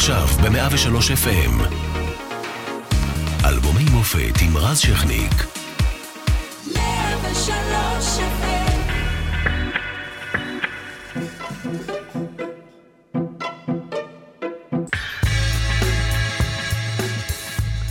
[0.00, 1.74] עכשיו ב-103 FM.
[3.44, 5.32] אלבומי מופת עם רז שכניק.
[6.76, 8.80] 103 FM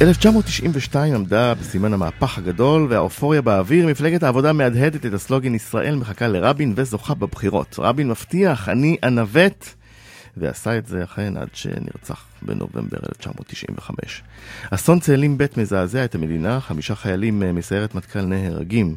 [0.02, 6.73] 1992 עמדה בסימן המהפך הגדול והאופוריה באוויר, מפלגת העבודה מהדהדת את הסלוגן ישראל מחכה לרבין
[6.76, 7.76] וזוכה בבחירות.
[7.80, 9.79] רבין מבטיח, אני אנווט,
[10.38, 14.23] ועשה את זה אכן עד שנרצח בנובמבר 1995.
[14.71, 18.95] אסון צאלים ב' מזעזע את המדינה, חמישה חיילים מסיירת מטכ"ל נהרגים,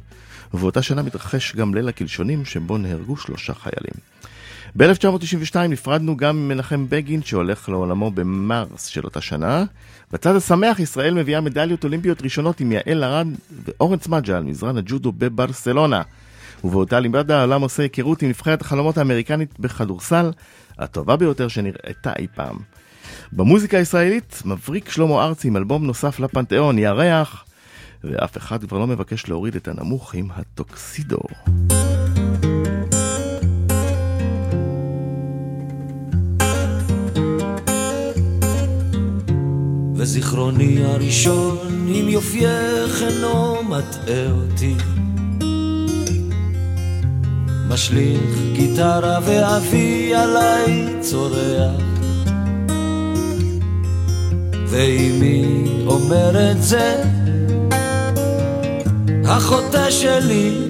[0.54, 3.94] ובאותה שנה מתרחש גם ליל הקלשונים שבו נהרגו שלושה חיילים.
[4.76, 9.64] ב-1992 נפרדנו גם ממנחם בגין שהולך לעולמו במרס של אותה שנה.
[10.12, 13.26] בצד השמח ישראל מביאה מדליות אולימפיות ראשונות עם יעל ארד
[13.64, 16.02] ואורנס מג'ה על מזרן הג'ודו בברסלונה.
[16.64, 20.30] ובאותה לימד העולם עושה היכרות עם נבחרת החלומות האמריקנית בכדורסל,
[20.78, 22.56] הטובה ביותר שנראתה אי פעם.
[23.32, 27.44] במוזיקה הישראלית מבריק שלמה ארצי עם אלבום נוסף לפנתיאון, ירח,
[28.04, 31.20] ואף אחד כבר לא מבקש להוריד את הנמוך עם הטוקסידו.
[39.96, 41.58] וזיכרוני הראשון
[41.88, 44.74] עם יופייך אינו מטעה אותי
[47.72, 51.82] משליך גיטרה ואבי עליי צורח.
[54.66, 57.02] ואמי אומרת זה
[59.24, 60.68] החוטא שלי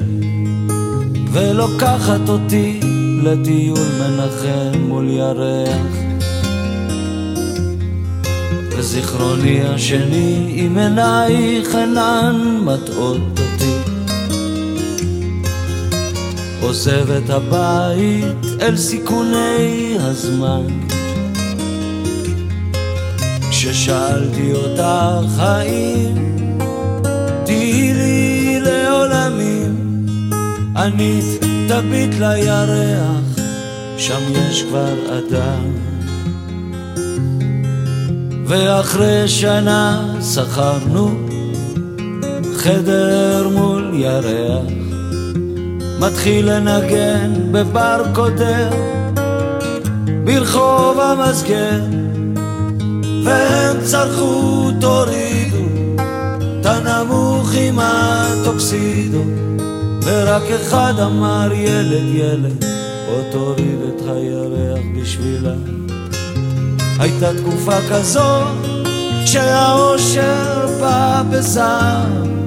[1.33, 2.81] ולוקחת אותי
[3.23, 5.87] לטיול מנחם מול ירח.
[8.77, 13.92] וזיכרוני השני עם עינייך אינן מטעות אותי
[16.63, 20.67] עוזב את הבית אל סיכוני הזמן.
[23.51, 26.15] כששאלתי אותך האם
[27.45, 30.07] תהיי לי לעולמים
[30.77, 31.25] ענית
[31.69, 33.39] תביט לירח
[33.97, 35.73] שם יש כבר אדם.
[38.47, 41.11] ואחרי שנה שכרנו
[42.55, 44.82] חדר מול ירח
[46.07, 48.71] מתחיל לנגן בבר קודר
[50.25, 51.81] ברחוב המסגר
[53.25, 55.65] והם צרחו תורידו
[56.61, 59.23] את הנמוך עם הטוקסידו
[60.05, 62.65] ורק אחד אמר ילד ילד
[63.07, 65.55] בוא תוריד את הירח בשבילה
[66.99, 68.41] הייתה תקופה כזו
[69.27, 72.42] שהאושר בא בזעם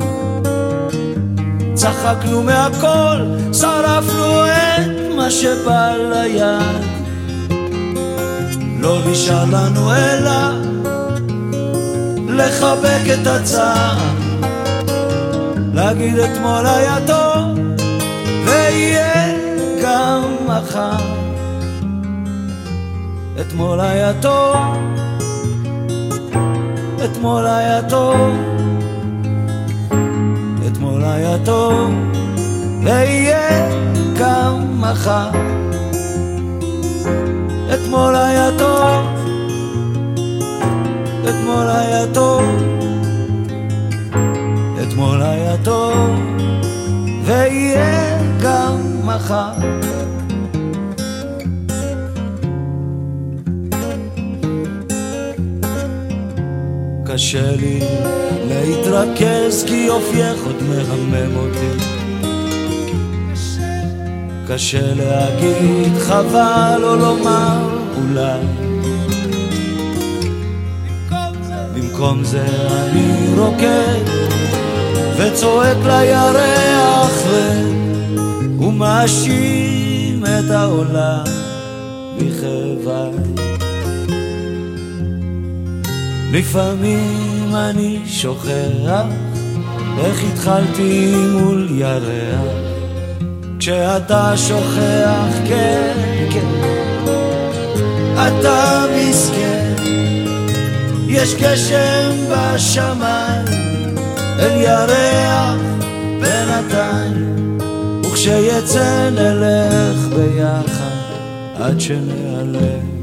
[1.85, 3.17] צחקנו מהכל,
[3.53, 6.85] שרפנו את מה שבא ליד
[8.79, 10.31] לא נשאר לנו אלא
[12.29, 13.97] לחבק את הצער.
[15.73, 17.59] להגיד אתמול היה טוב
[18.45, 19.33] ויהיה
[19.83, 21.05] גם מחר.
[23.41, 24.57] אתמול היה טוב,
[27.05, 28.54] אתמול היה טוב,
[31.05, 31.91] אתמול היה טוב,
[32.83, 33.69] ויהיה
[34.19, 35.29] גם מחר.
[37.73, 39.05] אתמול היה טוב,
[41.29, 42.43] אתמול היה טוב,
[44.83, 46.19] אתמול היה טוב,
[47.25, 49.51] ויהיה גם מחר.
[57.15, 57.79] קשה לי
[58.47, 61.83] להתרכז כי יופייך עוד מהמם אותי.
[64.47, 68.39] קשה להגיד חבל או לומר אולי.
[71.75, 74.03] במקום זה אני רוקד
[75.17, 77.23] וצועק לירח
[78.59, 81.23] ומאשים את העולם
[82.17, 83.44] בכאביי
[86.37, 89.05] לפעמים אני שוכח
[89.99, 92.41] איך התחלתי מול ירח.
[93.59, 95.93] כשאתה שוכח, כן,
[96.31, 96.61] כן.
[98.13, 99.73] אתה מסכן.
[101.07, 103.45] יש גשם בשמיים
[104.39, 105.61] אל ירח
[106.21, 107.57] בינתיים.
[108.01, 110.95] וכשיצא נלך ביחד
[111.59, 112.94] עד שנעלם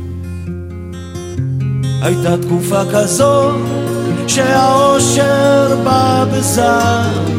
[2.02, 3.50] הייתה תקופה כזו
[4.26, 7.34] שהאושר בא בזעם.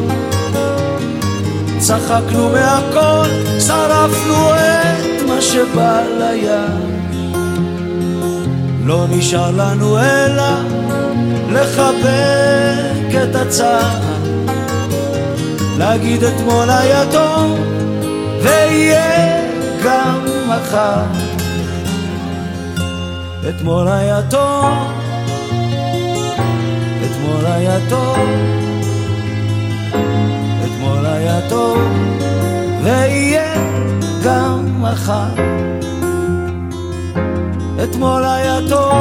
[1.78, 3.28] צחקנו מהכל,
[3.60, 6.94] שרפנו את מה שבא ליד
[8.84, 10.52] לא נשאר לנו אלא
[11.52, 14.00] לחבק את הצער,
[15.78, 17.58] להגיד אתמול היה טוב
[18.42, 19.40] ויהיה
[19.84, 21.23] גם מחר.
[23.48, 24.64] אתמול היה טוב,
[27.04, 28.18] אתמול היה טוב,
[30.64, 31.78] אתמול היה טוב.
[32.84, 33.54] ויהיה
[34.24, 35.34] גם מחר.
[37.84, 38.96] אתמול היה טוב,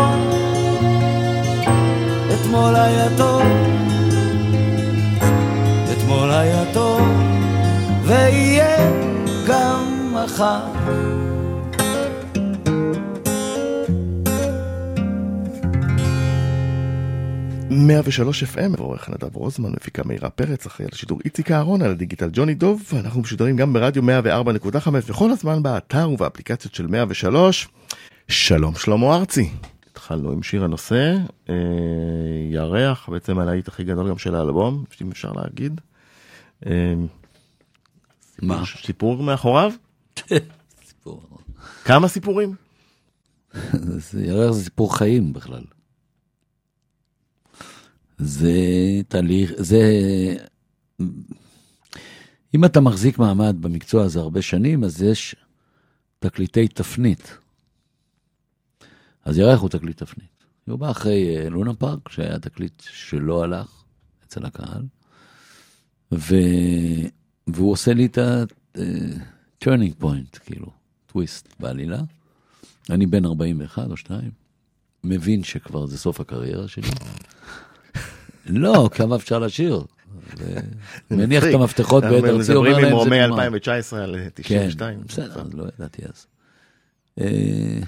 [2.34, 3.42] אתמול היה טוב,
[5.92, 7.02] אתמול היה טוב,
[8.04, 8.92] ויהיה
[9.48, 10.73] גם מחר.
[17.88, 21.92] מאה ושלוש FM, עורך נדב רוזמן, מפיקה מאירה פרץ, אחראי על השידור איציק אהרון, על
[21.92, 27.68] הדיגיטל ג'וני דוב, ואנחנו משודרים גם ברדיו 104.5 וכל הזמן באתר ובאפליקציות של 103.
[28.28, 29.50] שלום שלמה ארצי.
[29.92, 31.16] התחלנו עם שיר הנושא,
[31.50, 31.56] אה,
[32.52, 35.82] ירח, בעצם הלהיט הכי גדול גם של האלבום, אם אפשר להגיד.
[36.66, 36.94] אה,
[38.42, 38.64] מה?
[38.86, 39.72] סיפור מאחוריו?
[40.88, 41.22] סיפור.
[41.86, 42.56] כמה סיפורים?
[44.18, 45.64] ירח זה סיפור חיים בכלל.
[48.18, 48.52] זה
[49.08, 49.82] תהליך, זה...
[52.56, 55.36] אם אתה מחזיק מעמד במקצוע הזה הרבה שנים, אז יש
[56.20, 57.38] תקליטי תפנית.
[59.26, 60.28] אז ירח הוא תקליט תפנית.
[60.66, 63.84] הוא בא אחרי אה, לונה פארק, שהיה תקליט שלא הלך
[64.26, 64.84] אצל הקהל,
[66.12, 66.36] ו...
[67.48, 70.68] והוא עושה לי את ה-turning point, כאילו,
[71.06, 72.02] טוויסט בעלילה.
[72.90, 74.32] אני בן 41 או 2,
[75.04, 76.88] מבין שכבר זה סוף הקריירה שלי.
[78.46, 79.84] לא, כמה אפשר לשיר?
[81.12, 83.36] מניח את המפתחות בעת ארצי, אומר מדברים עם להם רומי זה נגמר.
[83.36, 85.00] 2019 על כן, 92.
[85.08, 86.26] בסדר, אז לא ידעתי אז.
[87.20, 87.80] אה,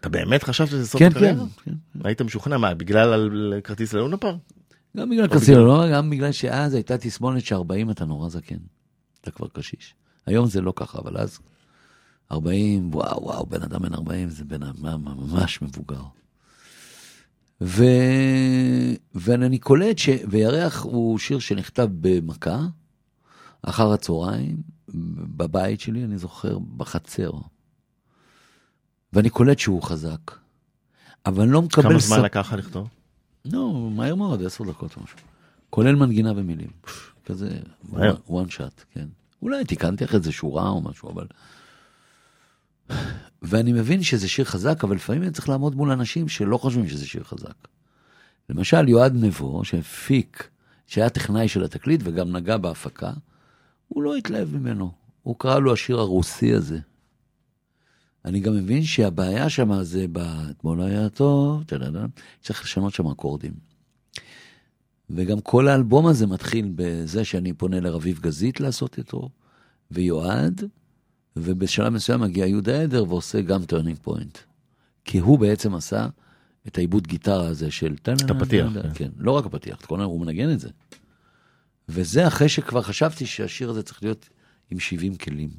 [0.00, 1.44] אתה באמת חשבת שזה סוף כן, כן, הקריירה?
[1.64, 1.72] כן.
[2.04, 4.36] היית משוכנע, מה, בגלל על- כרטיס ללונה פארק?
[4.96, 8.56] גם בגלל קסינו, לא, גם בגלל שאז הייתה תסמונת ש-40 אתה נורא זקן.
[9.20, 9.94] אתה כבר קשיש.
[10.26, 11.38] היום זה לא ככה, אבל אז
[12.32, 16.02] 40, וואו, וואו, בן אדם בן 40 זה בן אדם ממש מבוגר.
[17.64, 17.84] ו...
[19.14, 20.08] ואני קולט ש...
[20.30, 22.58] וירח הוא שיר שנכתב במכה,
[23.62, 24.56] אחר הצהריים,
[25.36, 27.30] בבית שלי, אני זוכר, בחצר.
[29.12, 30.18] ואני קולט שהוא חזק.
[31.26, 31.82] אבל אני לא מקבל...
[31.90, 32.88] כמה זמן ספ- לקח לך לכתוב?
[33.44, 35.18] לא, מהר מאוד, עשר דקות או משהו.
[35.70, 36.70] כולל מנגינה ומילים.
[37.24, 37.58] כזה,
[37.92, 38.16] מהר.
[38.28, 39.06] one shot, כן.
[39.42, 41.26] אולי תיקנתי אחרי זה שורה או משהו, אבל...
[43.42, 47.06] ואני מבין שזה שיר חזק, אבל לפעמים אני צריך לעמוד מול אנשים שלא חושבים שזה
[47.06, 47.54] שיר חזק.
[48.48, 50.48] למשל, יועד נבו, שהפיק,
[50.86, 53.12] שהיה טכנאי של התקליט וגם נגע בהפקה,
[53.88, 54.92] הוא לא התלהב ממנו.
[55.22, 56.78] הוא קרא לו השיר הרוסי הזה.
[58.24, 62.06] אני גם מבין שהבעיה שם זה באתמול היה טוב, טה-טה-טה,
[62.40, 63.52] צריך לשנות שם אקורדים.
[65.10, 69.28] וגם כל האלבום הזה מתחיל בזה שאני פונה לרביב גזית לעשות איתו,
[69.90, 70.64] ויועד,
[71.36, 74.38] ובשלב מסוים מגיע יהודה עדר ועושה גם turning point.
[75.04, 76.08] כי הוא בעצם עשה
[76.66, 77.94] את העיבוד גיטרה הזה של...
[78.02, 78.90] את הפתיח, כן.
[78.94, 80.68] כן, לא רק הפתיח, הוא מנגן את זה.
[81.88, 84.28] וזה אחרי שכבר חשבתי שהשיר הזה צריך להיות
[84.70, 85.50] עם 70 כלים.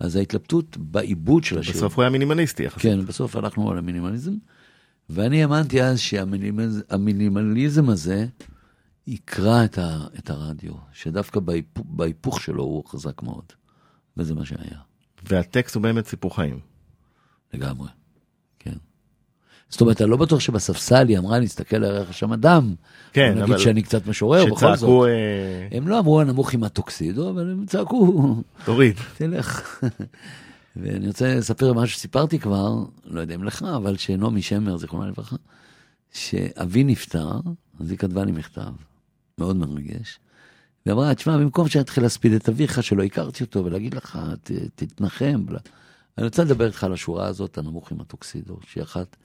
[0.00, 1.74] אז ההתלבטות בעיבוד של השיר.
[1.74, 2.82] בסוף הוא היה מינימליסטי יחסית.
[2.82, 4.34] כן, בסוף הלכנו על המינימליזם,
[5.10, 8.26] ואני האמנתי אז שהמינימליזם הזה
[9.06, 13.44] יקרא את, ה, את הרדיו, שדווקא בהיפ, בהיפוך שלו הוא חזק מאוד,
[14.16, 14.78] וזה מה שהיה,
[15.28, 16.60] והטקסט הוא באמת סיפור חיים.
[17.54, 17.88] לגמרי,
[18.58, 18.74] כן.
[19.68, 22.74] זאת אומרת, אני לא בטוח שבספסל היא אמרה להסתכל על ערך שם אדם,
[23.12, 24.76] כן, נגיד אבל שאני קצת משורר, בכל זאת.
[24.76, 28.96] שצעקו, אה, הם לא אמרו הנמוך עם הטוקסידו, אבל הם צעקו, תוריד.
[29.16, 29.80] תלך.
[30.76, 35.36] ואני רוצה לספר משהו שסיפרתי כבר, לא יודע אם לך, אבל שנעמי שמר, זיכרונה לברכה,
[36.12, 37.40] שאבי נפטר,
[37.80, 38.72] אז היא כתבה לי מכתב,
[39.38, 40.18] מאוד מרגש,
[40.86, 45.44] ואמרה, תשמע, במקום שאני אתחיל להספיד את אביך, שלא הכרתי אותו, ולהגיד לך, ת, תתנחם.
[46.18, 49.16] אני רוצה לדבר איתך על השורה הזאת, הנמוך עם הטוקסידו, שהיא אחת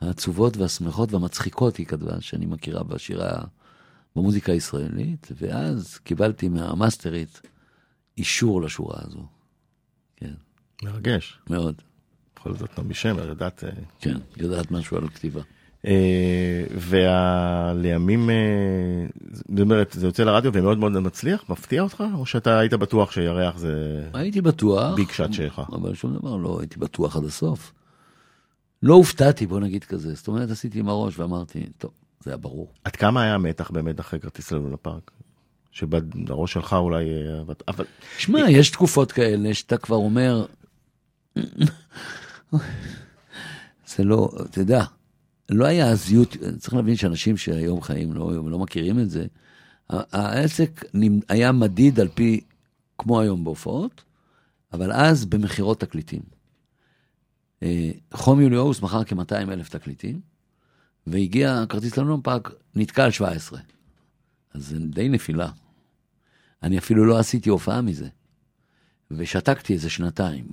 [0.00, 3.42] העצובות והשמחות והמצחיקות, היא כתבה, שאני מכירה בשירה,
[4.16, 7.40] במוזיקה הישראלית, ואז קיבלתי מהמאסטרית
[8.18, 9.26] אישור לשורה הזו.
[10.16, 10.34] כן,
[10.82, 11.38] מרגש.
[11.50, 11.74] מאוד.
[12.36, 13.64] בכל זאת נעמי שמר, יודעת.
[14.00, 15.42] כן, יודעת משהו על כתיבה.
[15.86, 18.34] אה, ולימים, אה,
[19.32, 22.04] זאת אומרת, זה יוצא לרדיו ומאוד מאוד מצליח, מפתיע אותך?
[22.14, 25.62] או שאתה היית בטוח שירח זה הייתי בטוח, ביג שאט שלך?
[25.72, 27.72] אבל שום דבר לא הייתי בטוח עד הסוף.
[28.82, 30.14] לא הופתעתי, בוא נגיד כזה.
[30.14, 31.90] זאת אומרת, עשיתי עם הראש ואמרתי, טוב,
[32.24, 32.72] זה היה ברור.
[32.84, 35.10] עד כמה היה מתח באמת אחרי כרטיס ללונה פארק?
[35.72, 37.84] שבראש שלך אולי, אה, אבל-
[38.18, 40.46] שמע, יש תקופות כאלה שאתה כבר אומר,
[43.86, 44.84] זה לא, אתה יודע,
[45.50, 49.26] לא היה אז יוטיוב, צריך להבין שאנשים שהיום חיים לא, לא מכירים את זה,
[49.90, 50.84] העסק
[51.28, 52.40] היה מדיד על פי,
[52.98, 54.04] כמו היום בהופעות,
[54.72, 56.22] אבל אז במכירות תקליטים.
[57.62, 60.20] אה, חום יולי אוגוסט מכר כ-200 אלף תקליטים,
[61.06, 63.60] והגיע כרטיס ללונדון פארק, נתקע על 17.
[64.54, 65.50] אז זה די נפילה.
[66.62, 68.08] אני אפילו לא עשיתי הופעה מזה.
[69.10, 70.46] ושתקתי איזה שנתיים.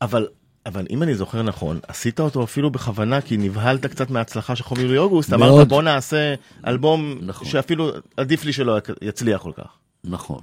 [0.00, 0.28] אבל,
[0.66, 4.80] אבל אם אני זוכר נכון, עשית אותו אפילו בכוונה, כי נבהלת קצת מההצלחה של חום
[4.80, 5.32] יולי אוגוסט.
[5.32, 6.34] אמרת בוא נעשה
[6.66, 7.48] אלבום נכון.
[7.48, 9.66] שאפילו עדיף לי שלא יצליח כל כך.
[10.04, 10.40] נכון.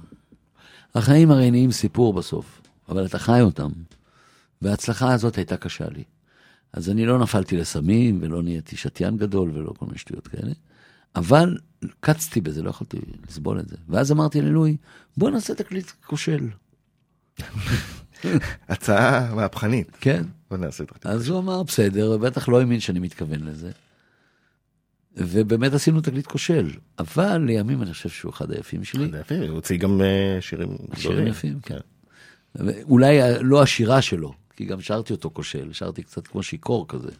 [0.94, 3.70] החיים הרי נהיים סיפור בסוף, אבל אתה חי אותם.
[4.62, 6.04] וההצלחה הזאת הייתה קשה לי.
[6.72, 10.52] אז אני לא נפלתי לסמים, ולא נהייתי שתיין גדול, ולא כל מיני שטויות כאלה.
[11.16, 11.58] אבל
[12.00, 12.98] קצתי בזה, לא יכולתי
[13.28, 13.76] לסבול את זה.
[13.88, 14.76] ואז אמרתי ללואי,
[15.16, 16.48] בוא נעשה תקליט כושל.
[18.68, 19.96] הצעה מהפכנית.
[20.00, 20.22] כן.
[20.50, 23.70] בוא נעשה את אז הוא אמר, בסדר, בטח לא האמין שאני מתכוון לזה.
[25.16, 29.08] ובאמת עשינו תקליט כושל, אבל לימים אני חושב שהוא אחד היפים שלי.
[29.10, 31.26] זה יפה, הוא הוציא גם אה, שירים שירים גדולים.
[31.26, 31.78] יפים, כן.
[32.82, 37.10] אולי ה- לא השירה שלו, כי גם שרתי אותו כושל, שרתי קצת כמו שיכור כזה.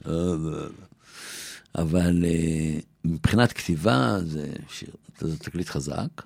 [1.74, 4.90] אבל אה, מבחינת כתיבה זה, שיר,
[5.20, 6.22] זה תקליט חזק.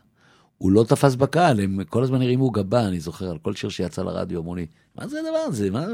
[0.58, 4.02] הוא לא תפס בקהל, הם כל הזמן הרימו גבה, אני זוכר, על כל שיר שיצא
[4.02, 5.70] לרדיו, אמרו לי, מה זה הדבר הזה?
[5.70, 5.87] מה...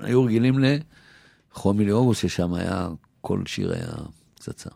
[0.00, 0.58] היו רגילים
[1.52, 2.88] לחום מילי אוגוסט, ששם היה,
[3.20, 3.92] כל שיר היה
[4.34, 4.70] פצצה.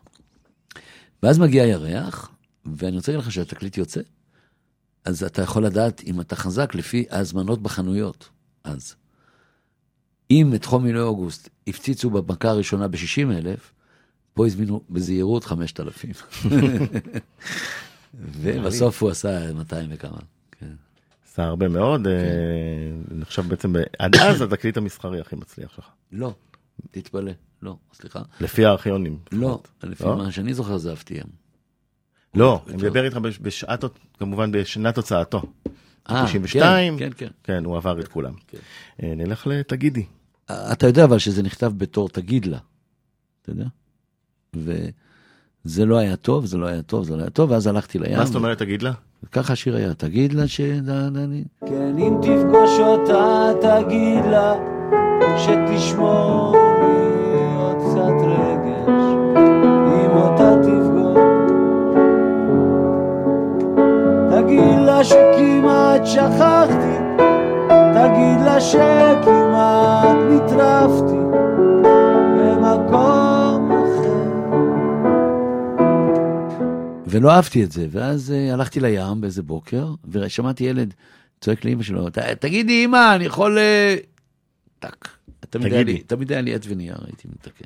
[1.23, 2.31] ואז מגיע הירח,
[2.65, 4.01] ואני רוצה להגיד לך שהתקליט יוצא,
[5.05, 8.29] אז אתה יכול לדעת אם אתה חזק לפי ההזמנות בחנויות,
[8.63, 8.95] אז.
[10.31, 13.71] אם את חום מילי אוגוסט הפציצו במכה הראשונה ב-60 אלף,
[14.33, 16.23] פה הזמינו בזהירות 5,000.
[18.13, 20.17] ובסוף הוא עשה 200 וכמה.
[20.51, 20.71] כן.
[21.27, 22.13] עשה הרבה מאוד, אה,
[23.11, 25.85] נחשב בעצם, ב- עד אז התקליט המסחרי הכי מצליח שלך.
[26.11, 26.33] לא,
[26.91, 28.21] תתפלא, לא, סליחה.
[28.41, 29.19] לפי הארכיונים.
[29.31, 29.61] לא.
[29.83, 30.17] לפי לא?
[30.17, 31.27] מה שאני זוכר זה FTM.
[32.35, 32.75] לא, אני.
[32.77, 33.83] מדבר איתך בש- בשעת,
[34.19, 35.41] כמובן בשנת הוצאתו.
[36.09, 37.31] אה, 92, כן, כן, כן.
[37.43, 38.33] כן, הוא עבר את כולם.
[38.47, 38.57] כן.
[39.03, 40.05] אה, נלך לתגידי.
[40.51, 42.57] אתה יודע אבל שזה נכתב בתור תגיד לה,
[43.41, 43.65] אתה יודע?
[45.65, 48.17] וזה לא היה טוב, זה לא היה טוב, זה לא היה טוב, ואז הלכתי לים.
[48.17, 48.91] מה זאת אומרת תגיד לה?
[49.31, 50.61] ככה השיר היה, תגיד לה ש...
[50.61, 51.43] אני...
[51.65, 54.55] כן, אם תפגוש אותה, תגיד לה
[55.37, 59.03] שתשמור לי עוד קצת רגש,
[59.87, 61.19] אם אותה תפגוש.
[64.31, 66.97] תגיד לה שכמעט שכחתי,
[67.67, 71.19] תגיד לה שכמעט נטרפתי
[72.37, 73.18] במקום
[77.09, 80.93] ולא אהבתי את זה, ואז uh, הלכתי לים באיזה בוקר, ושמעתי ילד
[81.41, 83.57] צועק לאמא שלו, "ת- תגידי אמא, אני יכול...
[83.57, 83.95] אה,
[84.79, 85.07] טק.
[85.49, 85.83] תמיד היה.
[85.83, 87.65] לי- תמיד היה לי עט ונייר, הייתי מתקן.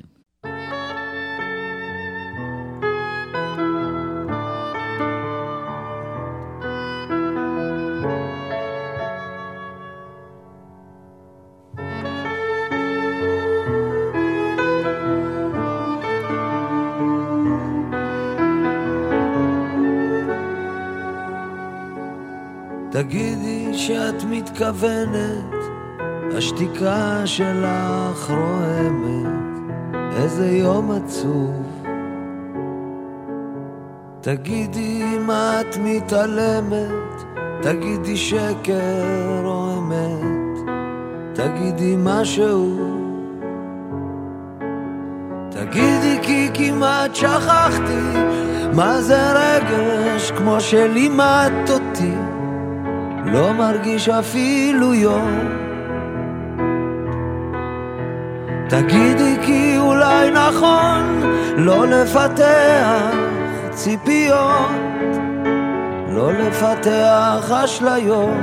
[22.94, 25.54] תגידי שאת מתכוונת,
[26.36, 29.72] השתיקה שלך רועמת,
[30.16, 31.84] איזה יום עצוב.
[34.20, 37.24] תגידי אם את מתעלמת,
[37.62, 40.72] תגידי שקר או אמת,
[41.32, 42.78] תגידי משהו.
[45.50, 48.18] תגידי כי כמעט שכחתי
[48.72, 52.14] מה זה רגש כמו שלימדת אותי
[53.34, 55.38] לא מרגיש אפילו יום.
[58.68, 61.20] תגידי כי אולי נכון
[61.56, 63.14] לא לפתח
[63.70, 64.70] ציפיות
[66.08, 68.36] לא לפתח אשליות.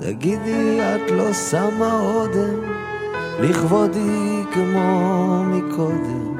[0.00, 2.72] תגידי את לא שמה אודם
[3.40, 6.36] לכבודי כמו מקודם.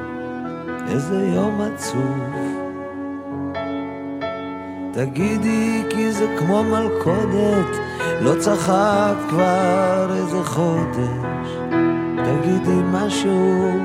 [0.87, 2.50] איזה יום עצוב
[4.93, 7.77] תגידי כי זה כמו מלכודת
[8.21, 11.49] לא צחק כבר איזה חודש.
[12.15, 13.79] תגידי משהו.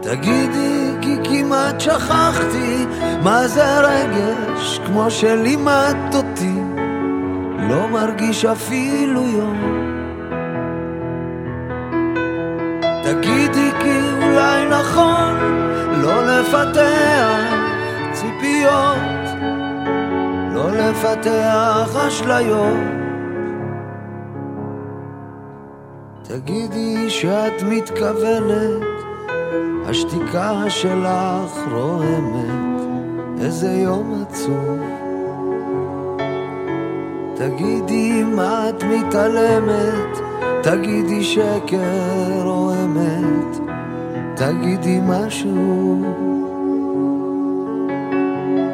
[0.00, 2.86] תגידי כי כמעט שכחתי
[3.22, 6.58] מה זה רגש כמו שלימדת אותי.
[7.68, 9.62] לא מרגיש אפילו יום.
[13.02, 15.34] תגידי כי אולי נכון
[16.02, 17.61] לא לפתח
[18.42, 19.38] ציפיות,
[20.54, 22.78] לא לפתח אשליות.
[26.22, 28.82] תגידי שאת מתכוונת,
[29.84, 32.80] השתיקה שלך רועמת,
[33.40, 34.80] איזה יום עצוב.
[37.34, 40.18] תגידי מה את מתעלמת,
[40.62, 43.58] תגידי שקר או אמת,
[44.36, 46.41] תגידי משהו.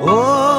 [0.09, 0.58] או,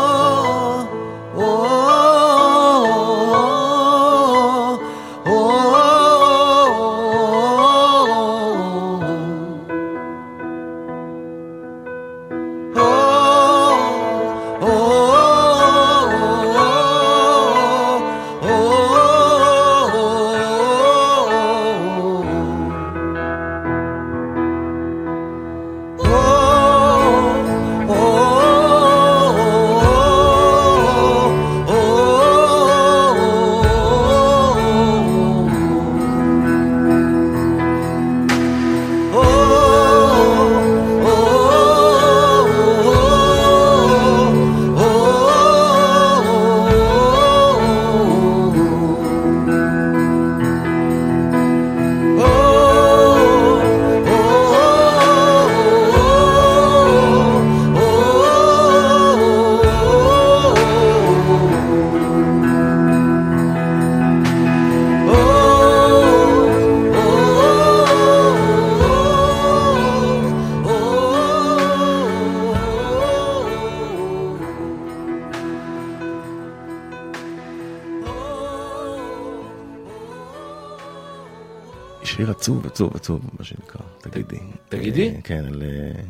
[82.79, 84.39] עצוב, עצוב, מה שנקרא, תגידי.
[84.69, 85.09] תגידי?
[85.09, 86.01] אה, כן, על אה,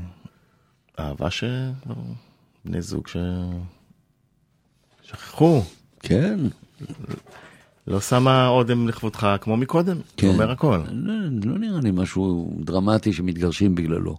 [1.00, 1.94] אהבה שכבר
[2.66, 3.18] בני זוג ש...
[5.04, 5.62] שכחו,
[6.00, 6.40] כן.
[7.88, 10.28] לא שמה אודם לכבודך כמו מקודם, זה כן.
[10.28, 10.80] אומר הכל.
[10.92, 14.18] לא, לא נראה לי משהו דרמטי שמתגרשים בגללו.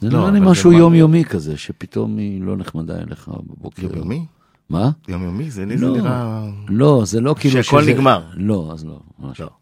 [0.00, 3.82] זה לא, נראה לי זה משהו יומיומי כזה, שפתאום היא לא נחמדה אליך בבוקר.
[3.82, 4.26] יומיומי?
[4.68, 4.90] מה?
[5.08, 5.50] יומיומי?
[5.50, 5.96] זה זה לא.
[5.96, 6.48] נראה...
[6.68, 8.24] לא, זה לא כאילו שהכל נגמר.
[8.34, 9.59] לא, אז לא, ממש לא.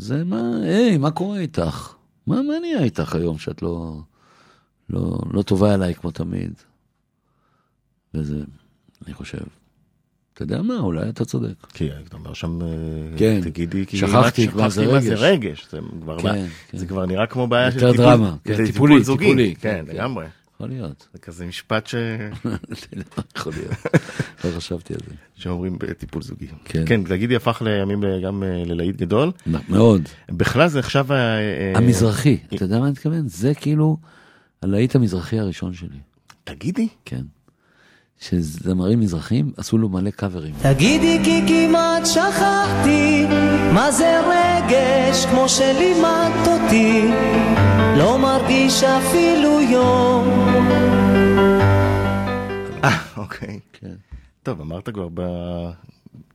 [0.00, 1.92] זה מה, היי, מה קורה איתך?
[2.26, 4.00] מה, מה נהיה איתך היום שאת לא,
[4.90, 6.52] לא, לא טובה אליי כמו תמיד?
[8.14, 8.42] וזה,
[9.06, 9.38] אני חושב,
[10.32, 11.66] אתה יודע מה, אולי אתה צודק.
[11.68, 12.66] כי אתה אומר שם, אה,
[13.16, 15.20] כן, תגידי, כי שכחתי מה זה מה זה רגש.
[15.22, 16.78] רגש, זה כבר כן, כן.
[16.78, 19.84] זה כבר נראה כמו בעיה של טיפול, דרמה, כן, זה טיפולי, טיפול זוגי, טיפולי, כן,
[19.86, 20.26] כן, לגמרי,
[20.60, 21.08] יכול להיות.
[21.12, 21.94] זה כזה משפט ש-
[23.36, 23.72] יכול להיות.
[24.44, 25.14] לא חשבתי על זה.
[25.34, 26.46] שאומרים בטיפול זוגי.
[26.64, 26.82] כן.
[26.86, 29.30] כן, תגידי הפך לימים גם אה, ללהיט גדול,
[29.68, 30.02] מאוד.
[30.28, 33.28] בכלל זה עכשיו, אה, אה, המזרחי, אתה יודע מה אני מתכוון?
[33.28, 33.96] זה כאילו
[34.62, 35.98] הלהיט המזרחי הראשון שלי,
[36.44, 37.22] תגידי, כן.
[38.20, 40.54] שזמרים מזרחים עשו לו מלא קאברים.
[40.62, 43.24] תגידי כי כמעט שכחתי
[43.74, 47.08] מה זה רגש כמו שלימדת אותי
[47.98, 50.28] לא מרגיש אפילו יום
[52.84, 53.60] אה, אוקיי.
[53.72, 53.94] כן.
[54.42, 55.70] טוב, אמרת כבר ב-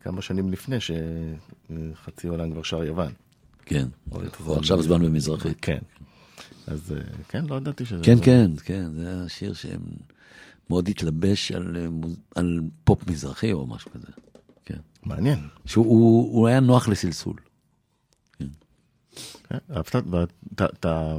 [0.01, 3.11] כמה שנים לפני שחצי עולם כבר שר יוון.
[3.65, 3.85] כן,
[4.57, 5.57] עכשיו זמן במזרחית.
[5.61, 5.77] כן.
[6.67, 8.03] אז אה, כן, לא ידעתי שזה...
[8.03, 9.79] כן, כן, כן, זה השיר שהם
[10.69, 11.87] מאוד התלבש על, אה,
[12.35, 14.07] על פופ מזרחי או משהו כזה.
[14.65, 14.77] כן.
[15.03, 15.39] מעניין.
[15.65, 17.35] שהוא הוא- הוא היה נוח לסלסול.
[19.49, 21.13] כן, אהבת, ואתה- אתה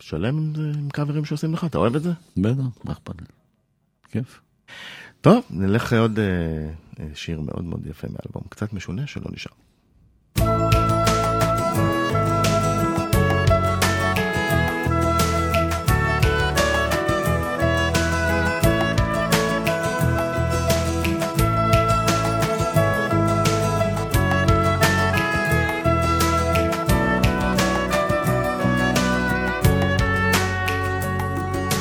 [0.00, 0.38] שלם
[0.78, 1.64] עם קאברים שעושים לך?
[1.64, 2.10] אתה אוהב את זה?
[2.36, 3.26] בטח, מה אכפת לי?
[4.10, 4.40] כיף.
[5.20, 6.24] טוב, נלך עוד אה,
[7.00, 9.52] אה, שיר מאוד מאוד יפה מאלבום, קצת משונה שלא נשאר.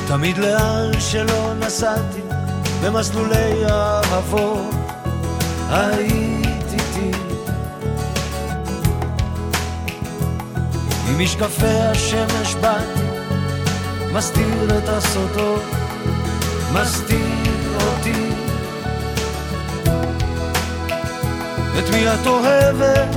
[0.10, 2.22] תמיד לאן שלא נסעתי
[2.84, 4.76] במסלולי אהבות
[5.70, 7.18] היית איתי
[11.08, 13.02] עם משקפי השמש באתי
[14.14, 15.64] מסתיר את הסודות
[16.74, 18.30] מסתיר אותי
[21.80, 23.16] את מי את אוהבת?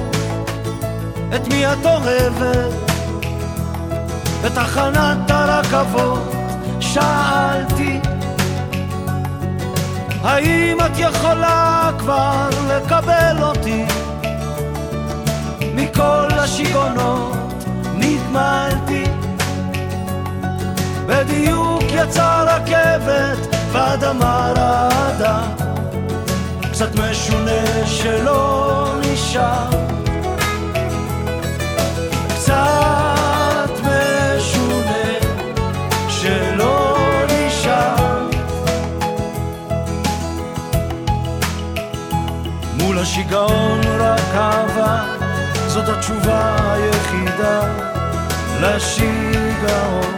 [1.35, 2.73] את מי את אוהבת?
[4.45, 6.42] בתחנת הרכבות
[6.95, 8.01] שאלתי
[10.23, 13.85] האם את יכולה כבר לקבל אותי?
[15.75, 19.05] מכל השיגעונות נגמלתי
[21.07, 25.43] בדיוק יצאה רכבת ואדמה רעדה
[26.73, 29.92] קצת משונה שלא נשאר
[43.05, 45.05] שיגעון רק אהבה,
[45.67, 47.61] זאת התשובה היחידה
[48.61, 50.15] לשיגעון.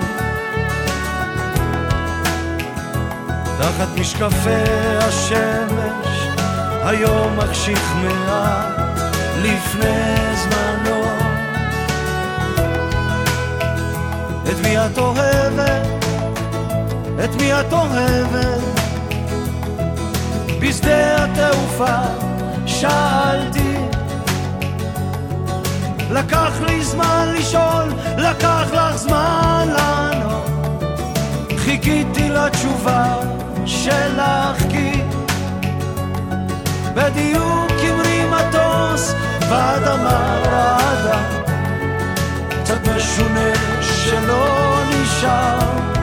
[3.59, 4.65] תחת משקפי
[4.99, 6.29] השמש,
[6.85, 9.01] היום מחשיך מעט
[9.43, 11.05] לפני זמנו.
[14.51, 15.87] את מי את אוהבת?
[17.25, 18.75] את מי את אוהבת?
[20.61, 22.24] בשדה התעופה
[22.85, 23.77] שאלתי
[26.11, 30.49] לקח לי זמן לשאול, לקח לך זמן לענות?
[31.57, 33.17] חיכיתי לתשובה
[33.67, 35.03] שלך כי
[36.95, 39.15] בדיוק המריא מטוס
[39.51, 41.23] באדמה רעדה
[42.63, 45.94] קצת משונה שלא נשאר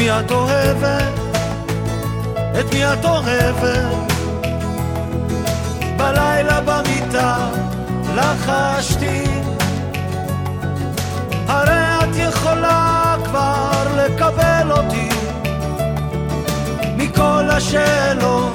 [0.00, 1.12] מי את אוהבת?
[2.60, 4.12] את מי את אוהבת?
[5.96, 7.36] בלילה במיטה
[8.14, 9.24] לחשתי
[11.48, 15.08] הרי את יכולה כבר לקבל אותי
[16.96, 18.52] מכל השאלות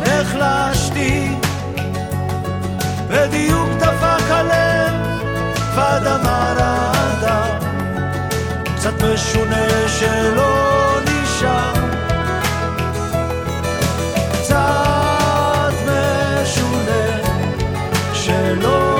[0.00, 1.28] נחלשתי
[3.08, 4.94] בדיוק דפק הלב
[5.74, 7.01] ואדמה רעדה
[8.82, 11.72] קצת משונה שלא נשאר.
[14.32, 17.18] קצת משונה
[18.14, 18.91] שלא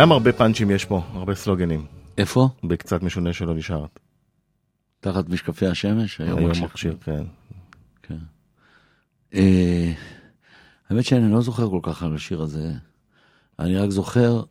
[0.00, 1.86] גם הרבה פאנצ'ים יש פה, הרבה סלוגנים.
[2.18, 2.48] איפה?
[2.64, 4.00] בקצת משונה שלא נשארת.
[5.00, 6.20] תחת משקפי השמש?
[6.20, 6.96] היום מכשיר.
[7.04, 7.22] כן.
[8.02, 8.16] כן.
[9.34, 9.92] אה,
[10.90, 12.72] האמת שאני לא זוכר כל כך על השיר הזה.
[13.58, 14.42] אני רק זוכר,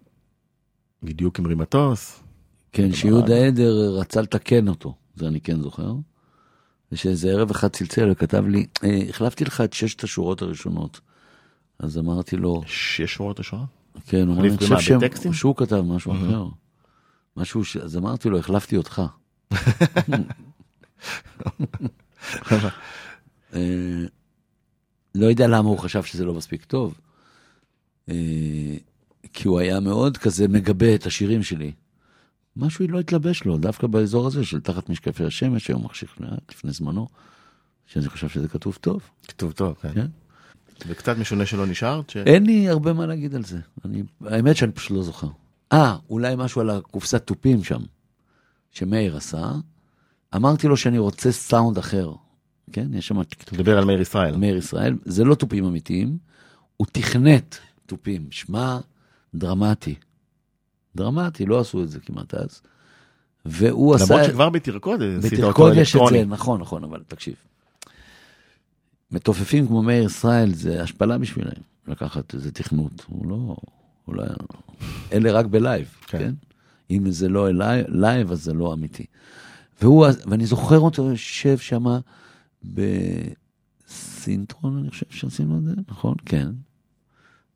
[1.04, 2.24] בדיוק עם רימטוס.
[2.72, 5.94] כן, שיהודה עדר רצה לתקן אותו, זה אני כן זוכר.
[6.92, 11.00] ושאיזה ערב אחד צלצל וכתב לי, אה, החלפתי לך את ששת השורות הראשונות.
[11.80, 13.79] אז אמרתי לו, שש שורות ראשונות?
[14.06, 15.34] כן, הוא אמר, החליף אני חושב שהם-?
[15.34, 16.46] שהוא כתב משהו אחר.
[17.38, 17.78] משהו ש...
[17.78, 19.02] אז אמרתי לו, החלפתי אותך.
[23.54, 24.06] אה,
[25.16, 27.00] לא יודע למה הוא חשב שזה לא מספיק טוב.
[28.10, 28.78] אה,
[29.34, 31.72] כי הוא היה מאוד כזה מגבה את השירים שלי.
[32.56, 36.18] משהו לא התלבש לו, דווקא באזור הזה של תחת משקפי השמש, היום מחשיך
[36.52, 37.08] לפני זמנו,
[37.86, 39.10] שאני חושב שזה כתוב טוב.
[39.28, 40.08] כתוב טוב, כן.
[40.88, 42.10] וקצת משונה שלא נשארת?
[42.10, 43.60] ש- אין לי הרבה מה להגיד על זה.
[43.86, 45.28] אני, האמת שאני פשוט לא זוכר.
[45.72, 47.82] אה, אולי משהו על הקופסת תופים שם,
[48.72, 49.52] שמאיר עשה.
[50.36, 52.12] אמרתי לו שאני רוצה סאונד אחר.
[52.72, 54.38] כן, יש שם אתה מדבר על מאיר ישראל.
[54.38, 56.18] מאיר ישראל, זה לא תופים אמיתיים,
[56.78, 58.80] הוא תכנת תופים, שמע
[59.36, 59.96] דרמטי.
[60.96, 62.62] דרמטי, לא עשו את זה כמעט אז.
[63.46, 64.14] והוא עשה...
[64.14, 66.02] למרות שכבר בתרכוד עשית אותו בתרכוד יש את.
[66.10, 67.36] זה, נכון, נכון, אבל תקשיב.
[69.12, 71.52] מתופפים כמו מאיר ישראל זה השפלה בשבילם,
[71.88, 73.56] לקחת איזה תכנות, הוא לא,
[74.06, 74.24] הוא לא
[75.14, 76.18] אלה רק בלייב, כן.
[76.18, 76.34] כן?
[76.92, 79.06] אם זה לא אליי, לייב אז זה לא אמיתי.
[79.82, 81.86] והוא, ואני זוכר אותו יושב שם
[82.64, 86.16] בסינטרון, אני חושב שעשינו את זה, נכון?
[86.26, 86.48] כן.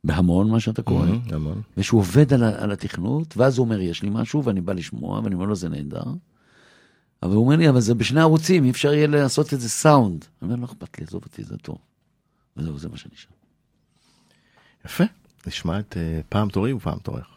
[0.04, 1.06] בהמון מה שאתה קורא.
[1.06, 1.62] מהמם, המון.
[1.78, 5.36] ושהוא עובד על, על התכנות, ואז הוא אומר, יש לי משהו, ואני בא לשמוע, ואני
[5.36, 6.04] אומר לו, זה נהדר.
[7.24, 10.26] אבל הוא אומר לי, אבל זה בשני ערוצים, אי אפשר יהיה לעשות איזה סאונד.
[10.42, 11.78] אני אומר, לא אכפת לי, עזוב אותי, זה טוב.
[12.58, 13.32] וזהו, זה מה שנשאר.
[14.86, 15.04] יפה.
[15.48, 17.33] נשמע את אה, פעם תורי ופעם תורך.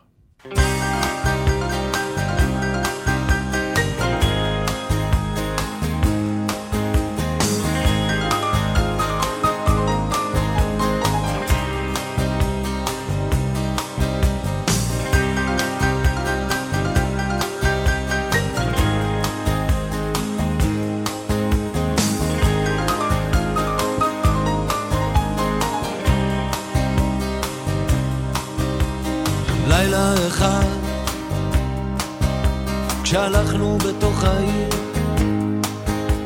[34.27, 34.69] העיר,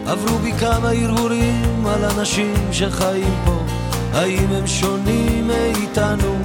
[0.06, 3.58] עברו בי כמה הרהורים על אנשים שחיים פה,
[4.12, 6.38] האם הם שונים מאיתנו?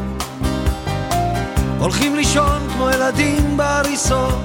[1.79, 4.39] הולכים לישון כמו ילדים בהריסות,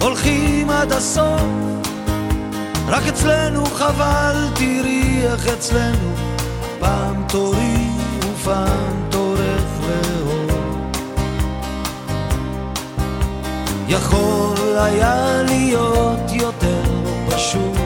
[0.00, 1.42] הולכים עד הסוף,
[2.88, 6.12] רק אצלנו חבל, תראי איך אצלנו,
[6.80, 7.86] פעם תורי
[8.20, 10.19] ופעם תורך לאור.
[13.90, 16.82] יכול היה להיות יותר
[17.30, 17.76] פשוט,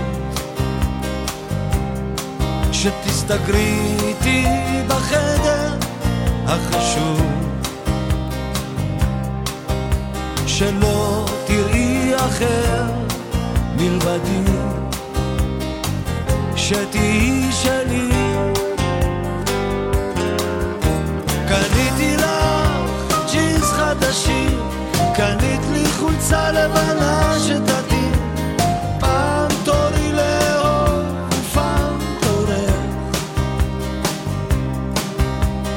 [2.72, 4.44] שתסתגרי איתי
[4.88, 5.76] בחדר
[6.46, 7.20] החשוב.
[10.46, 12.84] שלא תראי אחר
[13.76, 14.52] מלבדי,
[16.56, 18.08] שתהיי שלי.
[21.48, 24.60] קניתי לך ג'ינס חדשים,
[25.16, 28.12] קנית לי חולצה לבנה שתתאים,
[29.00, 32.74] פעם תורי לאהוב ופעם תורך.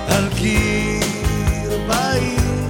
[0.08, 2.68] על קיר בעיר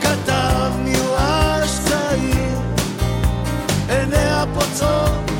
[0.00, 2.58] כתב מיואש צעיר,
[3.88, 5.30] עיניה פוצעות,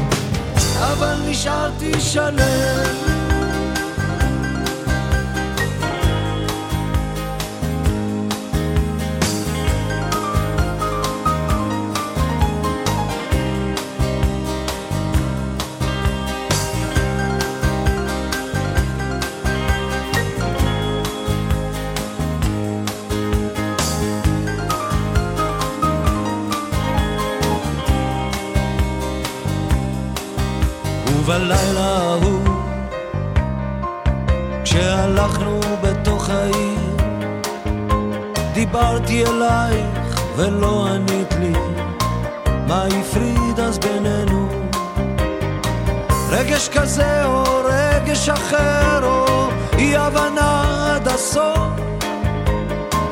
[0.79, 3.18] אבל נשארתי שלם.
[31.39, 32.41] ובלילה ההוא,
[34.65, 36.97] כשהלכנו בתוך העיר,
[38.53, 41.53] דיברתי אלייך ולא ענית לי,
[42.67, 44.49] מה הפריד אז בינינו?
[46.31, 49.49] רגש כזה או רגש אחר או
[49.79, 51.69] אי הבנה עד הסוף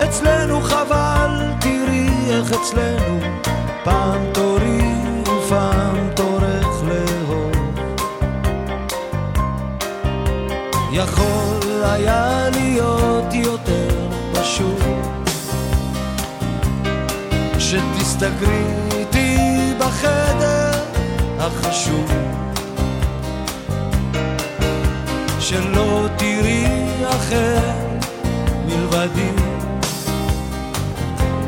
[0.04, 3.20] אצלנו חבל, תראי איך אצלנו
[3.84, 4.55] פעם תורי
[11.06, 14.82] יכול היה להיות יותר פשוט.
[17.58, 19.36] שתסתגרי איתי
[19.78, 20.70] בחדר
[21.38, 22.10] החשוב
[25.40, 26.66] שלא תראי
[27.08, 27.60] אחר
[28.66, 29.30] מלבדי.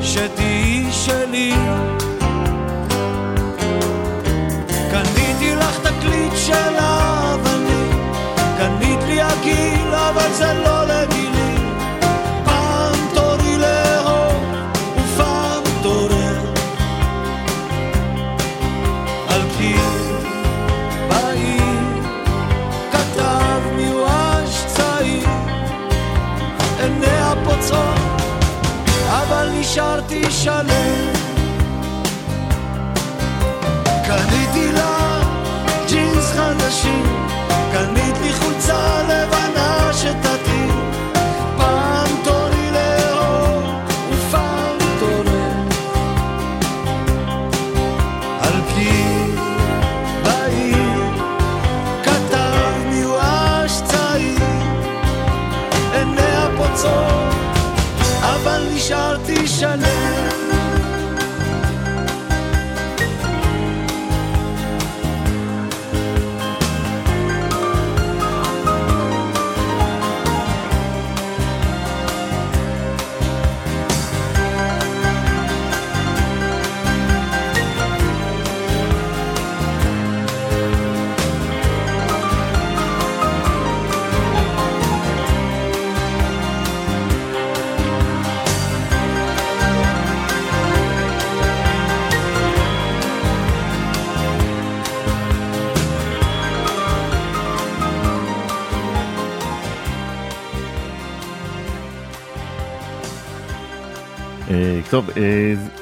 [0.03, 1.55] שתהיי שלי.
[4.91, 6.77] קניתי לך תקליט של
[30.49, 30.78] נשארתי שלם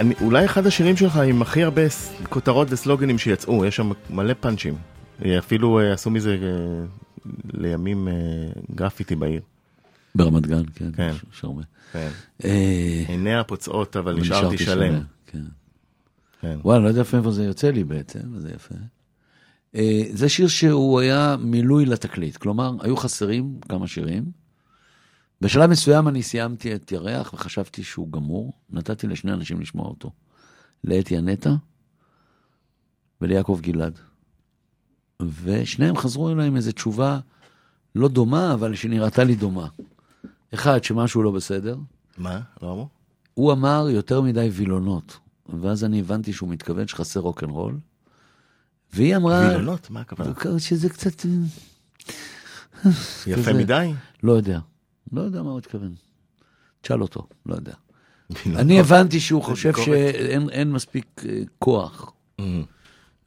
[0.00, 1.82] אני, אולי אחד השירים שלך עם הכי הרבה
[2.28, 4.74] כותרות וסלוגנים שיצאו, יש שם מלא פאנצ'ים.
[5.24, 6.84] אה, אפילו אה, עשו מזה אה,
[7.52, 8.08] לימים
[8.74, 9.40] גרפיטי בעיר.
[10.14, 10.92] ברמת גן, כן.
[10.92, 11.12] כן.
[11.32, 11.62] יש הרבה.
[11.92, 12.08] כן.
[12.44, 15.00] אה, עיניה פוצעות, אבל נשארתי שלם.
[15.26, 15.42] כן.
[16.40, 16.56] כן.
[16.62, 18.74] וואלה, לא יודע איפה זה יוצא לי בעצם, זה יפה.
[19.74, 24.45] אה, זה שיר שהוא היה מילוי לתקליט, כלומר, היו חסרים כמה שירים.
[25.40, 30.10] בשלב מסוים אני סיימתי את ירח וחשבתי שהוא גמור, נתתי לשני אנשים לשמוע אותו.
[30.84, 31.50] לאתי הנטע
[33.20, 33.98] וליעקב גלעד.
[35.42, 37.18] ושניהם חזרו אליי עם איזו תשובה
[37.94, 39.68] לא דומה, אבל שנראתה לי דומה.
[40.54, 41.76] אחד, שמשהו לא בסדר.
[42.18, 42.40] מה?
[42.62, 42.88] לא אמרו?
[43.34, 45.18] הוא אמר יותר מדי וילונות.
[45.60, 47.78] ואז אני הבנתי שהוא מתכוון שחסר רוקנרול.
[48.92, 49.40] והיא אמרה...
[49.48, 49.90] וילונות?
[49.90, 50.58] מה הכוונה?
[50.58, 51.26] שזה קצת...
[53.26, 53.52] יפה כזה.
[53.52, 53.92] מדי?
[54.22, 54.60] לא יודע.
[55.12, 55.94] לא יודע מה הוא התכוון.
[56.80, 57.74] תשאל אותו, לא יודע.
[58.30, 58.60] וילונות.
[58.60, 59.72] אני הבנתי שהוא חושב.
[59.84, 62.12] שאין אין מספיק אה, כוח.
[62.38, 62.64] אמ,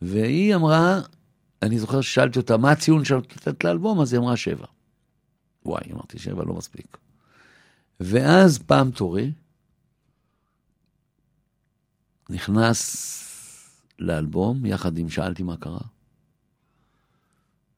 [0.01, 0.99] והיא אמרה,
[1.61, 4.01] אני זוכר ששאלתי אותה, מה הציון שאת נותנת לאלבום?
[4.01, 4.65] אז היא אמרה שבע.
[5.65, 6.97] וואי, אמרתי שבע לא מספיק.
[7.99, 9.31] ואז פעם תורי,
[12.29, 13.15] נכנס
[13.99, 15.79] לאלבום, יחד עם שאלתי מה קרה.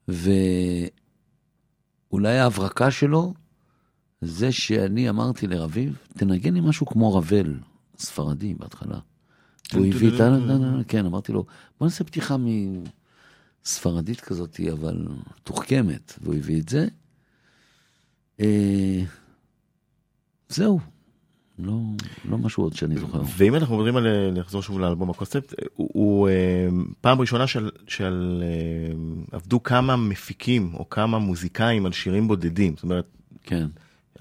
[0.08, 0.90] ואולי
[2.40, 3.34] ההברקה שלו,
[4.22, 7.54] זה שאני אמרתי לרביב, תנגן לי משהו כמו רבל,
[7.98, 9.00] ספרדי בהתחלה.
[9.74, 10.38] הוא הביא את ה...
[10.88, 11.46] כן, אמרתי לו,
[11.80, 12.36] בוא נעשה פתיחה
[13.66, 15.08] מספרדית כזאת, אבל
[15.44, 16.88] תוחכמת, והוא הביא את זה.
[20.50, 20.80] זהו,
[21.60, 21.80] לא,
[22.26, 23.22] לא משהו עוד שאני זוכר.
[23.38, 24.08] ואם אנחנו מדברים על
[24.40, 26.30] לחזור שוב לאלבום הקונספט, הוא, הוא
[27.02, 28.44] פעם ראשונה של, של
[29.32, 32.74] עבדו כמה מפיקים או כמה מוזיקאים על שירים בודדים.
[32.76, 33.06] זאת אומרת,
[33.44, 33.68] כן,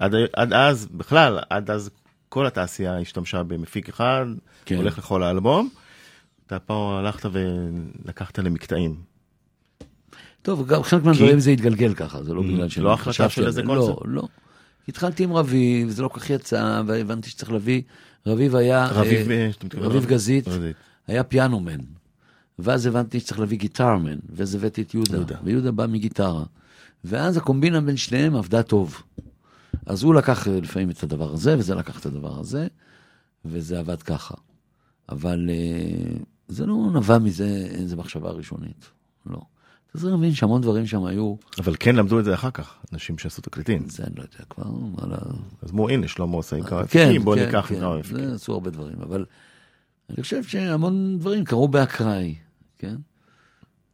[0.01, 1.89] עד, עד אז, בכלל, עד אז
[2.29, 4.25] כל התעשייה השתמשה במפיק אחד,
[4.65, 4.75] כן.
[4.75, 5.69] הולך לכל האלבום.
[6.47, 8.95] אתה פה הלכת ולקחת למקטעים.
[10.41, 13.45] טוב, גם חלק מהדברים זה התגלגל ככה, זה לא Mm, בגלל שאני לא החלטה של
[13.45, 13.67] איזה זה.
[13.67, 13.87] קונספט?
[14.05, 14.27] לא, לא.
[14.87, 17.81] התחלתי עם רביב, זה לא כל כך יצא, והבנתי שצריך להביא,
[18.25, 20.05] רביב היה, רביב, אה, אה, רביב?
[20.05, 20.75] גזית, גזית.
[21.07, 21.79] היה פיאנומן.
[22.59, 25.35] ואז הבנתי שצריך להביא גיטרמן, ואז הבאתי את יהודה, יהודה.
[25.43, 26.43] ויהודה בא מגיטרה.
[27.03, 29.01] ואז הקומבינה בין שניהם עבדה טוב.
[29.85, 32.67] אז הוא לקח אה, לפעמים את הדבר הזה, וזה לקח את הדבר הזה,
[33.45, 34.35] וזה עבד ככה.
[35.09, 36.17] אבל אה,
[36.47, 38.89] זה לא נבע מזה איזה מחשבה ראשונית,
[39.25, 39.41] לא.
[39.91, 43.17] אתה צריך להבין שהמון דברים שם היו, אבל כן למדו את זה אחר כך, אנשים
[43.17, 43.89] שעשו תקליטים.
[43.89, 45.17] זה אני לא יודע כבר, ה...
[45.61, 48.25] אז אמרו, הנה, שלמה עושה עם כמה כן, מפיקים, בוא כן, ניקח כן, כמה מפיקים.
[48.25, 49.25] זה עשו הרבה דברים, אבל
[50.09, 52.35] אני חושב שהמון דברים קרו באקראי,
[52.77, 52.95] כן?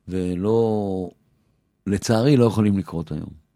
[0.08, 1.10] ולא,
[1.88, 3.47] לצערי, לא יכולים לקרות היום.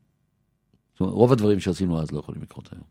[0.93, 2.83] זאת אומרת, רוב הדברים שעשינו אז לא יכולים לקרות היום.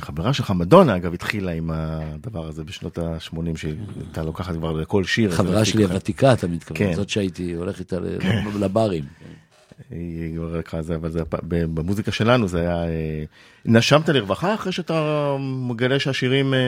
[0.00, 5.30] חברה שלך, מדונה, אגב, התחילה עם הדבר הזה בשנות ה-80, שהייתה לוקחת כבר לכל שיר.
[5.30, 5.84] חברה שלי.
[5.84, 6.94] הוותיקה, אתה מתכוון, כן.
[6.94, 8.18] זאת שהייתי הולך איתה ל-
[8.60, 9.04] לברים.
[9.90, 12.84] היא כבר לקחה זה, אבל זה, ב- במוזיקה שלנו זה היה...
[12.84, 13.24] אה,
[13.64, 16.58] נשמת לרווחה אחרי שאתה מגלה שהשירים אה,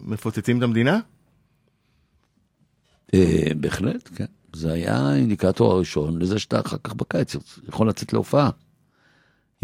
[0.00, 1.00] מפוצצים את המדינה?
[3.14, 4.24] אה, בהחלט, כן.
[4.52, 7.36] זה היה האינדיקטור הראשון לזה שאתה אחר כך בקיץ
[7.68, 8.50] יכול לצאת להופעה.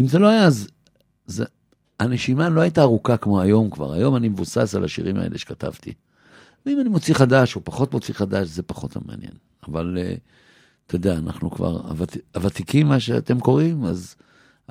[0.01, 0.67] אם זה לא היה, אז
[1.25, 1.45] זה,
[1.99, 3.93] הנשימה לא הייתה ארוכה כמו היום כבר.
[3.93, 5.93] היום אני מבוסס על השירים האלה שכתבתי.
[6.65, 9.33] ואם אני מוציא חדש או פחות מוציא חדש, זה פחות המעניין.
[9.67, 10.15] אבל אה,
[10.87, 14.15] אתה יודע, אנחנו כבר הוות, הוותיקים, מה שאתם קוראים, אז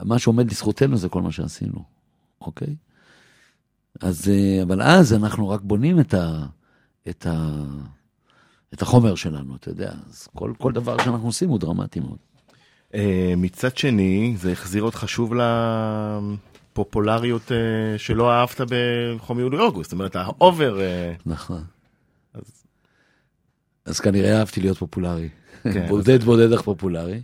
[0.03, 1.85] מה שעומד לזכותנו זה כל מה שעשינו,
[2.41, 2.77] אוקיי?
[4.01, 6.47] אז, אה, אבל אז אנחנו רק בונים את ה...
[7.09, 7.65] את ה...
[8.75, 12.19] את החומר שלנו, אתה יודע, אז כל, כל דבר שאנחנו עושים הוא דרמטי מאוד.
[12.95, 15.33] אה, מצד שני, זה החזיר אותך שוב
[16.73, 17.59] לפופולריות אה,
[17.99, 19.91] שלא אהבת בחום יולי-אוגוסט.
[19.91, 20.81] זאת אומרת, האובר...
[20.81, 21.65] אה, נכון.
[22.35, 22.65] אז-
[23.85, 25.29] אז כנראה אהבתי להיות פופולרי.
[25.63, 27.23] כן, בודד בודד אך פופולרי.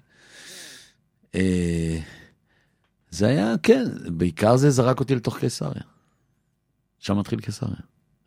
[3.11, 5.83] זה היה, כן, בעיקר זה זרק אותי לתוך קיסריה.
[6.99, 7.77] שם מתחיל קיסריה.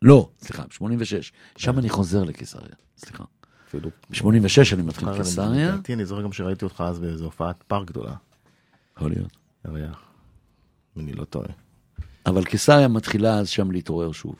[0.02, 1.32] לא, סליחה, ב-86.
[1.56, 3.24] שם אני חוזר לקיסריה, סליחה.
[3.68, 3.90] אפילו...
[4.10, 5.72] ב-86 אני מתחיל קיסריה.
[5.72, 8.14] לדעתי, אני זוכר גם שראיתי אותך אז באיזו הופעת פארק גדולה.
[8.96, 9.36] יכול להיות.
[10.96, 11.48] אם אני לא טועה.
[12.26, 14.36] אבל קיסריה מתחילה אז שם להתעורר שוב.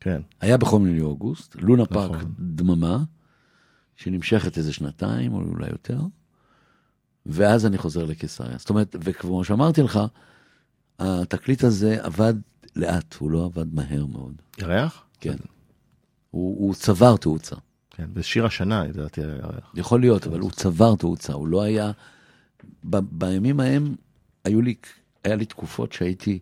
[0.00, 0.22] כן.
[0.40, 1.94] היה בחום יולי אוגוסט, לונה נכון.
[1.94, 3.02] פארק דממה,
[3.96, 6.00] שנמשכת איזה שנתיים או אולי יותר,
[7.26, 8.58] ואז אני חוזר לקיסריה.
[8.58, 10.00] זאת אומרת, וכמו שאמרתי לך,
[10.98, 12.34] התקליט הזה עבד
[12.76, 14.34] לאט, הוא לא עבד מהר מאוד.
[14.58, 15.04] ירח?
[15.20, 15.36] כן.
[16.30, 17.56] הוא, הוא צבר תאוצה.
[18.02, 19.40] כן, בשיר השנה, לדעתי, היה.
[19.74, 21.90] יכול להיות, אבל הוא צבר תאוצה, הוא לא היה...
[22.90, 23.94] ב, בימים ההם
[24.44, 24.74] היו לי,
[25.24, 26.38] היה לי תקופות שהייתי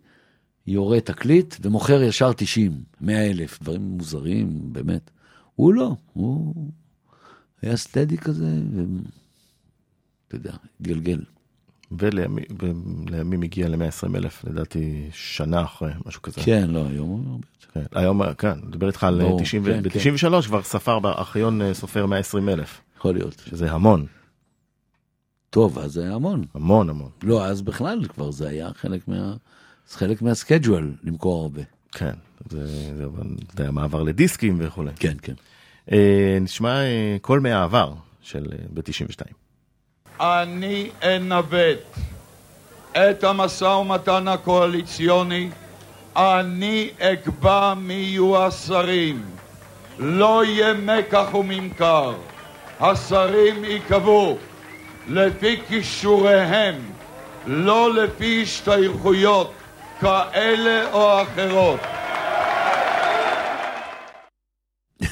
[0.66, 5.10] יורה תקליט ומוכר ישר 90, 100 אלף, דברים מוזרים, באמת.
[5.54, 6.54] הוא לא, הוא
[7.62, 11.20] היה סטדי כזה, ואתה יודע, התגלגל.
[11.98, 16.40] ולימים הגיע ל-120 אלף, לדעתי, שנה אחרי, משהו כזה.
[16.44, 17.80] כן, לא, היום הרבה יותר.
[17.90, 17.98] כן.
[17.98, 22.06] היום, כן, אני מדבר איתך על ברור, 90, כן, ב-93 כבר ספר בארכיון אה, סופר
[22.06, 23.42] 120 אלף, יכול להיות.
[23.46, 24.06] שזה המון,
[25.50, 26.44] טוב, אז זה היה המון.
[26.54, 27.10] המון המון.
[27.22, 29.34] לא, אז בכלל כבר זה היה חלק מה...
[29.88, 31.62] זה חלק מהסקייג'ואל למכור הרבה.
[31.92, 32.14] כן,
[32.50, 32.66] זה,
[32.96, 33.04] זה,
[33.56, 34.90] זה המעבר לדיסקים וכולי.
[34.96, 35.34] כן, כן.
[35.92, 39.32] אה, נשמע אה, קול מהעבר של אה, ב-92.
[40.20, 41.78] אני אנווט
[42.92, 45.50] את המשא ומתן הקואליציוני,
[46.16, 49.24] אני אקבע מי יהיו השרים.
[49.98, 52.14] לא יהיה מקח וממכר.
[52.80, 54.38] השרים ייקבעו
[55.08, 56.74] לפי כישוריהם,
[57.46, 59.52] לא לפי השתייכויות
[60.00, 61.80] כאלה או אחרות.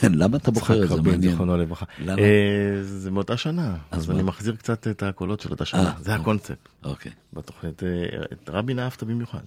[0.02, 0.94] למה אתה בוחר את זה?
[0.94, 1.30] רבין, מעניין.
[1.30, 1.86] זיכרונו לברכה.
[2.08, 4.10] אה, זה מאותה שנה, אז?
[4.10, 6.16] אני מחזיר קצת את הקולות של אותה שנה, אה, זה אה.
[6.16, 7.82] הקונספט אוקיי, בתוכנית.
[7.82, 7.88] אה,
[8.32, 9.40] את רבין אהבת במיוחד.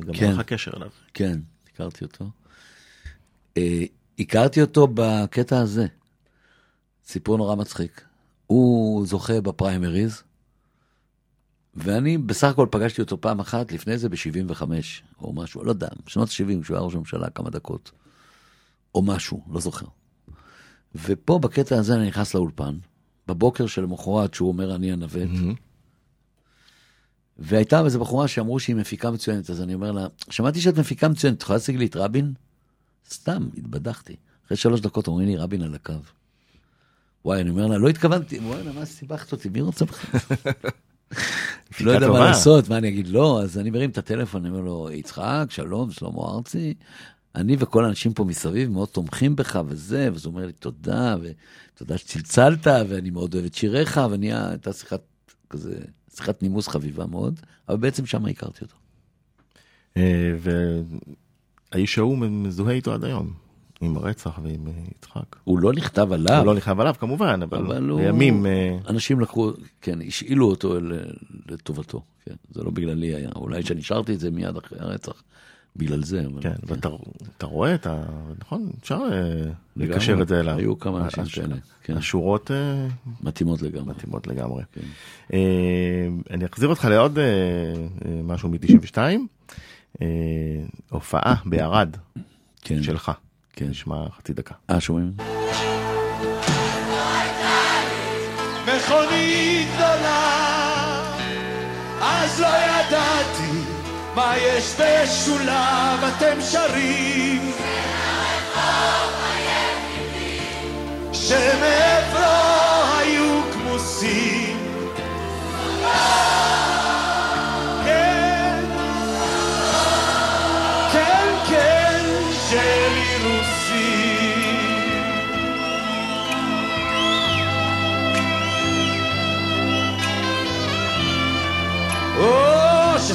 [0.00, 0.24] גם כן.
[0.24, 0.90] היה לך קשר אליו.
[1.14, 1.40] כן,
[1.74, 2.30] הכרתי אותו.
[4.18, 5.86] הכרתי אותו בקטע הזה.
[7.06, 8.04] סיפור נורא מצחיק.
[8.46, 10.22] הוא זוכה בפריימריז,
[11.74, 14.62] ואני בסך הכל פגשתי אותו פעם אחת, לפני זה ב-75,
[15.20, 17.90] או משהו, לא יודע, בשנות ה-70, כשהוא היה ראש הממשלה, כמה דקות,
[18.94, 19.86] או משהו, לא זוכר.
[20.94, 22.78] ופה, בקטע הזה, אני נכנס לאולפן,
[23.28, 25.30] בבוקר שלמחרת, שהוא אומר, אני אנווט,
[27.38, 31.36] והייתה איזו בחורה שאמרו שהיא מפיקה מצוינת, אז אני אומר לה, שמעתי שאת מפיקה מצוינת,
[31.36, 32.32] את יכולה להשיג לי את רבין?
[33.10, 34.16] סתם, התבדחתי.
[34.46, 35.92] אחרי שלוש דקות אומרים לי, רבין על הקו.
[37.24, 40.20] וואי, אני אומר לה, לא התכוונתי, וואי, מה סיבכת אותי, מי רוצה בכלל?
[41.80, 42.18] לא יודע מה.
[42.18, 45.90] לעשות, מה אני אגיד, לא, אז אני מרים את הטלפון, אני אומר לו, יצחק, שלום,
[45.90, 46.74] שלמה ארצי,
[47.34, 51.16] אני וכל האנשים פה מסביב מאוד תומכים בך וזה, ואז הוא אומר לי, תודה,
[51.74, 55.00] ותודה שצלצלת, ואני מאוד אוהב את שיריך, ונהיה, הייתה שיחת
[55.50, 55.78] כזה,
[56.16, 58.74] שיחת נימוס חביבה מאוד, אבל בעצם שם הכרתי אותו.
[59.96, 60.34] אה,
[61.72, 63.32] והאיש ההוא מזוהה איתו עד היום,
[63.80, 65.36] עם הרצח ועם אה, יצחק.
[65.44, 69.20] הוא לא נכתב עליו, הוא לא נכתב עליו כמובן, אבל אבל הוא- לימים, אה, אנשים
[69.20, 70.74] לקחו, כן, השאילו אותו
[71.48, 75.22] לטובתו, כן, זה לא בגללי היה, אולי שנשארתי את זה מיד אחרי הרצח,
[75.76, 76.42] בגלל זה, אבל...
[76.42, 76.88] כן, ואתה
[77.38, 78.02] אתה רואה את ה...
[78.40, 79.50] נכון, אפשר אה.
[79.76, 80.56] לקשר את זה אליו.
[80.58, 81.96] היו כמה אנשים הש- כאלה, כן.
[81.96, 82.86] השורות אה,
[83.22, 83.94] מתאימות לגמרי.
[83.94, 84.62] מתאימות לגמרי.
[84.72, 84.80] כן.
[85.32, 85.38] אה,
[86.30, 88.98] אני אחזיר אותך לעוד אה, אה, משהו מ-92,
[90.90, 91.96] הופעה בערד
[92.62, 93.12] כן, שלך.
[93.52, 93.68] כן.
[93.68, 94.54] נשמע חצי דקה.
[94.70, 95.12] אה, שומעים?
[98.62, 100.11] מכונית גדולה,
[104.62, 107.52] יש בשולב, אתם שרים.
[111.12, 112.61] שמעברו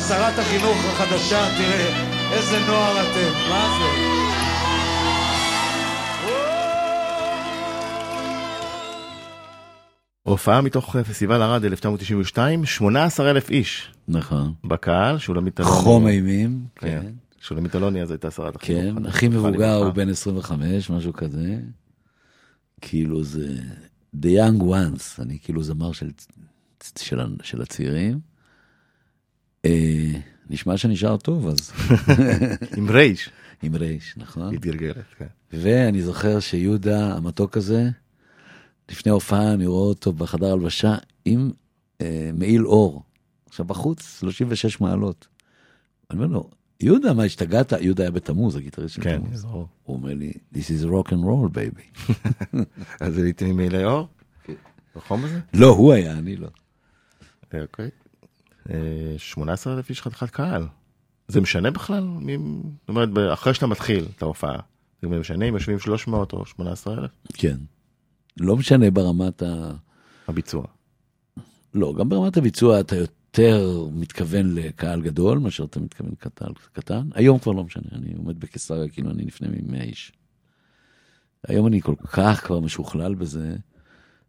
[0.08, 4.18] או, ששרת החינוך החדשה, תראה, איזה נוער אתם, מה זה?
[10.24, 14.53] הופעה מתוך אה, פסטיבל ערד 1992, 18 אלף איש נכון.
[14.64, 15.76] בקהל, שולמית אלוני.
[15.76, 17.01] חום אימים, כן.
[17.01, 17.12] כן.
[17.39, 18.99] שולמית אלוני אז הייתה שרת החינוך.
[18.99, 19.95] כן, הכי מבוגר הוא לברכה.
[19.95, 21.60] בן 25, משהו כזה.
[22.82, 23.55] כאילו זה
[24.16, 26.10] The Young Ones, אני כאילו זמר של,
[26.99, 28.27] של, של הצעירים.
[29.68, 31.72] אה, נשמע שנשאר טוב, אז
[32.78, 33.30] עם רייש,
[33.63, 34.53] עם רייש, נכון?
[34.53, 35.26] התגלגלת, כן.
[35.53, 37.89] ואני זוכר שיהודה, המתוק הזה,
[38.91, 40.95] לפני הופעה אני רואה אותו בחדר הלבשה
[41.26, 41.51] עם
[42.01, 43.03] אה, מעיל אור.
[43.49, 45.28] עכשיו בחוץ 36 מעלות.
[46.11, 46.49] אני אומר לו,
[46.80, 47.72] יהודה, מה השתגעת?
[47.72, 49.41] יהודה היה בתמוז, הגיטריסט של כן, תמוז.
[49.41, 49.68] זהו.
[49.84, 52.13] הוא אומר לי, This is rock and roll, baby.
[53.01, 54.07] אז זה לעיתים עם מעילי אור?
[54.95, 55.39] בחום הזה?
[55.53, 56.47] לא, הוא היה, אני לא.
[57.53, 57.89] אה, אוקיי.
[58.70, 58.76] אה,
[59.18, 60.68] 18 אלף איש חתיכת קהל.
[61.28, 62.03] זה משנה בכלל?
[62.03, 62.38] מי-
[62.80, 64.59] זאת אומרת, אחרי שאתה מתחיל את ההופעה,
[65.01, 67.11] זה משנה אם יושבים 300 או 18 אלף?
[67.34, 67.57] כן.
[68.39, 69.72] לא משנה ברמת ה...
[70.28, 70.65] הביצוע.
[71.74, 77.07] לא, גם ברמת הביצוע אתה יותר מתכוון לקהל גדול מאשר אתה מתכוון לקהל קטן.
[77.13, 80.11] היום כבר לא משנה, אני עומד בקיסריה כאילו אני לפני מ-100 איש.
[81.47, 83.55] היום אני כל כך כבר משוכלל בזה,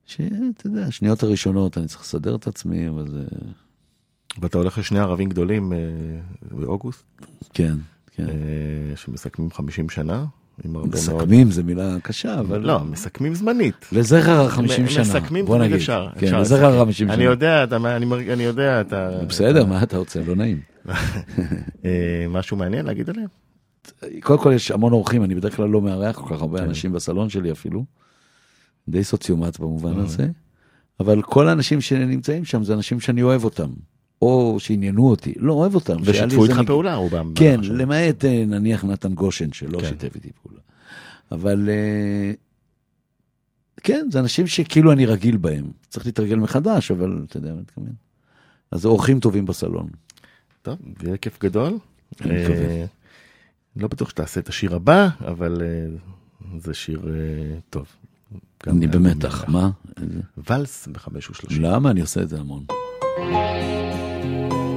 [0.07, 0.33] שאתה
[0.67, 3.25] יודע, השניות הראשונות אני צריך לסדר את עצמי, אבל זה...
[4.43, 5.79] ואתה הולך לשני ערבים גדולים אה,
[6.51, 7.05] באוגוסט,
[7.55, 7.75] כן,
[8.17, 8.27] כן.
[8.29, 10.25] אה, שמסכמים 50 שנה,
[10.65, 10.95] עם הרבה מאוד...
[10.95, 12.61] מסכמים זה מילה קשה, אבל...
[12.61, 13.75] לא, מסכמים זמנית.
[13.93, 15.03] לזכר ה-50 מ- שנה.
[15.03, 15.75] מסכמים בוא נגיד.
[15.77, 16.09] אפשר.
[16.19, 16.89] כן, אפשר לזכר לסכם.
[16.89, 17.15] ה-50 שנה.
[17.15, 19.11] אני יודע, אתה, אני, מרג- אני יודע, אתה...
[19.29, 20.21] בסדר, מה אתה רוצה?
[20.27, 20.61] לא נעים.
[21.85, 21.91] אה,
[22.29, 23.29] משהו מעניין להגיד עליהם?
[24.23, 26.65] קודם כל יש המון אורחים, אני בדרך כלל לא מארח כל כך הרבה כן.
[26.65, 27.85] אנשים בסלון שלי אפילו.
[28.89, 30.05] די סוציומט במובן אוקיי.
[30.05, 30.29] הזה.
[31.01, 33.71] אבל כל האנשים שנמצאים שם זה אנשים שאני אוהב אותם.
[34.23, 35.97] או שעניינו אותי, לא אוהב אותם.
[36.05, 36.61] ושיתפו איתך.
[36.67, 37.33] פעולה רובם.
[37.35, 39.87] כן, למעט אה, נניח נתן גושן שלא כן.
[39.89, 40.61] שיתף איתי פעולה.
[41.33, 42.33] אבל אה,
[43.83, 45.71] כן, זה אנשים שכאילו אני רגיל בהם.
[45.89, 47.93] צריך להתרגל מחדש, אבל אתה יודע מה מתכוון.
[48.71, 49.89] אז אורחים טובים בסלון.
[50.63, 51.79] טוב, זה יהיה כיף גדול.
[52.27, 52.85] אה.
[53.77, 55.63] לא בטוח שתעשה את השיר הבא, אבל
[56.59, 57.01] זה שיר
[57.71, 57.87] טוב.
[58.67, 59.45] אני במתח.
[59.49, 59.71] מה?
[60.49, 61.63] ואלס בחמש ושלושים.
[61.63, 62.65] למה אני עושה את זה המון?
[64.21, 64.68] Thank you.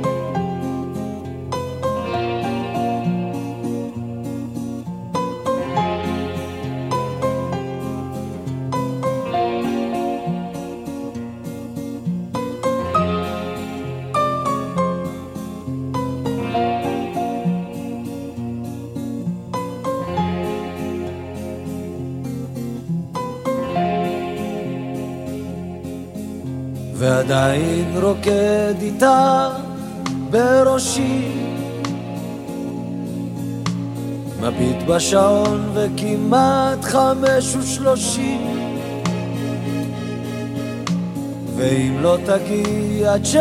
[27.31, 29.49] ועדיין רוקד איתה
[30.29, 31.31] בראשי.
[34.41, 38.57] מביט בשעון וכמעט חמש ושלושים.
[41.55, 43.37] ואם לא תגיע עד שש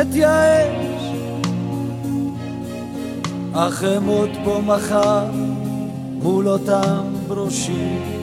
[0.00, 1.02] אתייאש
[3.52, 5.24] אך אמות פה מחר
[6.22, 8.17] מול אותם ברושים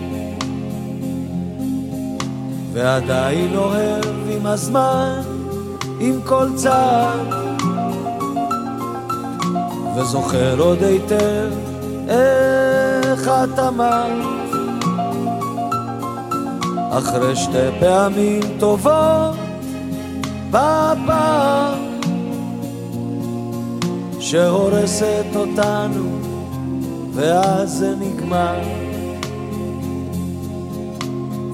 [2.75, 5.21] ועדיין אוהב עם הזמן,
[5.99, 7.33] עם כל צעד
[9.97, 11.49] וזוכר עוד היטב
[12.09, 14.35] איך את אמרת.
[16.89, 19.35] אחרי שתי פעמים טובות
[20.49, 21.79] בפעם
[24.19, 26.19] שהורסת אותנו
[27.13, 28.84] ואז זה נגמר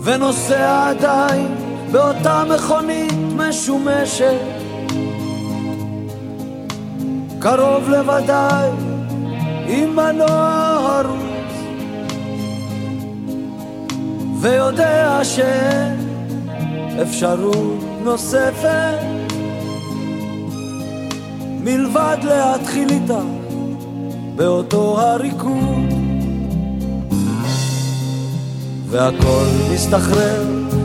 [0.04, 1.48] ונוסע עדיין
[1.92, 4.42] באותה מכונית משומשת.
[7.40, 8.70] קרוב לוודאי
[9.68, 11.22] עם מנוע הרוס
[14.42, 16.00] ויודע שאין
[17.02, 18.98] אפשרות נוספת.
[21.64, 23.22] מלבד להתחיל איתה
[24.36, 26.11] באותו הריקוד
[28.92, 30.44] והכל מסתחרר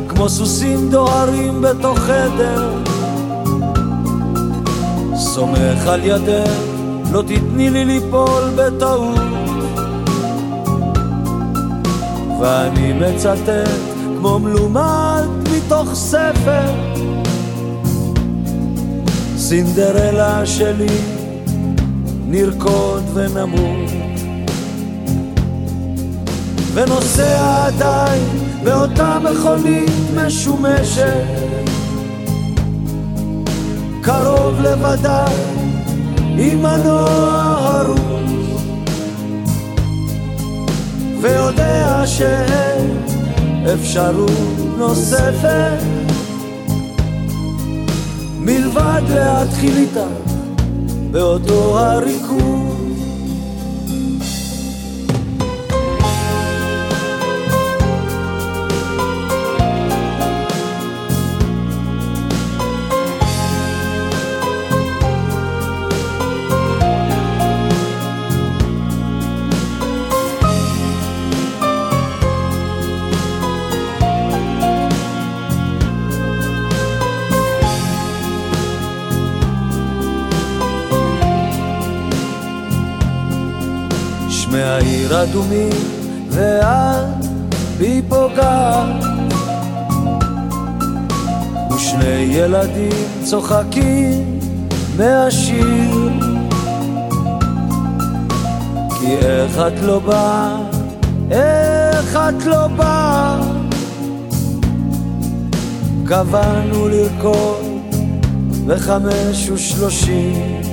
[0.09, 2.71] כמו סוסים דוהרים בתוך חדר.
[5.15, 6.51] סומך על ידך,
[7.13, 9.19] לא תתני לי ליפול בטעות.
[12.41, 13.71] ואני מצטט
[14.19, 15.27] כמו מלומד
[15.57, 16.75] מתוך ספר.
[19.37, 20.99] סינדרלה שלי,
[22.29, 23.96] נרקוד ונמות
[26.77, 28.23] ונוסע עדיין
[28.65, 31.25] באותה מכונית משומשת.
[34.03, 35.35] קרוב לוודאי
[36.39, 37.11] עם מנוע
[37.59, 38.61] הרוס
[41.21, 43.05] ויודע שאין
[43.75, 44.31] אפשרות
[44.79, 45.83] נוספת.
[48.41, 50.07] מלבד להתחיל איתה
[51.11, 52.46] באותו הריקוד
[85.07, 85.71] העיר אדומים
[86.31, 87.27] ואת
[87.79, 89.05] בי פוגעת
[91.75, 94.41] ושני ילדים צוחקים
[94.97, 96.11] מהשיר.
[99.01, 100.57] כי איך את לא באה,
[101.31, 103.41] איך את לא באה?
[106.07, 107.67] קבענו לרקוד
[108.67, 110.66] בחמש ושלושים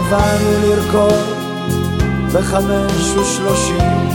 [0.00, 1.36] קבענו לרקוד
[2.34, 4.09] בחמש ושלושים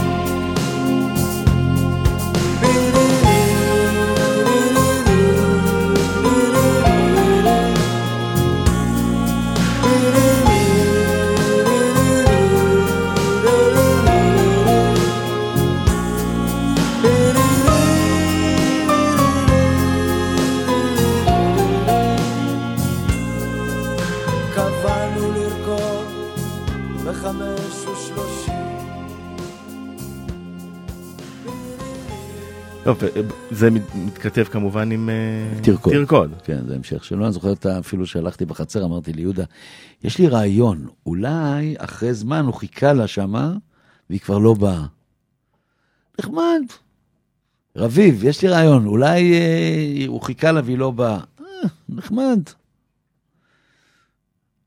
[33.50, 35.92] זה מתכתב כמובן עם אה, תרקוד.
[35.92, 36.30] תרקוד.
[36.44, 37.24] כן, זה המשך שלו.
[37.24, 39.44] אני זוכר אפילו שהלכתי בחצר, אמרתי ליהודה,
[40.04, 43.54] יש לי רעיון, אולי אחרי זמן הוא חיכה לה שמה,
[44.10, 44.86] והיא כבר לא באה.
[46.20, 46.62] נחמד.
[47.76, 51.20] רביב, יש לי רעיון, אולי אה, הוא חיכה לה והיא לא באה.
[51.40, 52.40] אה, נחמד.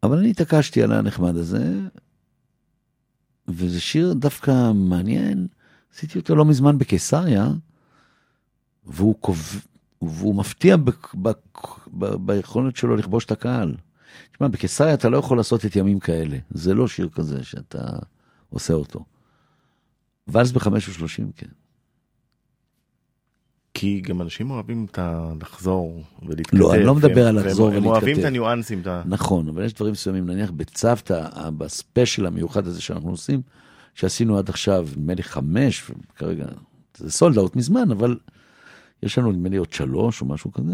[0.04, 1.80] אבל אני התעקשתי על הנחמד הזה,
[3.48, 5.48] וזה שיר דווקא מעניין.
[5.94, 7.48] עשיתי אותו לא מזמן בקיסריה,
[8.90, 9.66] והוא, קוב...
[10.02, 10.90] והוא מפתיע ב...
[11.22, 11.30] ב...
[11.98, 12.06] ב...
[12.16, 13.76] ביכולת שלו לכבוש את הקהל.
[14.32, 16.38] תשמע, בקיסריה אתה לא יכול לעשות את ימים כאלה.
[16.50, 17.84] זה לא שיר כזה שאתה
[18.50, 19.06] עושה אותו.
[20.28, 21.48] ואלס בחמש ושלושים, כן.
[23.74, 25.32] כי גם אנשים אוהבים את ה...
[25.42, 26.58] לחזור ולהתכתב.
[26.58, 27.86] לא, אני לא מדבר על לחזור ולהתכתב.
[27.86, 28.82] הם אוהבים את הניואנסים.
[29.06, 33.42] נכון, אבל יש דברים מסוימים, נניח בצוותא, בספיישל המיוחד הזה שאנחנו עושים,
[33.94, 36.46] שעשינו עד עכשיו, נדמה לי חמש, כרגע,
[36.98, 38.18] זה סולד אאוט מזמן, אבל
[39.04, 40.74] יש לנו נדמה לי עוד שלוש או משהו כזה,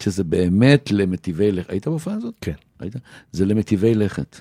[0.00, 1.70] שזה באמת למטיבי לכת.
[1.70, 2.34] היית בהופעה הזאת?
[2.40, 2.54] כן.
[2.78, 2.94] היית?
[3.32, 4.40] זה למטיבי לכת.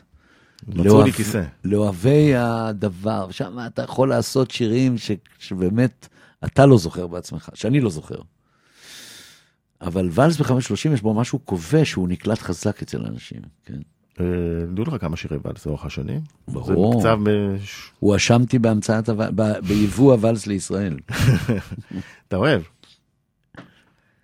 [0.68, 1.44] מצאו לי כיסא.
[1.64, 6.08] לאוהבי הדבר, שם אתה יכול לעשות שירים ש, שבאמת
[6.46, 8.22] אתה לא זוכר בעצמך, שאני לא זוכר.
[9.82, 13.80] אבל ואלס ב-530 יש בו משהו כובש, שהוא נקלט חזק אצל אנשים, כן.
[14.72, 16.22] ידעו לך כמה שירי ואלס לאורך השנים?
[16.48, 16.66] ברור.
[16.66, 17.56] זה מוקצב ב...
[18.00, 19.10] הואשמתי בהמצאת,
[19.68, 20.98] ביבוא הוואלס לישראל.
[22.28, 22.62] אתה אוהב.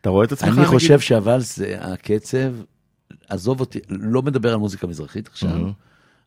[0.01, 0.57] אתה רואה את עצמך?
[0.57, 2.53] אני חושב שהוואלס זה הקצב,
[3.29, 5.69] עזוב אותי, לא מדבר על מוזיקה מזרחית עכשיו,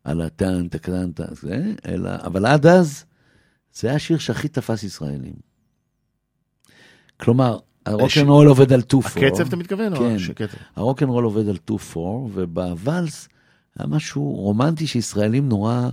[0.04, 3.04] על הטן, טקטן, זה, אלא, אבל עד אז,
[3.72, 5.34] זה היה השיר שהכי תפס ישראלים.
[7.16, 8.96] כלומר, הרוקנרול עובד על 2-4.
[9.06, 10.18] הקצב אתה מתכוון?
[10.34, 10.46] כן,
[10.76, 11.96] הרוקנרול עובד על 2-4,
[12.32, 13.28] ובוואלס
[13.78, 15.88] היה משהו רומנטי שישראלים נורא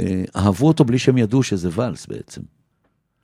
[0.00, 2.40] אה, אהבו אותו בלי שהם ידעו שזה ואלס בעצם.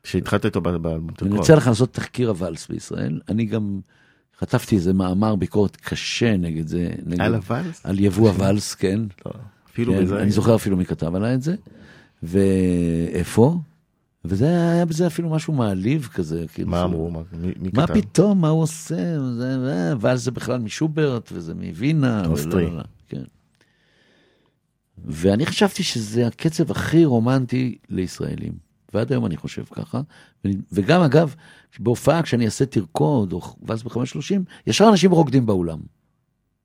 [0.05, 3.21] שהתחלת איתו באלבום אני רוצה לך לעשות תחקיר הוואלס בישראל.
[3.29, 3.81] אני גם
[4.39, 6.91] חטפתי איזה מאמר ביקורת קשה נגד זה.
[7.07, 7.87] נגד, על הוואלס?
[7.87, 9.01] על יבוא הוואלס, כן.
[9.27, 9.33] לא,
[9.71, 10.23] אפילו כן, בזה.
[10.23, 11.55] אני זוכר אפילו מי כתב עליי את זה.
[12.23, 13.59] ואיפה?
[14.25, 16.45] וזה היה בזה אפילו משהו מעליב כזה.
[16.55, 16.83] כאילו מה.
[16.83, 17.11] אמרו?
[17.11, 18.01] מה, מי, מי מה כתב?
[18.01, 19.21] פתאום, מה הוא עושה?
[19.37, 22.27] זה, ואז זה בכלל משוברט, וזה מווינה.
[22.27, 22.67] אוסטרי.
[22.67, 22.83] ולא, לא.
[25.07, 28.53] ואני חשבתי שזה הקצב הכי רומנטי לישראלים.
[28.95, 30.01] ועד היום אני חושב ככה.
[30.73, 31.35] וגם, אגב,
[31.79, 34.35] בהופעה, כשאני אעשה תרקוד, או ואז ב-530,
[34.67, 35.79] ישר אנשים רוקדים באולם.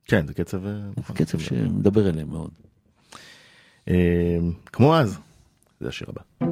[0.06, 0.66] כן, זה קצב...
[0.66, 1.16] אה, נכון.
[1.16, 2.52] קצב שמדבר אליהם מאוד.
[3.88, 5.18] אה, כמו אז,
[5.80, 6.51] זה השיר הבא.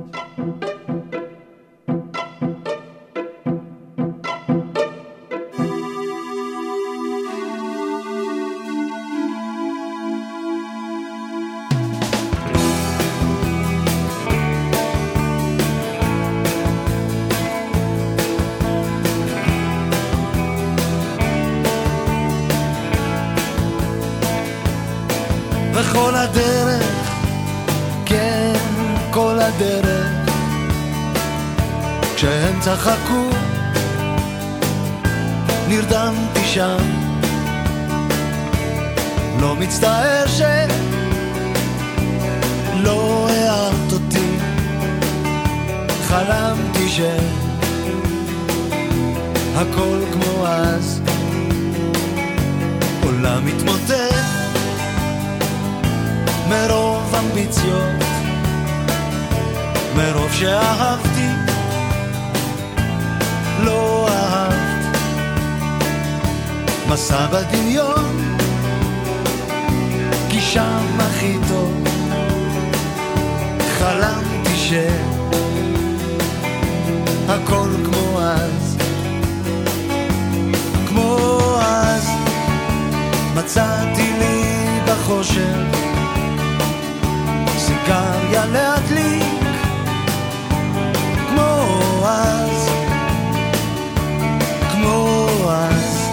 [32.84, 33.30] צחקו,
[35.68, 36.78] נרדמתי שם.
[39.40, 40.58] לא מצטער שלא
[43.30, 44.38] הערת אותי,
[46.08, 46.90] חלמתי
[49.56, 51.02] שהכל כמו אז,
[53.04, 54.16] עולם מתמוטט.
[56.50, 58.04] מרוב אמביציות,
[59.96, 61.39] מרוב שאהבתי,
[63.64, 64.98] לא אהבת.
[66.90, 68.38] מסע בדמיון,
[70.30, 71.84] כי שם הכי טוב,
[73.80, 74.56] חלמתי
[77.28, 78.78] שהכל כמו אז,
[80.88, 81.18] כמו
[81.62, 82.10] אז,
[83.36, 85.80] מצאתי לי בחושך
[87.58, 89.24] סיגריה להדליק
[91.30, 91.66] כמו
[92.06, 92.70] אז,
[94.90, 96.10] כמו אז,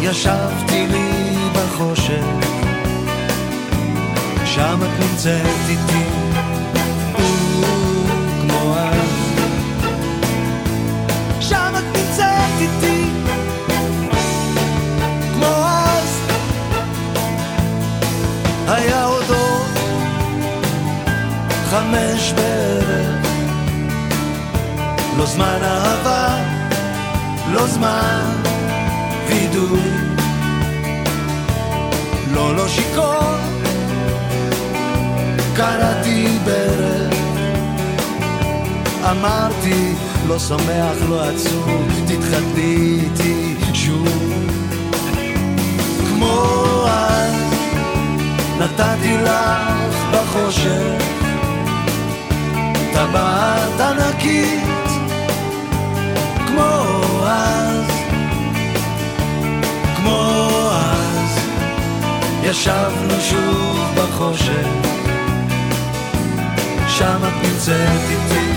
[0.00, 2.24] ישבתי לי בחושך,
[4.44, 6.04] שם את נמצאת איתי,
[8.40, 9.40] כמו אז,
[11.40, 13.04] שם את נמצאת איתי,
[15.34, 16.20] כמו אז,
[18.68, 19.24] היה עוד
[21.70, 23.26] חמש בערב
[25.18, 26.49] לא זמן אהבה,
[27.52, 28.32] לא זמן
[29.28, 29.80] וידוי.
[32.32, 33.20] לא, לא שיכור.
[35.56, 37.10] קראתי בערב
[39.10, 39.94] אמרתי
[40.28, 44.08] לא שמח, לא עצוב, תתחתני איתי שוב.
[46.08, 47.34] כמו אז,
[48.58, 49.72] נתתי לך
[50.12, 51.02] בחושך,
[52.92, 54.64] טבעת ענקית,
[56.46, 56.89] כמו
[62.50, 64.66] ישבנו שוב בחושך,
[66.88, 68.52] שם את נמצאת איתי.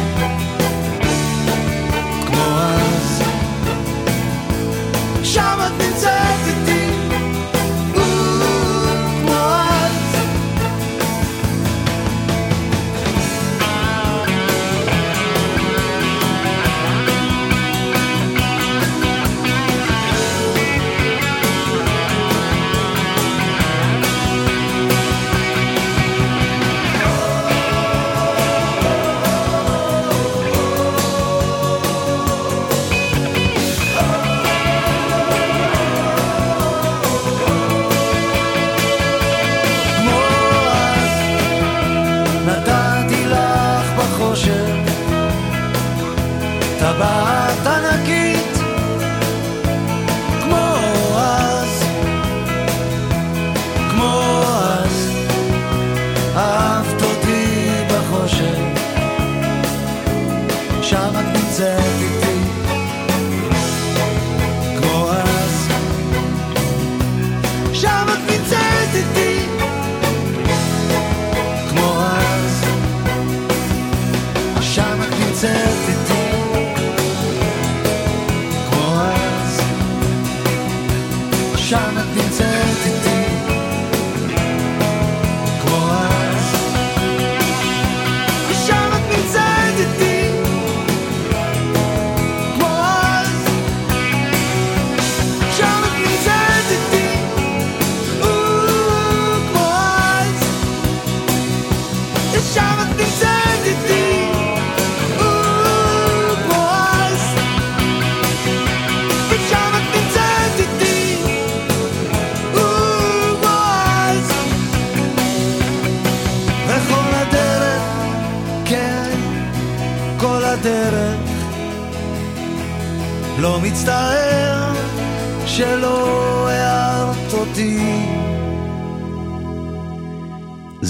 [2.25, 3.23] כמו אז.
[5.23, 6.62] שם את נמצאת איתי,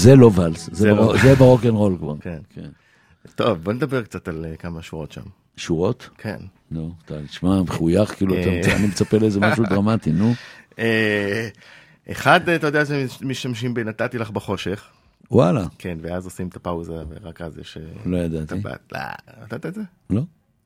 [0.04, 0.94] זה לא ואלס, זה זה לא.
[1.06, 2.14] בר- זה ברוקנרול כבר.
[2.20, 2.38] כן.
[2.54, 2.68] כן.
[3.34, 5.22] טוב, בוא נדבר קצת על אה, כמה שורות שם.
[5.56, 6.08] שורות?
[6.18, 6.36] כן.
[6.70, 8.76] נו, אתה נשמע מחוייך, כאילו, אה.
[8.76, 10.32] אני מצפה לאיזה משהו דרמטי, נו.
[10.78, 11.48] אה,
[12.10, 14.84] אחד, אתה יודע, זה משתמשים בנתתי לך בחושך,
[15.30, 17.78] וואלה, כן, ואז עושים את הפאוזה, ורק אז יש...
[18.06, 18.54] לא ידעתי.
[18.92, 19.00] לא,
[19.42, 19.80] נתת את זה?
[20.10, 20.22] לא?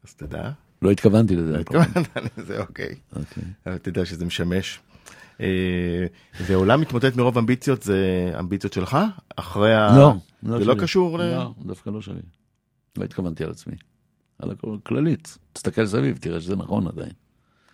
[0.08, 0.50] אז תדע.
[0.82, 1.52] לא התכוונתי לזה.
[1.52, 2.08] לא התכוונת
[2.38, 2.94] לזה, אוקיי.
[3.16, 3.42] אוקיי.
[3.66, 4.80] אבל תדע שזה משמש.
[5.40, 6.06] אה,
[6.46, 8.98] ועולם מתמוטט מרוב אמביציות זה אמביציות שלך?
[9.36, 9.96] אחרי ה...
[9.96, 10.82] לא, זה לא שלי.
[10.82, 11.22] קשור ל...
[11.22, 12.20] לא, דווקא לא שלי.
[12.98, 13.74] לא התכוונתי על עצמי.
[14.38, 15.38] על הכל כללית.
[15.52, 17.12] תסתכל סביב, תראה שזה נכון עדיין.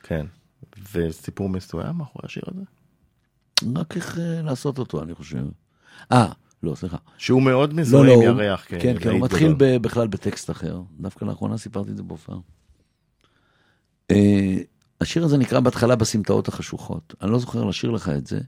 [0.03, 0.27] כן.
[0.93, 2.63] וסיפור מסוים מאחורי השיר הזה?
[3.77, 5.45] רק איך אה, לעשות אותו, אני חושב.
[6.13, 6.97] אה, לא, סליחה.
[7.19, 8.65] שהוא מאוד לא, מזוהה לא, עם הוא- ירח.
[8.69, 10.81] כן, כן, הוא כלהיט מתחיל בכלל בטקסט אחר.
[11.01, 12.37] דווקא לאחרונה סיפרתי את זה בהופעה.
[15.01, 17.15] השיר הזה נקרא בהתחלה בסמטאות החשוכות.
[17.23, 18.41] אני לא זוכר לשיר לך את זה,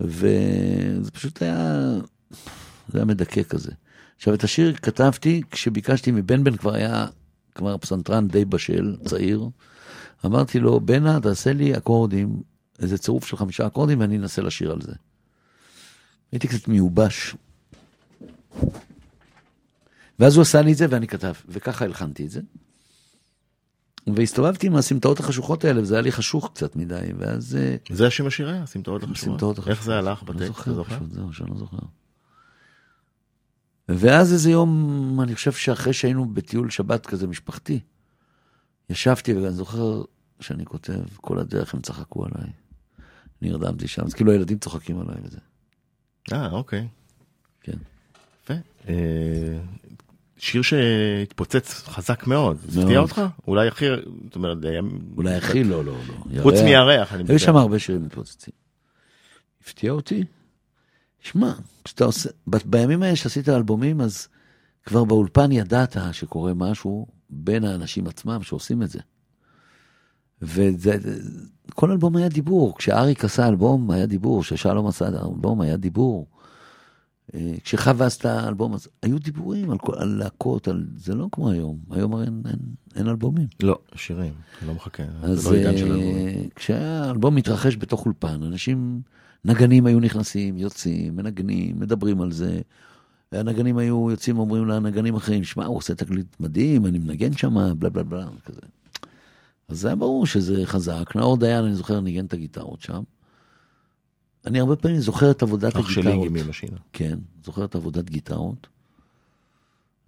[0.00, 1.90] וזה פשוט היה,
[2.88, 3.72] זה היה מדכא כזה.
[4.16, 7.06] עכשיו, את השיר כתבתי כשביקשתי מבן בן, כבר היה,
[7.54, 9.48] כבר פסנתרן די בשל, צעיר.
[10.26, 12.42] אמרתי לו, בנה, תעשה לי אקורדים,
[12.78, 14.92] איזה צירוף של חמישה אקורדים, ואני אנסה לשיר על זה.
[16.32, 17.36] הייתי קצת מיובש.
[20.18, 22.40] ואז הוא עשה לי את זה ואני כתב, וככה הלחנתי את זה.
[24.06, 27.56] והסתובבתי עם הסמטאות החשוכות האלה, וזה היה לי חשוך קצת מדי, ואז...
[27.56, 28.62] אה, זה השם השיר היה?
[28.62, 29.28] הסמטאות החשוכות?
[29.28, 29.76] הסמטאות החשוכות.
[29.76, 30.70] איך זה הלך לא בטקסט?
[30.70, 30.96] זוכר?
[30.96, 31.78] פשוט, זהו, שאני לא זוכר.
[33.88, 37.80] ואז איזה יום, אני חושב שאחרי שהיינו בטיול שבת כזה משפחתי,
[38.90, 40.02] ישבתי ואני זוכר
[40.40, 42.50] שאני כותב, כל הדרך הם צחקו עליי.
[43.42, 45.38] נרדמתי שם, אז כאילו הילדים צוחקים עליי וזה.
[46.32, 46.88] אה, אוקיי.
[47.60, 47.76] כן.
[48.42, 48.54] יפה.
[50.40, 52.56] שיר שהתפוצץ חזק מאוד.
[52.68, 53.22] הפתיע אותך?
[53.48, 53.86] אולי הכי...
[54.24, 54.58] זאת אומרת,
[55.16, 56.42] אולי הכי לא, לא, לא.
[56.42, 56.64] חוץ ירח.
[56.64, 58.54] מירח, אני היו שם הרבה שירים מתפוצצים.
[59.62, 60.24] הפתיע אותי.
[61.20, 61.52] שמע,
[61.84, 64.28] כשאתה עושה, בימים האלה שעשית אלבומים, אז
[64.86, 69.00] כבר באולפן ידעת שקורה משהו בין האנשים עצמם שעושים את זה.
[70.42, 70.96] וזה,
[71.74, 72.78] כל אלבום היה דיבור.
[72.78, 74.42] כשאריק עשה אלבום, היה דיבור.
[74.42, 76.26] כששלום עשה אלבום, היה דיבור.
[77.34, 79.78] אה, כשחווה עשתה אלבום, אז היו דיבורים על,
[80.18, 80.86] להקות, על...
[80.96, 82.58] זה לא כמו היום, היום הרי אין, אין,
[82.96, 83.46] אין אלבומים.
[83.62, 84.32] לא, שירים,
[84.66, 86.48] לא מחכה, אז זה לא עידן של אה, אלבומים.
[86.54, 89.00] כשהאלבום מתרחש בתוך אולפן, אנשים,
[89.44, 92.60] נגנים היו נכנסים, יוצאים, מנגנים, מדברים על זה.
[93.32, 97.90] והנגנים היו יוצאים ואומרים לנגנים אחרים, שמע, הוא עושה תקליט מדהים, אני מנגן שם, בלה
[97.90, 98.60] בלה בלה, כזה.
[99.68, 101.16] אז זה היה ברור שזה חזק.
[101.16, 103.02] נאור דיין, אני זוכר, ניגן את הגיטרות שם.
[104.46, 106.26] אני הרבה פעמים זוכר את עבודת אח שלי הגיטרות.
[106.26, 106.76] הגימי משינה.
[106.92, 108.66] כן, זוכר את עבודת גיטרות.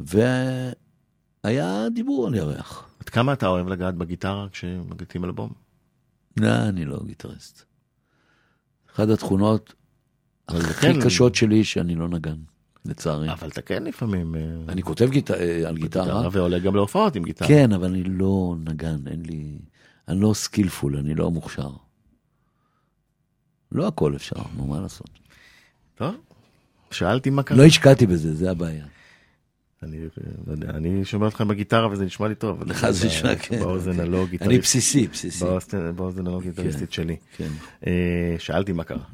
[0.01, 2.89] והיה דיבור על ירח.
[3.01, 5.53] עד כמה אתה אוהב לגעת בגיטרה כשמקליטים אלבום?
[6.37, 7.65] לא, אני לא גיטריסט.
[8.95, 9.75] אחת התכונות
[10.49, 11.01] הכי כן.
[11.05, 12.37] קשות שלי שאני לא נגן,
[12.85, 13.33] לצערי.
[13.33, 14.35] אבל אתה כן לפעמים...
[14.35, 15.09] אה, אני כותב.
[15.35, 17.49] אה, על גיטרה, ועולה גם להופעות עם גיטרה.
[17.49, 19.59] כן, אבל אני לא נגן, אין לי...
[20.09, 21.71] אני לא skillful, אני לא מוכשר.
[23.75, 25.09] לא הכל אפשר, נו, מה לעשות?
[25.95, 26.15] טוב,
[26.91, 27.59] שאלתי מה קרה.
[27.59, 28.85] לא השקעתי בזה, זה הבעיה.
[29.83, 29.99] אני
[30.47, 32.63] לא יודע, אני שומע אותך בגיטרה וזה נשמע לי טוב.
[32.65, 33.59] לך זה נשמע, כן.
[33.61, 34.63] באוזן הלא גיטריסט.
[34.63, 35.45] בסיסי, בסיסי.
[35.97, 37.17] באוזן- הלא גיטריסטית שלי.
[37.37, 37.49] כן.
[37.87, 39.05] אה, שאלתי מה קרה.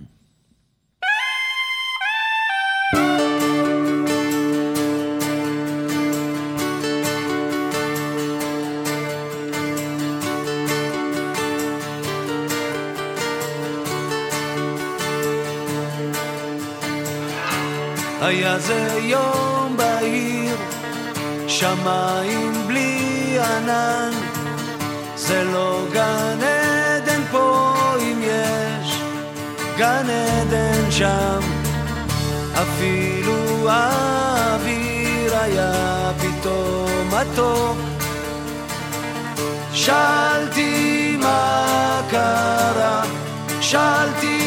[18.28, 20.56] היה זה יום בהיר,
[21.46, 24.10] שמיים בלי ענן,
[25.16, 29.00] זה לא גן עדן פה אם יש
[29.76, 31.40] גן עדן שם,
[32.52, 37.76] אפילו האוויר היה פתאום מתוק.
[39.72, 43.02] שאלתי מה קרה,
[43.60, 44.37] שאלתי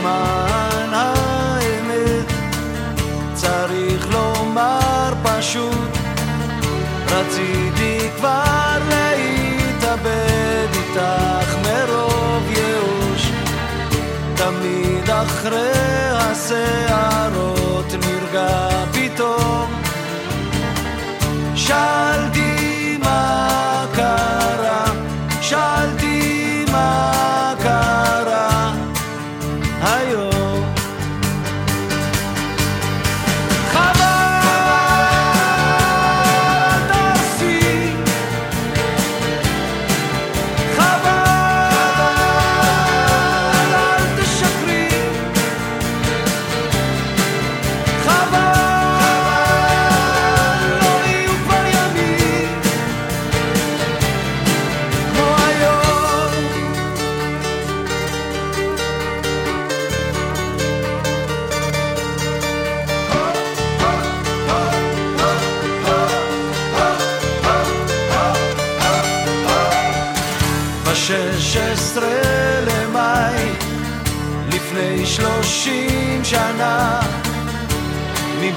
[0.00, 2.32] למען האמת
[3.34, 5.98] צריך לומר פשוט
[7.08, 13.30] רציתי כבר להתאבד איתך מרוב ייאוש.
[14.34, 19.82] תמיד אחרי השערות נרגע פתאום.
[21.54, 22.39] שאלתי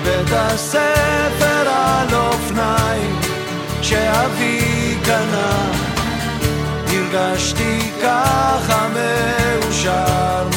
[0.03, 3.19] מבית הספר על אופניים,
[3.81, 5.71] שאבי קנה,
[6.87, 10.52] הרגשתי ככה מאושר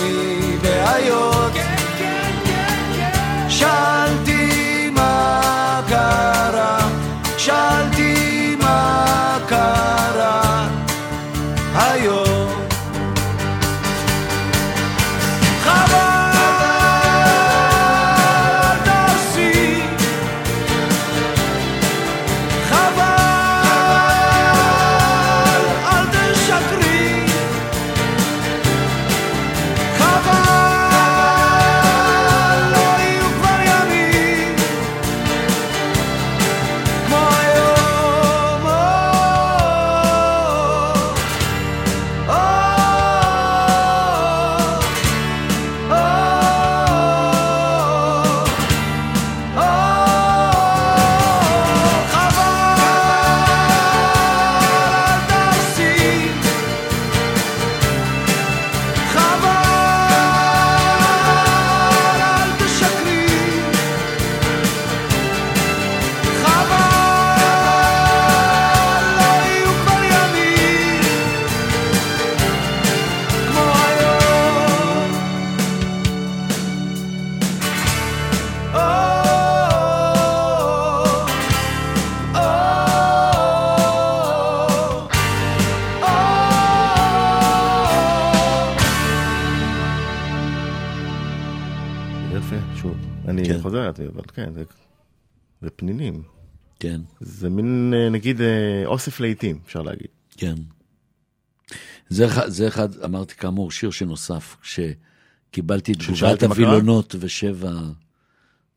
[99.07, 100.09] אוסף לעיתים, אפשר להגיד.
[100.37, 100.55] כן.
[102.09, 106.43] זה אחד, זה אחד, אמרתי כאמור, שיר שנוסף, כשקיבלתי תגובת?
[106.43, 107.73] הווילונות ושבע,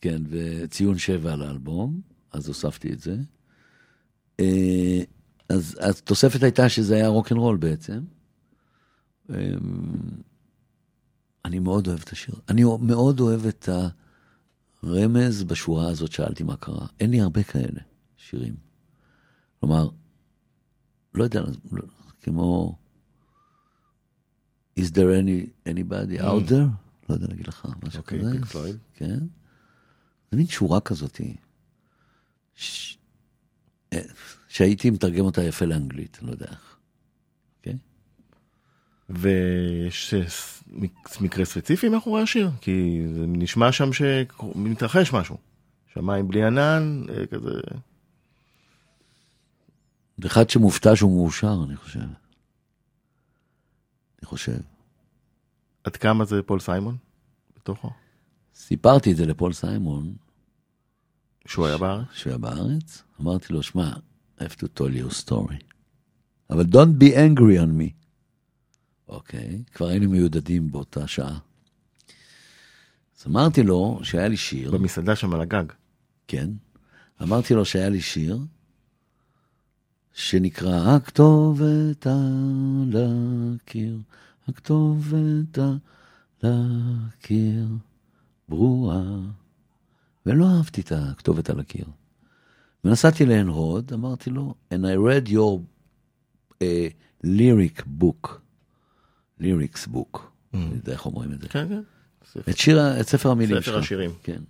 [0.01, 2.01] כן, וציון שבע על האלבום,
[2.32, 3.15] אז הוספתי את זה.
[4.39, 5.01] אה,
[5.49, 7.99] אז התוספת הייתה שזה היה רוקנרול בעצם.
[9.30, 9.36] אה,
[11.45, 12.36] אני מאוד אוהב את השיר.
[12.49, 13.69] אני מאוד אוהב את
[14.84, 16.88] הרמז בשורה הזאת, שאלתי מה קרה.
[16.99, 17.82] אין לי הרבה כאלה
[18.17, 18.55] שירים.
[19.59, 19.89] כלומר,
[21.14, 21.41] לא יודע,
[21.72, 21.84] לא-
[22.22, 22.78] כמו
[24.80, 26.70] Is there any, anybody out there?
[27.10, 28.32] לא יודע להגיד לך, משהו אוקיי, כזה.
[28.32, 28.78] פינק פלויד.
[28.93, 29.20] כן.
[30.32, 31.22] זה מין שורה כזאת.
[32.55, 32.97] ש...
[34.47, 36.78] שהייתי מתרגם אותה יפה לאנגלית, לא יודע איך.
[37.57, 37.78] אוקיי?
[39.10, 40.26] ויש אה,
[41.22, 42.51] מקרה ספציפי מאחורי השיר?
[42.62, 45.38] כי זה נשמע שם שמתרחש משהו.
[45.93, 47.49] שמיים בלי ענן, אה, כזה...
[50.26, 51.99] אחד שמופתע שהוא מאושר, אני חושב.
[51.99, 52.15] אני
[54.26, 54.59] חושב.
[55.84, 56.97] עד כמה זה פול סיימון?
[57.55, 57.89] בתוכו?
[58.55, 60.15] סיפרתי את זה לפול סיימון,
[61.47, 62.07] שהוא היה בארץ?
[62.13, 63.93] שהוא היה בארץ, אמרתי לו, שמע,
[64.38, 65.63] I have to tell you a story.
[66.49, 67.91] אבל don't be angry on me.
[69.07, 71.39] אוקיי, כבר היינו מיודדים באותה שעה.
[73.20, 75.65] אז אמרתי לו שהיה לי שיר, במסעדה שם על הגג.
[76.28, 76.49] כן,
[77.22, 78.39] אמרתי לו שהיה לי שיר,
[80.20, 83.97] שנקרא הכתובת על הקיר,
[84.47, 85.57] הכתובת
[86.41, 86.51] על
[87.07, 87.67] הקיר,
[88.49, 89.03] ברורה.
[90.26, 91.86] ולא אהבתי את הכתובת על הקיר.
[92.84, 95.59] ונסעתי לעין הוד, אמרתי לו, and I read your
[96.53, 96.65] uh,
[97.26, 98.30] lyric book,
[99.41, 100.20] lyrics book,
[100.53, 101.47] אני יודע איך אומרים את זה.
[101.49, 101.82] כן, כן.
[102.49, 103.84] את שיר, את ספר המילים ספר שלך.
[103.84, 104.11] השירים.
[104.24, 104.41] כן.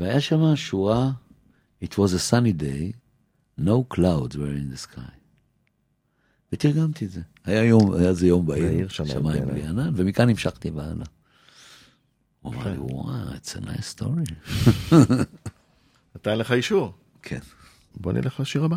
[0.00, 1.10] והיה שם שורה,
[1.84, 2.92] It was a sunny day,
[3.58, 5.18] no clouds were in the sky.
[6.52, 7.20] ותרגמתי את זה.
[7.44, 11.06] היה יום, היה זה יום בעיר, שמיים שמיים בלי ענן, ומכאן המשכתי והלאה.
[12.40, 14.34] הוא אמר לי, וואו, it's a nice story.
[16.16, 16.92] נתן לך אישור.
[17.22, 17.40] כן.
[17.94, 18.76] בוא נלך לשיר הבא.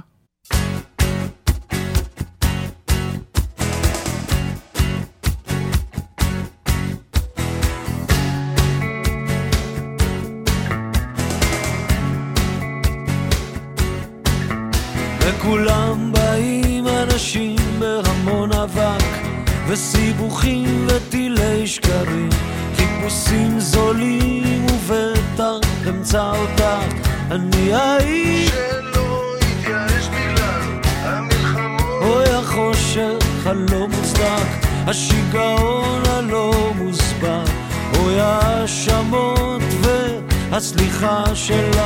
[19.72, 22.30] וסיבוכים וטילי שקרים
[22.76, 26.96] חיפושים זולים ובטח אמצא אותך
[27.32, 30.62] אני האיש שלא יתייאש בגלל
[31.02, 32.02] המלחמות.
[32.02, 37.44] אוי החושך הלא מוצדק השיגעון הלא מוסבר.
[38.00, 41.78] אוי ההאשמות והסליחה שלך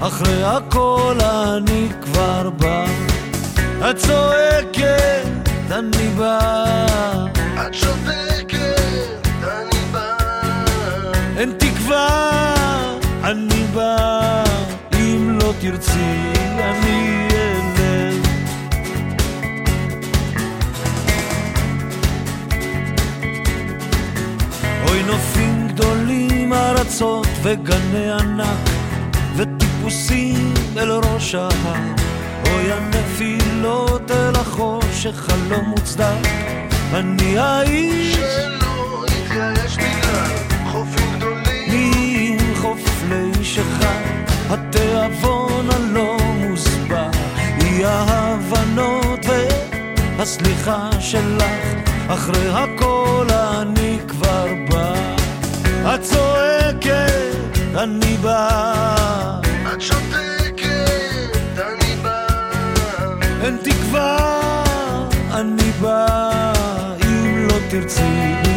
[0.00, 2.86] אחרי הכל אני כבר בא.
[3.90, 5.27] את צועקת
[5.70, 6.86] אני בא.
[7.66, 10.16] את שותקת, אני בא.
[11.36, 12.54] אין תקווה
[13.24, 14.44] אני בא.
[14.94, 18.28] אם לא תרצי אני אלך
[24.88, 28.68] אוי נופים גדולים ארצות וגני ענק
[29.36, 31.97] וטיפוסים אל ראש ההר
[32.52, 36.28] אוי הנפילות אל החושך הלא מוצדק.
[36.94, 40.30] אני האיש שלא יתייאש בגלל
[40.72, 44.02] חופים גדולים עם חופלי שחר,
[44.50, 47.10] התיאבון הלא מוסבר,
[47.60, 49.20] אי ההבנות
[50.16, 51.44] והסליחה שלך,
[52.08, 54.94] אחרי הכל אני כבר בא.
[55.94, 58.77] את צועקת, אני בא,
[68.00, 68.47] לא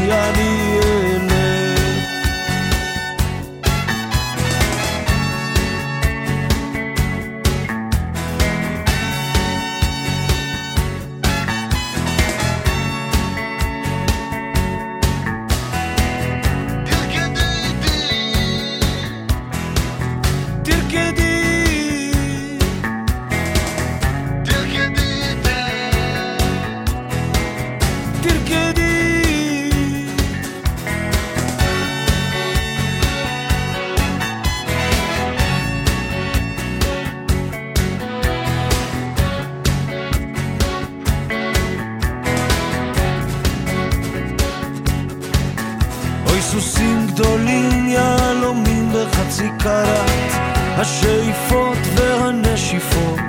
[49.61, 50.31] סיכרת
[50.77, 53.19] השאיפות והנשיפות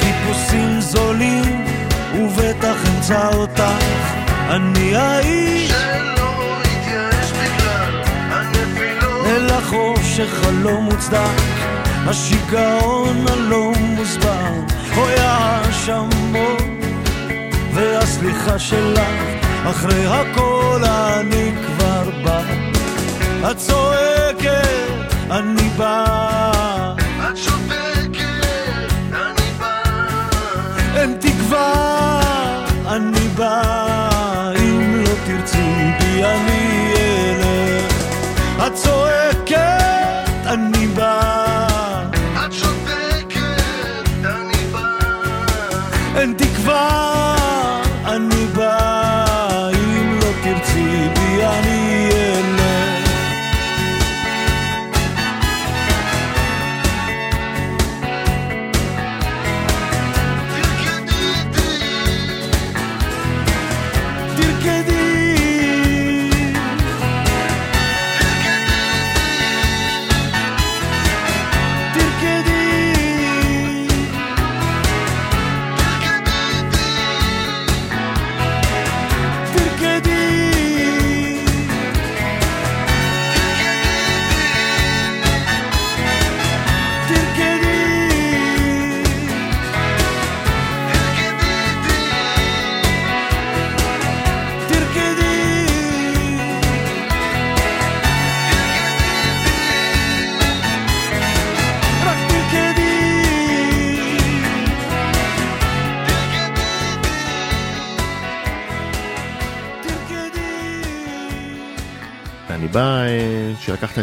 [0.00, 1.66] חיפושים זולים
[2.14, 3.62] ובטח אמצא אותך.
[4.50, 9.26] אני האיש שלא התייאש בגלל הנפילות.
[9.26, 11.42] אל החושך הלא מוצדק
[12.06, 14.52] השיגעון הלא מוסבר.
[14.96, 16.62] אוי האשמות
[17.74, 19.00] והסליחה שלך
[19.70, 22.40] אחרי הכל אני כבר בא.
[23.42, 23.95] אני
[25.76, 26.94] בא.
[27.30, 29.82] את שותקת, אני בא.
[30.96, 31.72] אין תקווה
[32.86, 34.52] אני בא.
[34.58, 36.75] אם לא תרצי בי אני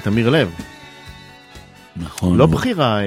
[0.04, 0.50] את אמיר לב,
[1.96, 2.38] נכון.
[2.38, 3.06] לא בחירה אה,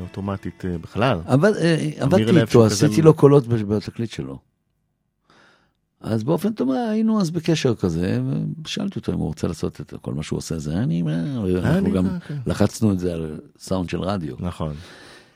[0.00, 1.18] אוטומטית אה, בכלל.
[1.26, 4.38] אבל אה, עבדתי איתו, עשיתי כזה- לו קולות בתקליט שלו.
[6.00, 8.20] אז באופן טובה היינו אז בקשר כזה,
[8.64, 11.22] ושאלתי אותו אם הוא רוצה לעשות את כל מה שהוא עושה, זה אני, מה,
[11.58, 12.36] אנחנו גם מה, כן.
[12.46, 14.36] לחצנו את זה על סאונד של רדיו.
[14.38, 14.74] נכון.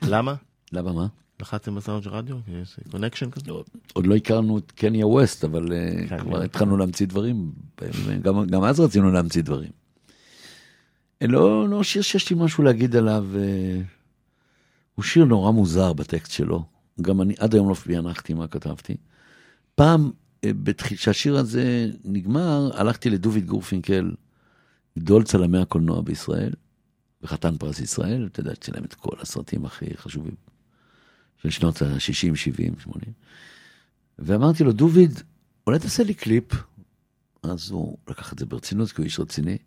[0.01, 0.35] למה?
[0.71, 1.07] למה מה?
[1.41, 2.35] לחצתם בסאונד של רדיו?
[2.61, 3.51] יש connection כזה?
[3.93, 6.41] עוד לא הכרנו את קניה ווסט, אבל אה, כבר.
[6.41, 7.51] התחלנו להמציא דברים,
[8.21, 9.80] גם אז רצינו להמציא דברים.
[11.21, 13.81] אה, לא, לא שיר שיש לי משהו להגיד עליו, אה,
[14.95, 16.65] הוא שיר נורא מוזר בטקסט שלו,
[17.01, 18.95] גם אני עד היום לא פענחתי מה כתבתי.
[19.75, 20.11] פעם,
[20.43, 20.51] אה,
[20.83, 24.11] כשהשיר הזה נגמר, הלכתי לדוביד גורפינקל,
[24.99, 26.53] גדול צלמי הקולנוע בישראל,
[27.21, 30.35] וחתן פרס ישראל, אתה יודע, צילם את כל הסרטים הכי חשובים
[31.37, 33.13] של שנות ה-60, 70, 80.
[34.19, 35.19] ואמרתי לו, דוביד,
[35.67, 36.43] אולי תעשה לי קליפ?
[37.43, 39.57] אז הוא לקח את זה ברצינות, כי הוא איש רציני,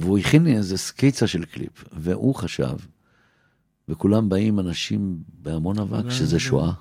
[0.00, 2.76] והוא הכין לי איזה סקיצה של קליפ, והוא חשב,
[3.88, 6.72] וכולם באים אנשים בהמון אבק, שזה שואה.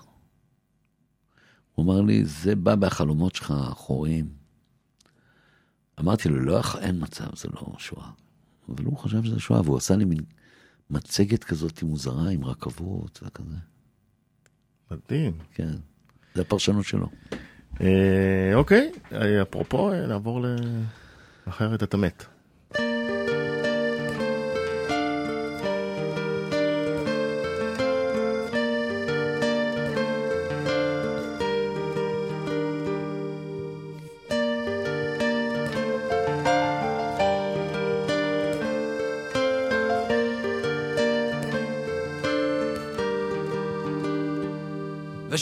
[1.76, 4.28] הוא אמר לי, זה בא בחלומות שלך האחוריים.
[6.00, 8.10] אמרתי לו, לא, אין מצב, זה לא שואה.
[8.70, 10.20] אבל הוא חשב שזה שואה, והוא עשה לי מין
[10.90, 13.56] מצגת כזאת מוזרה עם רכבות וכזה.
[14.92, 15.38] מדהים.
[15.54, 15.74] כן,
[16.36, 17.10] זה הפרשנות שלו.
[17.82, 20.56] אה, אוקיי, אה, אפרופו, אה, נעבור ל...
[21.46, 22.26] אחרת אתה מת.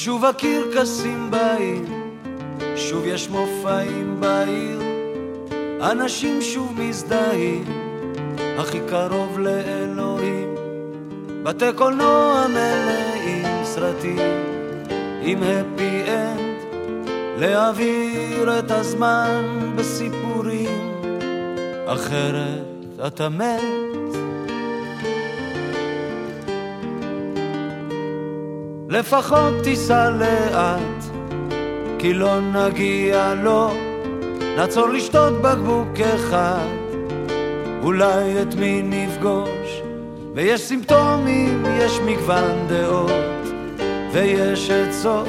[0.06, 1.86] ושוב הקרקסים באים,
[2.76, 4.80] שוב יש מופעים בעיר,
[5.92, 7.64] אנשים שוב מזדהים,
[8.58, 10.56] הכי קרוב לאלוהים.
[11.44, 14.20] בתי קולנוע מלאים סרטים,
[15.22, 16.62] עם הפי אנד,
[17.40, 21.02] להעביר את הזמן בסיפורים,
[21.88, 22.66] אחרת
[23.08, 24.25] אתה מת.
[28.96, 31.04] לפחות תיסע לאט,
[32.00, 33.74] כי לא נגיע לו,
[34.58, 36.68] נעצור לשתות בקבוק אחד,
[37.84, 39.82] אולי את מי נפגוש,
[40.34, 43.52] ויש סימפטומים, יש מגוון דעות,
[44.12, 45.28] ויש עצות,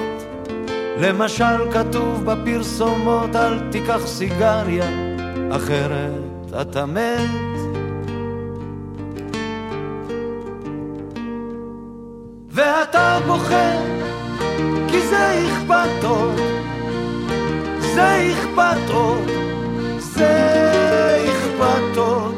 [1.01, 4.89] למשל כתוב בפרסומות, אל תיקח סיגריה,
[5.51, 7.56] אחרת אתה מת.
[13.27, 13.79] בוחר,
[14.89, 16.41] כי זה אכפת עוד,
[17.81, 19.31] זה אכפת עוד,
[19.99, 20.63] זה
[21.33, 22.35] אכפת עוד,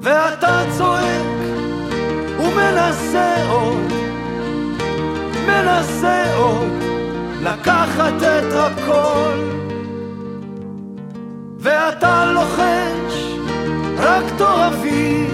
[0.00, 1.26] ואתה צועק
[2.38, 3.92] ומנסה עוד,
[5.46, 6.70] מנסה עוד
[7.42, 9.50] לקחת את הכל.
[11.62, 13.34] ואתה לוחש,
[13.98, 15.26] רק תאהבי,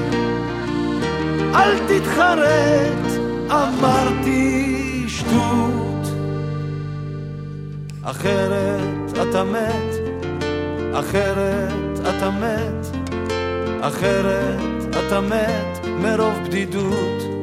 [1.54, 3.05] אל תתחרט,
[3.51, 6.06] אמרתי שטות.
[8.02, 9.94] אחרת אתה מת,
[10.94, 12.86] אחרת אתה מת,
[13.81, 14.60] אחרת
[14.90, 17.35] אתה מת מרוב בדידות.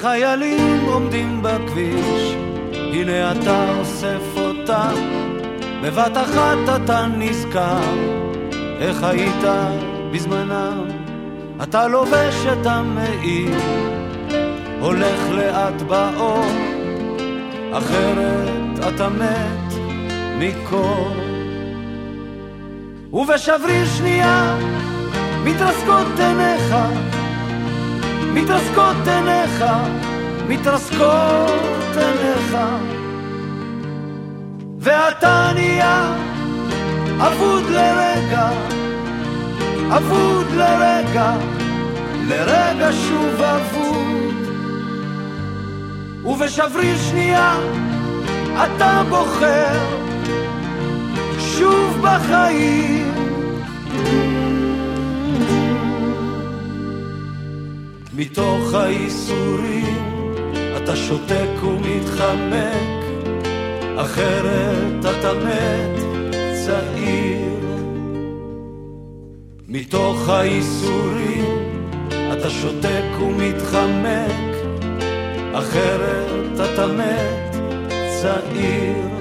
[0.00, 2.34] חיילים עומדים בכביש,
[2.72, 4.94] הנה אתה אוסף אותם,
[5.82, 7.80] בבת אחת אתה נזכר,
[8.80, 9.44] איך היית
[10.12, 10.84] בזמנם.
[11.62, 13.54] אתה לובש את המעיל,
[14.80, 16.46] הולך לאט באור,
[17.72, 18.48] אחרת
[18.88, 19.74] אתה מת
[20.38, 21.10] מקור.
[23.12, 24.56] ובשבריר שנייה
[25.44, 26.74] מתרסקות עיניך
[28.34, 29.64] מתרסקות עיניך,
[30.48, 32.56] מתרסקות עיניך.
[34.78, 36.12] ואתה נהיה
[37.18, 38.48] אבוד לרגע,
[39.96, 41.32] אבוד לרגע,
[42.28, 44.00] לרגע שוב אבוד.
[46.24, 47.56] ובשבריר שנייה
[48.64, 49.78] אתה בוחר
[51.38, 53.10] שוב בחיים
[58.20, 59.96] מתוך הייסורים
[60.76, 63.00] אתה שותק ומתחמק,
[63.96, 66.00] אחרת אתה מת
[66.66, 67.80] צעיר.
[69.68, 71.80] מתוך הייסורים
[72.32, 74.54] אתה שותק ומתחמק,
[75.52, 77.56] אחרת אתה מת
[78.22, 79.19] צעיר.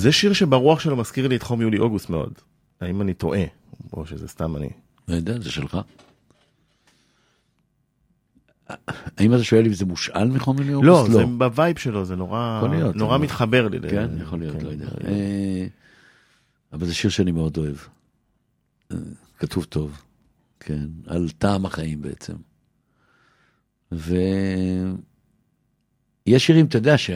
[0.00, 2.32] זה שיר שברוח שלו מזכיר לי את חום יולי-אוגוסט מאוד.
[2.80, 3.42] האם אני טועה?
[3.92, 4.68] או שזה סתם אני.
[5.08, 5.78] לא יודע, זה שלך.
[9.18, 11.12] האם אתה שואל אם זה מושאל מחום יולי לא, אוגוסט?
[11.12, 13.78] זה ב vibe שלו, זה נורא להיות, נורא אבל- מתחבר לי.
[13.78, 14.86] ל- כן, יכול להיות, כן, לא יודע.
[15.04, 15.66] אה,
[16.72, 17.76] אבל זה שיר שאני מאוד אוהב.
[18.92, 18.96] אה,
[19.38, 20.02] כתוב טוב,
[20.60, 22.34] כן, על טעם החיים בעצם.
[23.92, 24.06] ויש
[26.46, 27.10] שירים, אתה יודע, ש...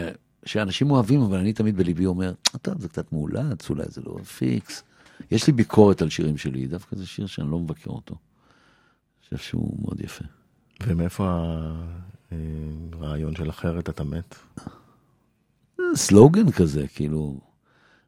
[0.47, 4.83] שאנשים אוהבים, אבל אני תמיד בליבי אומר, טוב, זה קצת מאולץ, אולי זה לא פיקס.
[5.31, 8.15] יש לי ביקורת על שירים שלי, דווקא זה שיר שאני לא מבקר אותו.
[8.15, 10.25] אני חושב שהוא מאוד יפה.
[10.87, 11.41] ומאיפה
[12.93, 14.35] הרעיון של אחרת אתה מת?
[15.95, 17.41] סלוגן כזה, כאילו,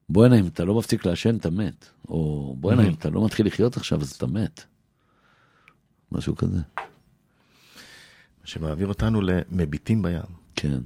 [0.08, 1.86] בואנה, אם אתה לא מפסיק לעשן, אתה מת.
[2.08, 4.64] או בואנה, אם אתה לא מתחיל לחיות עכשיו, אז אתה מת.
[6.12, 6.60] משהו כזה.
[8.44, 10.20] שמעביר אותנו למביטים בים.
[10.56, 10.78] כן.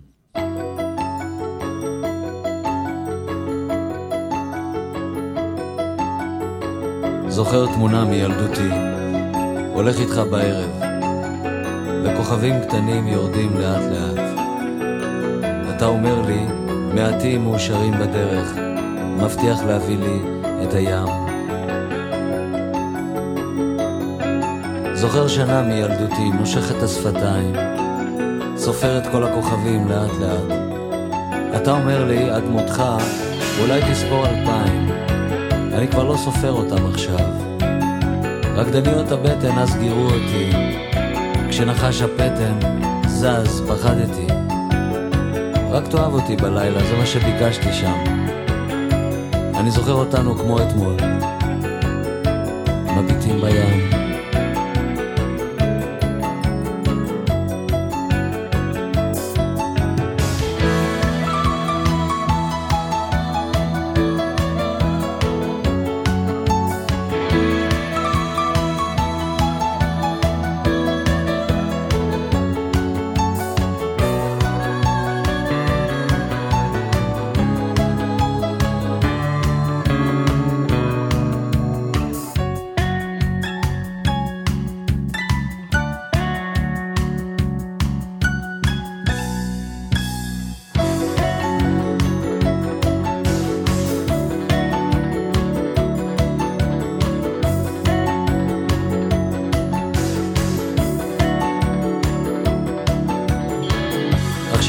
[7.30, 8.70] זוכר תמונה מילדותי,
[9.74, 10.70] הולך איתך בערב,
[12.04, 14.24] וכוכבים קטנים יורדים לאט לאט.
[15.76, 16.46] אתה אומר לי,
[16.94, 18.54] מעטים מאושרים בדרך,
[19.22, 20.20] מבטיח להביא לי
[20.62, 21.08] את הים.
[24.94, 27.54] זוכר שנה מילדותי, נושך את השפתיים,
[28.56, 30.58] סופר את כל הכוכבים לאט לאט.
[31.56, 32.82] אתה אומר לי, עד מותך,
[33.60, 35.09] אולי תספור אלפיים.
[35.72, 37.18] אני כבר לא סופר אותם עכשיו.
[38.54, 40.50] רקדניות הבטן אז גירו אותי,
[41.48, 42.58] כשנחש הפטן
[43.06, 44.26] זז, פחדתי.
[45.70, 48.04] רק תאהב אותי בלילה, זה מה שביקשתי שם.
[49.54, 50.96] אני זוכר אותנו כמו אתמול,
[52.96, 53.79] מביטים בים.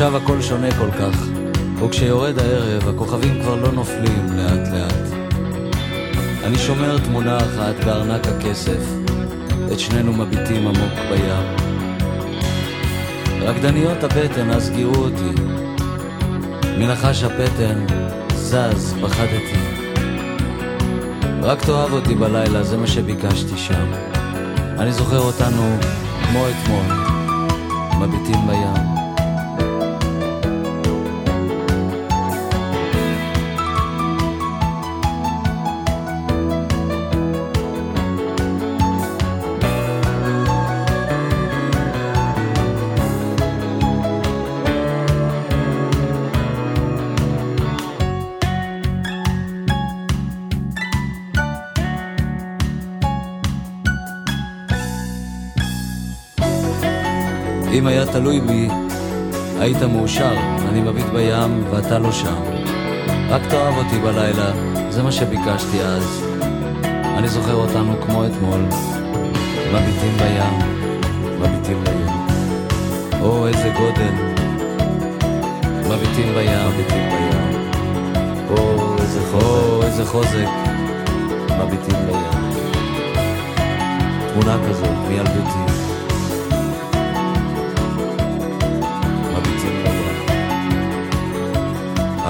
[0.01, 1.25] עכשיו הכל שונה כל כך,
[1.79, 5.21] וכשיורד הערב הכוכבים כבר לא נופלים לאט לאט.
[6.43, 8.83] אני שומר תמונה אחת בארנק הכסף,
[9.71, 11.55] את שנינו מביטים עמוק בים.
[13.41, 15.41] רקדניות הבטן אז גירו אותי,
[16.77, 17.85] מנחש הפטן
[18.35, 19.59] זז, פחדתי.
[21.41, 23.91] רק תאהב אותי בלילה, זה מה שביקשתי שם.
[24.79, 25.77] אני זוכר אותנו
[26.23, 26.85] כמו אתמול,
[27.99, 29.00] מביטים בים.
[58.01, 58.69] היה תלוי בי,
[59.59, 60.33] היית מאושר,
[60.69, 62.41] אני מביט בים ואתה לא שם.
[63.29, 64.51] רק תאהב אותי בלילה,
[64.89, 66.25] זה מה שביקשתי אז.
[67.17, 68.61] אני זוכר אותנו כמו אתמול,
[69.73, 70.59] מביטים בים,
[71.39, 72.07] מביטים בים.
[73.21, 74.13] או איזה גודל,
[75.89, 77.69] מביטים בים, מביטים בים.
[78.49, 80.49] או איזה או איזה חוזק,
[81.59, 82.51] מביטים בים.
[84.33, 85.90] תמונה כזאת מילדותי.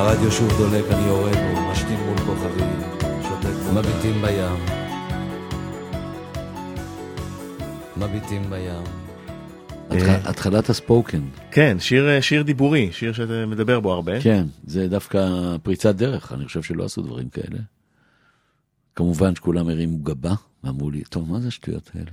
[0.01, 2.79] הרדיו שוב דולק, אני יורד בו, משתין מול כוכבים,
[3.23, 4.55] שותק מביטים בים.
[7.97, 8.83] מביטים בים.
[9.89, 11.21] התח- התחלת הספוקן.
[11.51, 14.21] כן, שיר, אה, שיר דיבורי, שיר שאתה מדבר בו הרבה.
[14.21, 15.27] כן, זה דווקא
[15.63, 17.59] פריצת דרך, אני חושב שלא עשו דברים כאלה.
[18.95, 20.33] כמובן שכולם הרימו גבה,
[20.63, 22.11] ואמרו לי, טוב, מה זה השטויות האלה?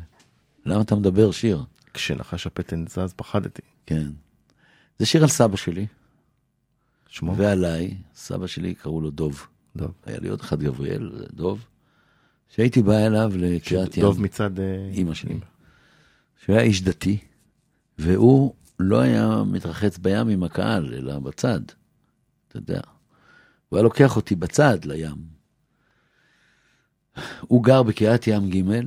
[0.66, 1.64] למה אתה מדבר שיר?
[1.94, 3.62] כשנחש הפטן זז פחדתי.
[3.86, 4.06] כן.
[4.98, 5.86] זה שיר על סבא שלי,
[7.08, 7.36] שמו?
[7.36, 9.46] ועליי, סבא שלי קראו לו דוב.
[9.76, 9.92] דוב.
[10.06, 11.66] היה לי עוד אחד גבריאל, דוב,
[12.48, 15.38] שהייתי בא אליו לקריאת ים, דוב מצד אה, אימא שלי,
[16.44, 17.18] שהוא היה איש דתי,
[17.98, 21.60] והוא לא היה מתרחץ בים עם הקהל, אלא בצד,
[22.48, 22.80] אתה יודע.
[23.68, 25.16] הוא היה לוקח אותי בצד לים.
[27.40, 28.80] הוא גר בקריית ים ג',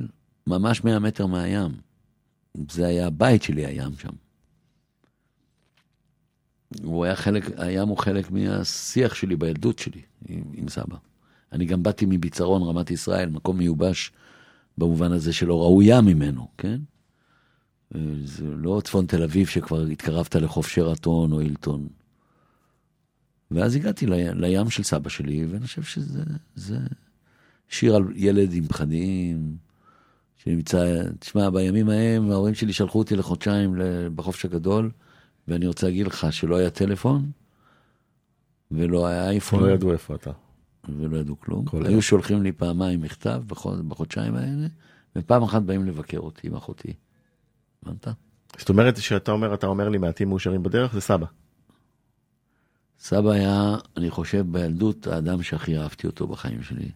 [0.46, 1.70] ממש 100 מטר מהים.
[2.70, 4.12] זה היה הבית שלי, הים שם.
[6.82, 10.96] הוא היה חלק, הים הוא חלק מהשיח שלי בילדות שלי עם, עם סבא.
[11.52, 14.12] אני גם באתי מביצרון, רמת ישראל, מקום מיובש
[14.78, 16.80] במובן הזה שלא ראו ים ממנו, כן?
[18.24, 21.88] זה לא צפון תל אביב שכבר התקרבת לחוף שרתון או הילטון.
[23.50, 26.22] ואז הגעתי לים, לים של סבא שלי, ואני חושב שזה
[26.54, 26.78] זה
[27.68, 29.56] שיר על ילד עם פחדים,
[30.36, 34.90] שנמצא, תשמע, בימים ההם ההורים שלי שלחו אותי לחודשיים ל- בחופש הגדול,
[35.48, 37.30] ואני רוצה להגיד לך שלא היה טלפון,
[38.70, 40.30] ולא היה אייפון, לא ידעו איפה אתה.
[40.88, 41.64] ולא ידעו כלום.
[41.64, 44.66] כל היו שולחים לי פעמיים מכתב בחוד- בחודשיים האלה,
[45.16, 46.92] ופעם אחת באים לבקר אותי עם אחותי.
[47.82, 48.06] הבנת?
[48.58, 51.26] זאת אומרת שאתה אומר, אתה אומר לי מעטים מאושרים בדרך, זה סבא.
[52.98, 56.90] סבא היה, אני חושב, בילדות האדם שהכי אהבתי אותו בחיים שלי.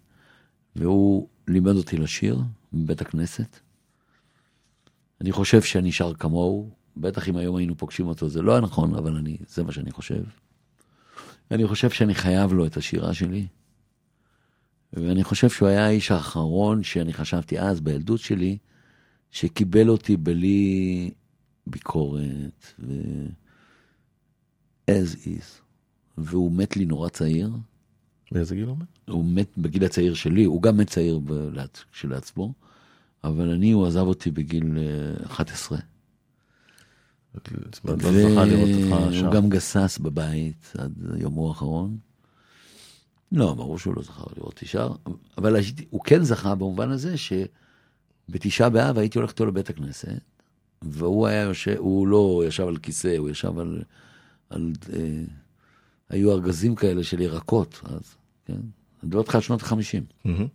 [0.77, 2.39] והוא לימד אותי לשיר
[2.73, 3.59] בבית הכנסת.
[5.20, 8.94] אני חושב שאני שר כמוהו, בטח אם היום היינו פוגשים אותו זה לא היה נכון,
[8.94, 10.23] אבל אני, זה מה שאני חושב.
[11.51, 13.47] אני חושב שאני חייב לו את השירה שלי.
[14.93, 18.59] ואני חושב שהוא היה האיש האחרון שאני חשבתי אז, בילדות שלי,
[19.31, 21.10] שקיבל אותי בלי
[21.66, 22.93] ביקורת, ו...
[24.90, 25.62] as is.
[26.18, 27.51] והוא מת לי נורא צעיר,
[28.32, 28.85] באיזה גיל הוא אומר?
[29.09, 31.20] הוא מת בגיל הצעיר שלי, הוא גם מת צעיר
[31.93, 32.52] כשלעצמו,
[33.24, 35.78] אבל אני, הוא עזב אותי בגיל אה, 11.
[35.78, 37.24] זאת אומרת, לא זכה לראות אותך שם.
[37.84, 41.96] והוא גם גסס בבית עד יומו האחרון.
[43.32, 44.92] לא, ברור שהוא לא זכה לראות שר,
[45.38, 45.56] אבל
[45.90, 47.14] הוא כן זכה במובן הזה
[48.28, 50.08] שבתשעה באב הייתי הולך איתו לבית הכנסת,
[50.82, 53.82] והוא היה יושב, הוא לא ישב על כיסא, הוא ישב על...
[54.50, 55.24] על אה,
[56.08, 58.14] היו ארגזים כאלה של ירקות אז,
[58.44, 58.52] כן?
[58.52, 58.62] אני
[59.02, 59.74] מדבר איתך על שנות ה-50.
[60.24, 60.46] מהמם.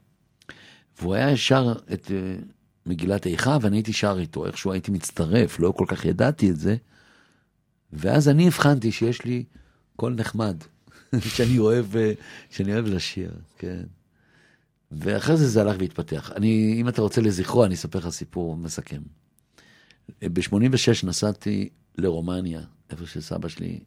[1.00, 2.36] והוא היה שר את אה,
[2.86, 6.76] מגילת איכה, ואני הייתי שר איתו, איכשהו הייתי מצטרף, לא כל כך ידעתי את זה.
[7.94, 9.44] ואז אני הבחנתי שיש לי
[9.96, 10.58] קול נחמד,
[11.36, 12.12] שאני אוהב, אה,
[12.50, 13.84] שאני אוהב לשיר, כן.
[14.92, 16.32] ואחרי זה זה הלך והתפתח.
[16.36, 19.02] אני, אם אתה רוצה לזכרו, אני אספר לך סיפור מסכם.
[20.22, 23.80] ב-86 נסעתי לרומניה, איפה שסבא שלי,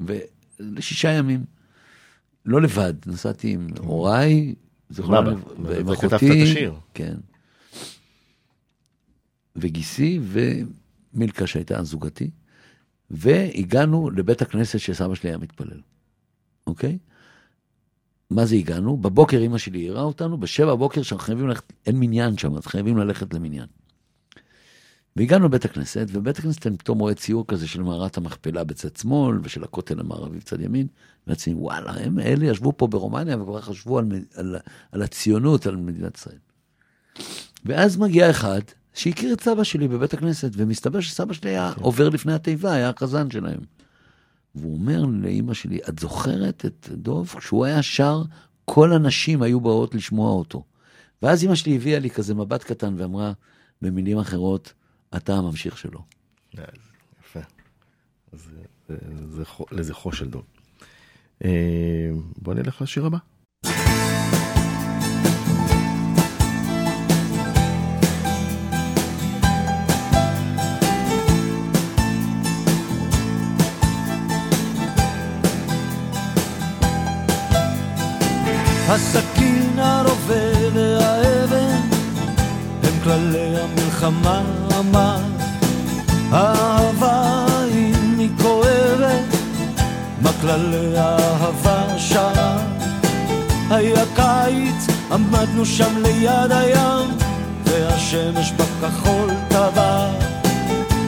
[0.00, 1.44] ולשישה ימים.
[2.46, 4.54] לא לבד, נסעתי עם הוריי,
[4.90, 6.16] זיכרונם ועם אחותי.
[6.16, 6.74] את השיר.
[6.94, 7.14] כן.
[9.56, 12.30] וגיסי ומילקה שהייתה אז זוגתי.
[13.10, 15.80] והגענו לבית הכנסת שסבא שלי היה מתפלל,
[16.66, 16.98] אוקיי?
[18.30, 18.96] מה זה הגענו?
[18.96, 22.96] בבוקר אימא שלי העירה אותנו, בשבע בבוקר שאנחנו חייבים ללכת, אין מניין שם, אז חייבים
[22.96, 23.66] ללכת למניין.
[25.16, 29.38] והגענו לבית הכנסת, ובבית הכנסת אני פתאום רואה ציור כזה של מערת המכפלה בצד שמאל,
[29.42, 30.86] ושל הכותל המערבי בצד ימין,
[31.26, 34.56] ועצמי, וואלה, הם אלה ישבו פה ברומניה וכבר חשבו על, על,
[34.92, 36.38] על הציונות, על מדינת ישראל.
[37.64, 38.60] ואז מגיע אחד
[38.94, 43.30] שהכיר את סבא שלי בבית הכנסת, ומסתבר שסבא שלי היה עובר לפני התיבה, היה החזן
[43.30, 43.60] שלהם.
[44.54, 47.34] והוא אומר לאימא שלי, את זוכרת את דוב?
[47.38, 48.22] כשהוא היה שר,
[48.64, 50.64] כל הנשים היו באות לשמוע אותו.
[51.22, 53.32] ואז אימא שלי הביאה לי כזה מבט קטן ואמרה,
[53.82, 54.72] במילים אחרות,
[55.16, 56.02] אתה הממשיך שלו.
[56.58, 56.64] אה,
[57.20, 57.40] יפה.
[59.72, 60.42] לזכרו של דוב.
[61.44, 63.18] אה, בוא נלך לשיר הבא.
[78.94, 81.80] הסכין, הרובה והאבן
[82.82, 84.42] הם כללי המלחמה,
[84.78, 85.20] אמר
[86.30, 89.36] האהבה אם היא כואבת,
[90.22, 92.58] מה כללי האהבה שרה?
[93.70, 97.08] היה קיץ, עמדנו שם ליד הים,
[97.64, 100.08] והשמש בכחול טבע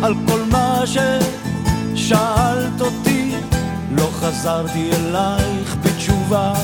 [0.02, 3.34] על כל מה ששאלת אותי,
[3.90, 6.54] לא חזרתי אלייך בתשובה.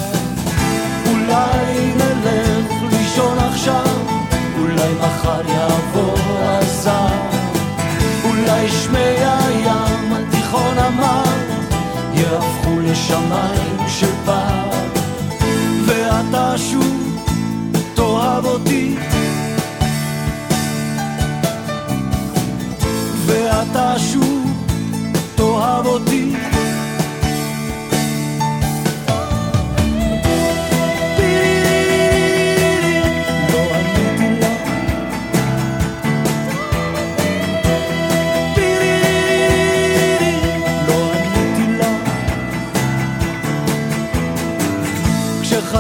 [1.31, 3.87] אולי נלך לישון עכשיו,
[4.59, 7.29] אולי מחר יעבור הזעם,
[8.25, 11.23] אולי שמי הים התיכון אמר,
[12.15, 14.69] יהפכו לשמיים של פעם,
[15.87, 17.21] ואתה שוב
[17.95, 18.97] תאהב אותי,
[23.27, 24.53] ואתה שוב
[25.37, 26.60] תאהב אותי.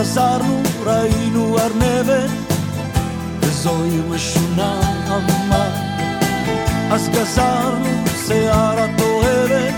[0.00, 2.30] כשחזרנו ראינו ארנבת,
[3.40, 5.70] וזו עיר משונה אמר.
[6.90, 9.74] אז גזרנו שיער אוהבת,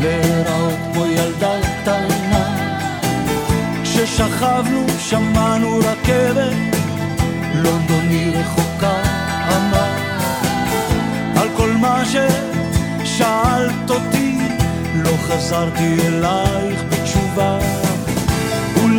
[0.00, 1.52] להיראות כמו ילדה
[1.82, 2.56] קטנה.
[3.82, 6.76] כששכבנו שמענו רכבת,
[7.54, 9.02] לונדוני רחוקה
[9.56, 9.92] אמר.
[11.36, 14.38] על כל מה ששאלת אותי,
[14.94, 17.89] לא חזרתי אלייך בתשובה.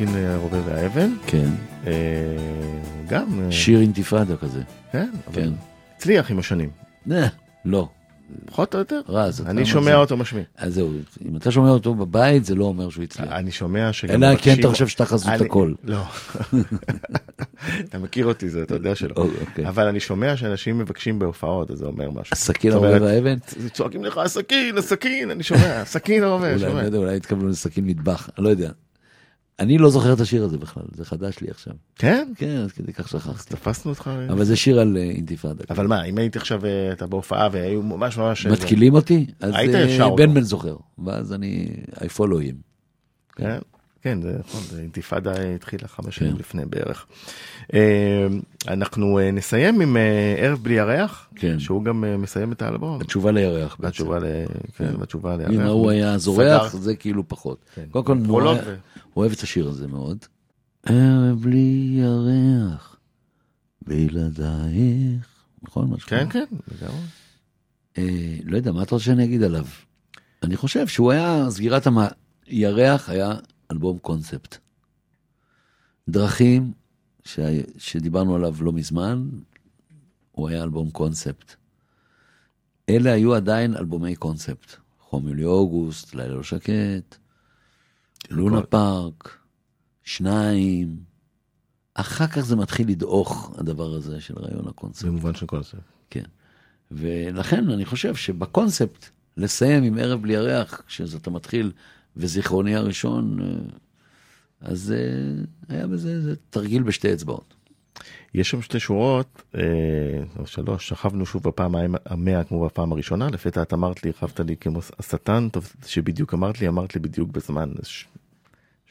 [0.00, 1.10] היה הסכין אה, הרובה והאבן.
[1.26, 1.48] כן.
[1.86, 1.92] אה,
[3.08, 4.62] גם, אה, שיר אינתיפאדה כזה.
[4.92, 5.50] כן, אבל כן.
[5.96, 6.70] הצליח עם השנים.
[7.12, 7.26] אה,
[7.64, 7.88] לא.
[8.46, 9.00] פחות או יותר.
[9.08, 10.44] רז, אני שומע זה- אותו משמיע.
[10.56, 10.92] אז זהו,
[11.28, 13.28] אם אתה שומע אותו בבית, זה לא אומר שהוא הצליח.
[13.32, 14.22] אני שומע שגם...
[14.24, 15.72] אלא כן אתה חושב שאתה חזות אני- הכל.
[15.84, 16.02] לא.
[17.88, 19.14] אתה מכיר אותי, זה אתה יודע שלא.
[19.16, 19.68] או, אוקיי.
[19.68, 22.32] אבל אני שומע שאנשים מבקשים בהופעות, אז זה אומר משהו.
[22.32, 23.36] הסכין הרובה והאבן?
[23.72, 26.72] צועקים לך, הסכין, הסכין, אני שומע, הסכין הרובה, שומע.
[26.72, 28.70] לא יודע, אולי התכוונו לסכין מטבח, אני לא יודע.
[29.60, 31.72] אני לא זוכר את השיר הזה בכלל, זה חדש לי עכשיו.
[31.96, 32.32] כן?
[32.36, 33.54] כן, עד כדי כך שכחתי.
[33.54, 34.10] תפסנו אותך.
[34.28, 35.64] אבל זה שיר על אה, אינתיפאדה.
[35.70, 38.46] אבל מה, אם הייתי עכשיו, אה, אתה בהופעה והיו ממש ממש...
[38.46, 40.16] מתקילים אותי, אז היית אה, שר אותו.
[40.16, 42.56] בן בן זוכר, ואז אני, I follow him.
[43.36, 43.58] כן,
[44.02, 46.38] כן, זה נכון, אינתיפאדה התחילה חמש שנים כן.
[46.38, 47.06] לפני בערך.
[47.74, 48.26] אה,
[48.68, 51.58] אנחנו אה, נסיים עם אה, ערב בלי ירח, כן.
[51.58, 53.00] שהוא גם מסיים את האלבום.
[53.00, 53.86] התשובה לירח בעצם.
[53.86, 54.24] התשובה ל...
[54.76, 55.50] כן, התשובה לירח.
[55.50, 56.76] אם ההוא היה זורח.
[56.76, 57.64] זה כאילו פחות.
[57.74, 57.84] כן.
[57.90, 58.74] קודם כל, ו-
[59.16, 60.18] אוהב את השיר הזה מאוד.
[60.86, 62.96] ערב בלי ירח,
[63.86, 65.26] בלעדייך,
[65.62, 65.90] נכון?
[65.90, 66.44] משהו כן, כזה?
[66.50, 68.40] כן, לגמרי.
[68.44, 69.64] לא יודע, מה אתה רוצה שאני אגיד עליו?
[70.42, 71.86] אני חושב שהוא היה, סגירת.
[72.46, 73.32] ירח היה
[73.72, 74.56] אלבום קונספט.
[76.08, 76.72] דרכים,
[77.24, 77.40] ש...
[77.78, 79.28] שדיברנו עליו לא מזמן,
[80.32, 81.54] הוא היה אלבום קונספט.
[82.88, 84.76] אלה היו עדיין אלבומי קונספט.
[85.00, 87.16] חום יולי אוגוסט, לילה לא שקט,
[88.30, 89.38] לונה פארק,
[90.04, 90.96] שניים.
[91.94, 95.04] אחר כך זה מתחיל לדעוך, הדבר הזה של רעיון הקונספט.
[95.04, 95.78] במובן של זה.
[96.10, 96.24] כן.
[96.90, 99.06] ולכן אני חושב שבקונספט,
[99.36, 101.72] לסיים עם ערב בלי ירח, כשאתה מתחיל
[102.16, 103.46] וזיכרוני הראשון, אה,
[104.60, 107.54] אז אה, היה בזה תרגיל בשתי אצבעות.
[108.34, 109.60] יש שם שתי שורות, אה,
[110.38, 111.74] או שלוש, שכבנו שוב בפעם
[112.06, 116.60] המאה כמו בפעם הראשונה, לפתע את אמרת לי, הכאבת לי כמו השטן, טוב שבדיוק אמרת
[116.60, 117.72] לי, אמרת לי בדיוק בזמן.
[117.82, 118.06] ש...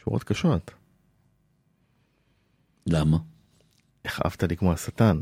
[0.03, 0.71] שורות קשות.
[2.87, 3.17] למה?
[4.05, 5.17] הכאבת לי כמו השטן.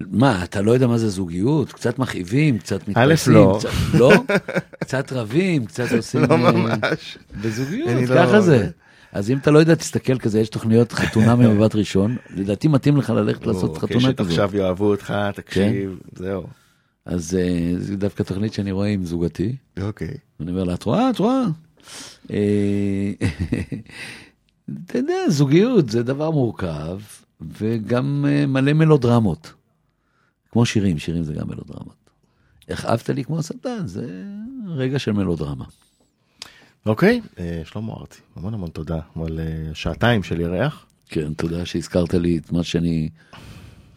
[0.00, 1.72] מה, אתה לא יודע מה זה זוגיות?
[1.72, 3.58] קצת מכאיבים, קצת מתפרסים, לא.
[3.58, 3.68] קצת,
[3.98, 4.12] לא?
[4.84, 6.20] קצת רבים, קצת עושים...
[6.20, 7.18] לא ממש.
[7.42, 8.68] בזוגיות, לא- ככה זה.
[9.12, 13.10] אז אם אתה לא יודע, תסתכל כזה, יש תוכניות חתונה ממבט ראשון, לדעתי מתאים לך
[13.10, 14.20] ללכת לעשות חתונה כזאת.
[14.20, 16.46] עכשיו יאהבו אותך, תקשיב, זהו.
[17.06, 19.56] אז אה, זו דווקא תוכנית שאני רואה עם זוגתי.
[19.80, 20.14] אוקיי.
[20.40, 21.10] אני אומר לה, את רואה?
[21.10, 21.42] את רואה?
[22.30, 23.12] אה,
[24.86, 26.98] אתה יודע, זוגיות זה דבר מורכב,
[27.58, 29.52] וגם מלא מלודרמות.
[30.52, 32.10] כמו שירים, שירים זה גם מלודרמות.
[32.68, 34.24] איך אהבת לי כמו השטן, זה
[34.68, 35.64] רגע של מלודרמה.
[36.86, 40.86] אוקיי, אה, שלמה ארצי, המון המון תודה על אה, שעתיים של ירח.
[41.06, 43.08] כן, תודה שהזכרת לי את מה שאני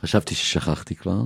[0.01, 1.21] חשבתי ששכחתי כבר.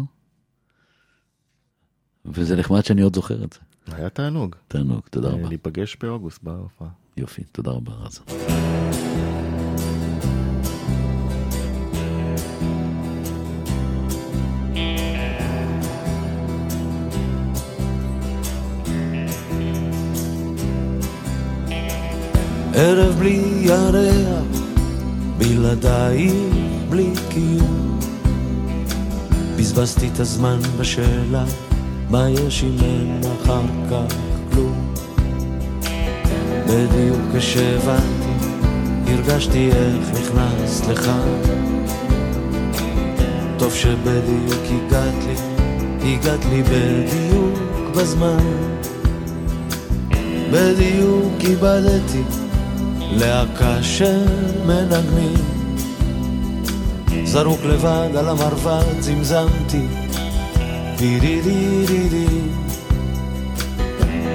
[2.25, 3.95] וזה נחמד שאני עוד זוכר את זה.
[3.95, 4.55] היה תענוג.
[4.67, 5.47] תענוג, תודה אה, רבה.
[5.47, 6.87] להיפגש באוגוסט בהופעה.
[7.17, 8.19] יופי, תודה רבה, רז.
[22.79, 24.61] ערב בלי ירח,
[25.37, 26.33] בלעדייך
[26.89, 27.99] בלי קיום.
[29.57, 31.45] בזבזתי את הזמן בשאלה,
[32.09, 34.15] מה יש אם אין אחר כך
[34.51, 34.93] כלום.
[36.65, 38.47] בדיוק כשהבנתי,
[39.07, 41.11] הרגשתי איך נכנסת לך.
[43.57, 45.35] טוב שבדיוק הגעת לי,
[46.13, 48.67] הגעת לי בדיוק בזמן.
[50.51, 52.46] בדיוק איבדתי
[53.11, 54.25] להקה של
[54.65, 55.57] מנגנים
[57.25, 59.87] זרוק לבד על המרבד זמזמתי.
[60.97, 62.25] פידידידידי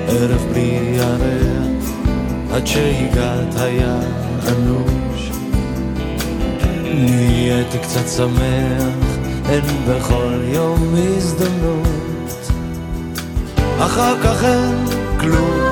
[0.09, 1.91] ערב בלי ירח
[2.53, 3.99] עד שהגעת היה
[4.49, 5.31] אנוש.
[6.95, 9.17] נהייתי קצת שמח
[9.49, 12.51] אין בכל יום הזדמנות.
[13.79, 14.85] אחר כך אין
[15.21, 15.72] כלום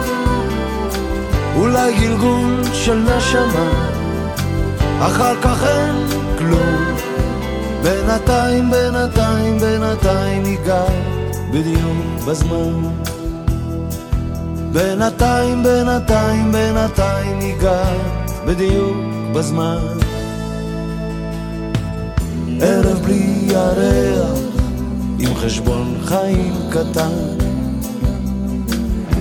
[1.57, 3.71] אולי גלגול של נשמה,
[5.01, 6.07] אחר כך אין
[6.39, 7.01] כלום.
[7.83, 10.85] בינתיים, בינתיים, בינתיים ניגע
[11.53, 12.83] בדיוק בזמן.
[14.73, 17.83] בינתיים, בינתיים, בינתיים ניגע
[18.47, 18.97] בדיוק
[19.35, 19.79] בזמן.
[22.61, 24.39] ערב בלי ירח,
[25.19, 27.50] עם חשבון חיים קטן.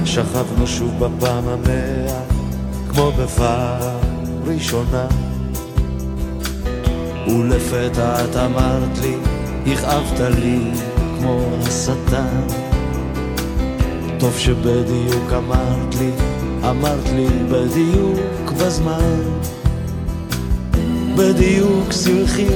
[0.09, 2.21] שכבנו שוב בפעם המאה,
[2.89, 3.97] כמו בפעם
[4.45, 5.07] ראשונה.
[7.27, 9.15] ולפתע את אמרת לי,
[9.73, 10.71] הכאבת לי
[11.19, 12.41] כמו השטן.
[14.19, 16.11] טוב שבדיוק אמרת לי,
[16.69, 19.21] אמרת לי בדיוק בזמן,
[21.15, 22.47] בדיוק סלחי,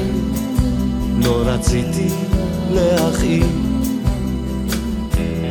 [1.24, 2.08] לא רציתי
[2.72, 3.64] להכאיב.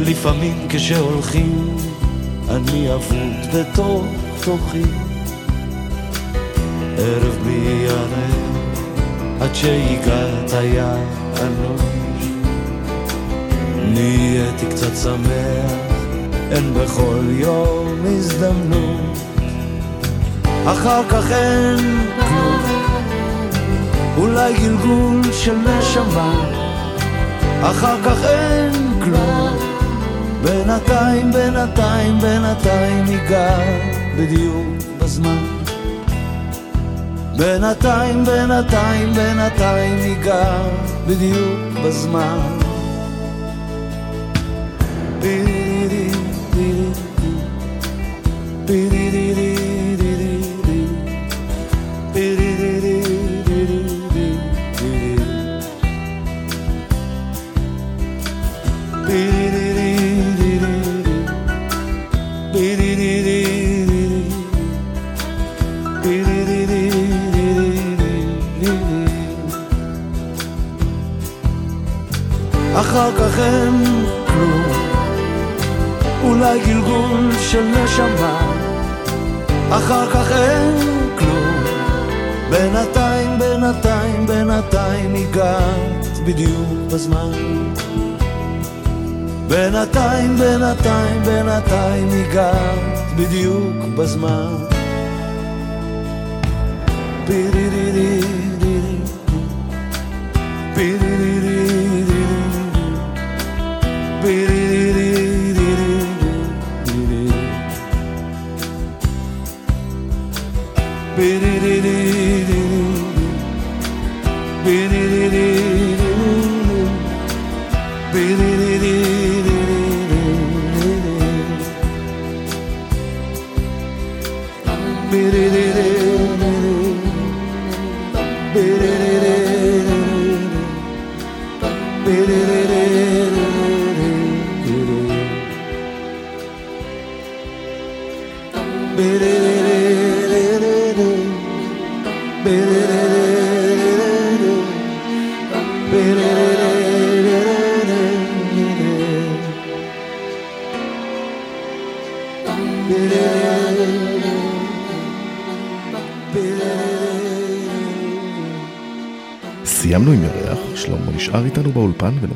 [0.00, 1.76] לפעמים כשהולכים,
[2.56, 4.04] אני אבוד בתוך
[4.44, 4.82] תוכי.
[6.98, 8.12] ערב בלי ערב,
[9.40, 10.96] עד שהגעת היה
[11.40, 11.82] אנוש.
[13.76, 15.72] נהייתי קצת שמח,
[16.50, 19.18] אין בכל יום הזדמנות.
[20.66, 22.62] אחר כך אין כלום,
[24.16, 26.34] אולי גלגול של נשמה.
[27.62, 29.61] אחר כך אין כלום,
[30.42, 34.66] בינתיים, בינתיים, בינתיים הגעת בדיוק
[34.98, 35.44] בזמן.
[37.36, 42.38] בינתיים, בינתיים, בינתיים הגעת בדיוק בזמן.
[45.20, 45.61] אחר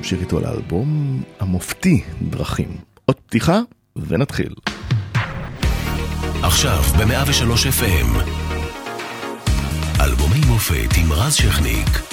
[0.07, 2.77] ונמשיך איתו לאלבום המופתי דרכים.
[3.05, 3.61] עוד פתיחה
[3.97, 4.55] ונתחיל.
[6.43, 8.31] עכשיו ב-103 FM.
[10.01, 12.06] אלבומי מופת עם רז שכניק.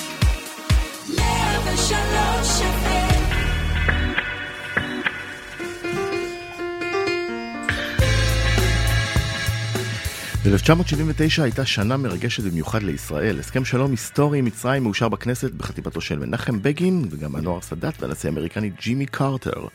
[10.45, 13.39] ב-1979 הייתה שנה מרגשת במיוחד לישראל.
[13.39, 18.29] הסכם שלום היסטורי עם מצרים מאושר בכנסת בחטיבתו של מנחם בגין וגם אנואר סאדאת והנשיא
[18.29, 19.65] האמריקני ג'ימי קרטר.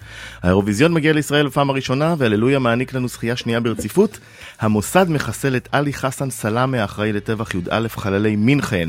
[0.42, 4.18] האירוויזיון מגיע לישראל בפעם הראשונה והללויה מעניק לנו זכייה שנייה ברציפות.
[4.60, 8.88] המוסד מחסל את עלי חסן סלאמה האחראי לטבח י"א חללי מינכן.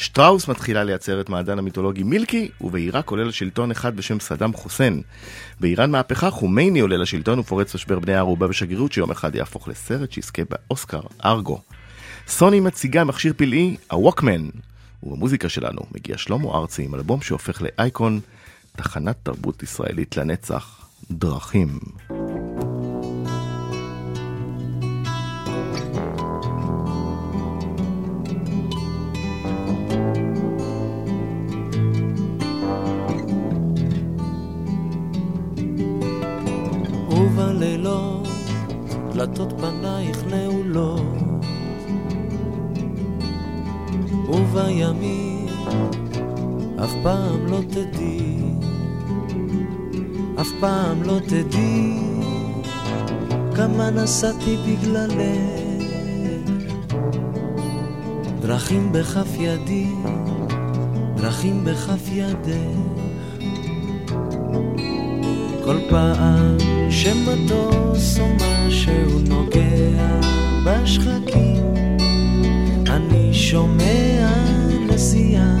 [0.00, 5.02] שטראוס מתחילה לייצר את מעדן המיתולוגי מילקי, ובעיראק עולה לשלטון אחד בשם סדאם חוסיין.
[5.60, 10.42] באיראן מהפכה, חומייני עולה לשלטון ופורץ משבר בני הערובה בשגרירות שיום אחד יהפוך לסרט שיזכה
[10.50, 11.60] באוסקר, ארגו.
[12.28, 14.48] סוני מציגה מכשיר פלאי, הווקמן.
[15.02, 18.20] ובמוזיקה שלנו מגיע שלמה ארצי עם אלבום שהופך לאייקון,
[18.76, 21.78] תחנת תרבות ישראלית לנצח, דרכים.
[37.40, 38.28] ובלילות
[39.12, 41.02] דלתות פנייך נעולות.
[44.28, 45.46] ובימים
[46.84, 48.36] אף פעם לא תדעי
[50.40, 51.98] אף פעם לא תדעי
[53.56, 55.80] כמה נסעתי בגללך.
[58.40, 59.92] דרכים בכף ידי
[61.16, 63.00] דרכים בכף ידך.
[65.64, 70.20] כל פעם שמטוס או משהו נוגע
[70.64, 71.74] בשחקים.
[72.86, 74.28] אני שומע
[74.86, 75.58] נסיעה,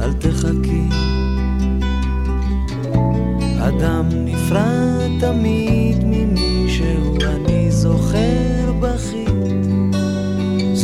[0.00, 0.84] אל תחכי.
[3.58, 8.54] אדם נפרד תמיד ממישהו אני זוכר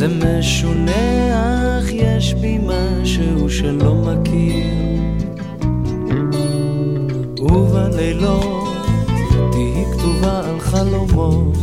[0.00, 0.92] זה משונה,
[1.78, 4.66] אך יש בי משהו שלא מכיר.
[7.40, 8.59] ובלילות
[10.00, 11.56] כתובה על חלומות,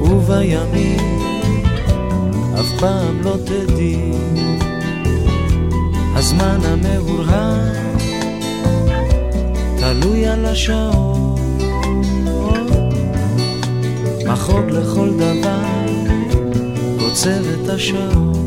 [0.00, 1.18] ובימים
[2.60, 4.12] אף פעם לא תדעי.
[6.14, 7.72] הזמן המהורהר
[9.76, 11.34] תלוי על השעון,
[14.26, 15.64] מחוג לכל דבר
[16.98, 18.38] קוצר את השעות.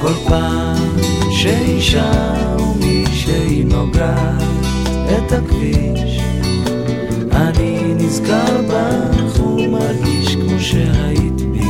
[0.00, 0.76] כל פעם
[1.30, 2.34] שאישה
[3.38, 4.42] ומישהי נוגעת
[5.08, 6.20] את הכביש,
[7.32, 11.60] אני נזכר בך ומרגיש כמו שהיית בי.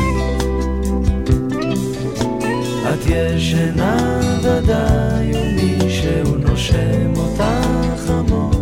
[2.90, 8.54] את ישנה ודאי ומישהו נושם אותך עמוק.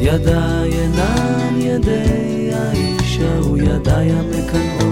[0.00, 4.91] ידיי אינן ידי האיש ההוא ידיי המקנאות.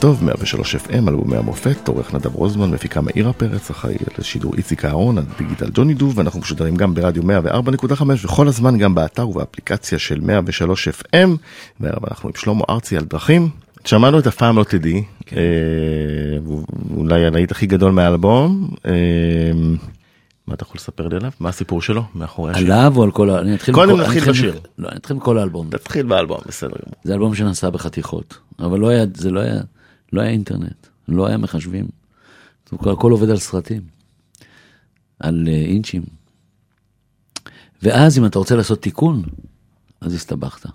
[0.00, 5.18] טוב, 103 FM, אלבומי המופת, עורך נדב רוזמן, מפיקה מאירה פרץ, אחראי לשידור איציק אהרון,
[5.18, 10.88] הדיגיטל ג'וני דוב, ואנחנו משודרים גם ברדיו 104.5 וכל הזמן גם באתר ובאפליקציה של 103
[10.88, 11.28] FM,
[11.80, 13.48] והערב אנחנו עם שלמה ארצי על דרכים.
[13.84, 15.36] שמענו את הפעם לא תדעי, כן.
[15.36, 15.42] אה,
[16.96, 18.70] אולי הלהיט הכי גדול מהאלבום.
[18.86, 18.92] אה,
[20.46, 21.30] מה אתה יכול לספר לי עליו?
[21.40, 22.72] מה הסיפור שלו מאחורי השיר?
[22.72, 23.40] עליו או על כל ה...
[23.40, 24.60] אני אתחיל קודם נתחיל בשיר.
[24.78, 25.70] לא, אני אתחיל מכל האלבום.
[25.70, 26.94] תתחיל באלבום, בסדר גמור.
[27.04, 29.60] זה אלבום שנעשה בחתיכות, אבל לא היה, זה לא היה,
[30.12, 31.88] לא היה אינטרנט, לא היה מחשבים.
[32.72, 33.82] הכל- עובד על סרטים.
[35.18, 36.02] על אה, אינצ'ים.
[37.82, 39.22] ואז אם אתה רוצה לעשות תיקון,
[40.00, 40.66] אז הסתבכת.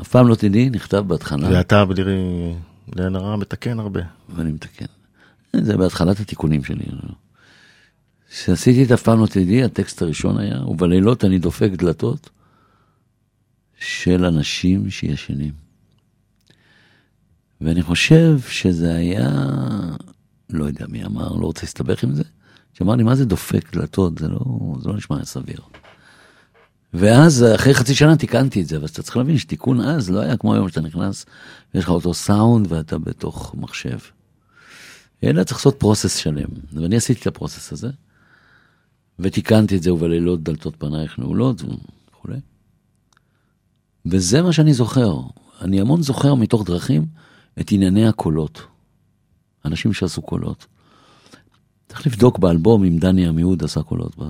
[0.00, 2.02] אף פעם לא תדעי, נכתב בהתחלה, ואתה בלי
[2.96, 4.00] לעין הרע מתקן הרבה.
[4.28, 4.86] ואני מתקן.
[5.56, 6.84] זה בהתחלת התיקונים שלי.
[8.30, 12.30] כשעשיתי את אף פעם לא תדעי, הטקסט הראשון היה, ובלילות אני דופק דלתות
[13.78, 15.67] של אנשים שישנים.
[17.60, 19.30] ואני חושב שזה היה,
[20.50, 22.22] לא יודע מי אמר, לא רוצה להסתבך עם זה,
[22.74, 24.18] שאמר לי, מה זה דופק דלתות?
[24.18, 24.40] זה לא,
[24.80, 25.60] זה לא נשמע סביר.
[26.94, 30.36] ואז אחרי חצי שנה תיקנתי את זה, אבל אתה צריך להבין שתיקון אז לא היה
[30.36, 31.26] כמו היום שאתה נכנס
[31.74, 33.98] ויש לך אותו סאונד ואתה בתוך מחשב.
[35.24, 37.90] אלא צריך לעשות פרוסס שלם, ואני עשיתי את הפרוסס הזה,
[39.18, 41.62] ותיקנתי את זה ובלילות דלתות פנייך נעולות
[42.10, 42.38] וכולי.
[44.06, 45.20] וזה מה שאני זוכר,
[45.60, 47.06] אני המון זוכר מתוך דרכים
[47.60, 48.66] את ענייני הקולות.
[49.64, 50.66] אנשים שעשו קולות.
[51.88, 54.18] צריך לבדוק באלבום אם דני עמיהוד עשה קולות.
[54.18, 54.22] ב...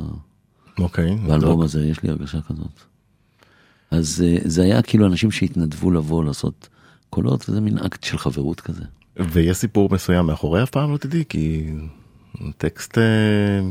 [0.78, 1.16] אוקיי.
[1.16, 2.80] באלבום הזה, יש לי הרגשה כזאת.
[3.90, 6.68] אז אה, זה היה כאילו אנשים שהתנדבו לבוא לעשות
[7.10, 8.82] קולות, וזה מין אקט של חברות כזה.
[9.16, 11.70] ויש סיפור מסוים מאחורי אף פעם לא תדעי, כי
[12.56, 13.02] טקסט אה,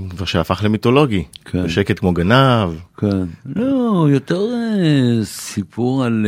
[0.09, 1.23] כבר שהפך למיתולוגי.
[1.45, 1.63] כן.
[1.63, 2.69] בשקט כמו גנב.
[2.97, 3.23] כן.
[3.45, 6.25] לא, יותר אה, סיפור על...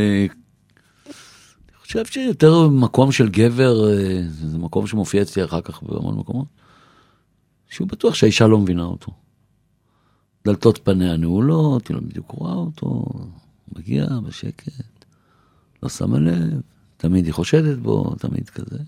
[1.92, 6.46] חושב שיותר מקום של גבר, אה, זה מקום שמופיע אצלי אחר כך בהמון מקומות,
[7.68, 9.12] שהוא בטוח שהאישה לא מבינה אותו.
[10.44, 13.04] דלתות פניה נעולות, היא לא בדיוק רואה אותו,
[13.76, 15.04] מגיע בשקט,
[15.82, 16.60] לא שמה לב,
[16.96, 18.78] תמיד היא חושדת בו, תמיד כזה.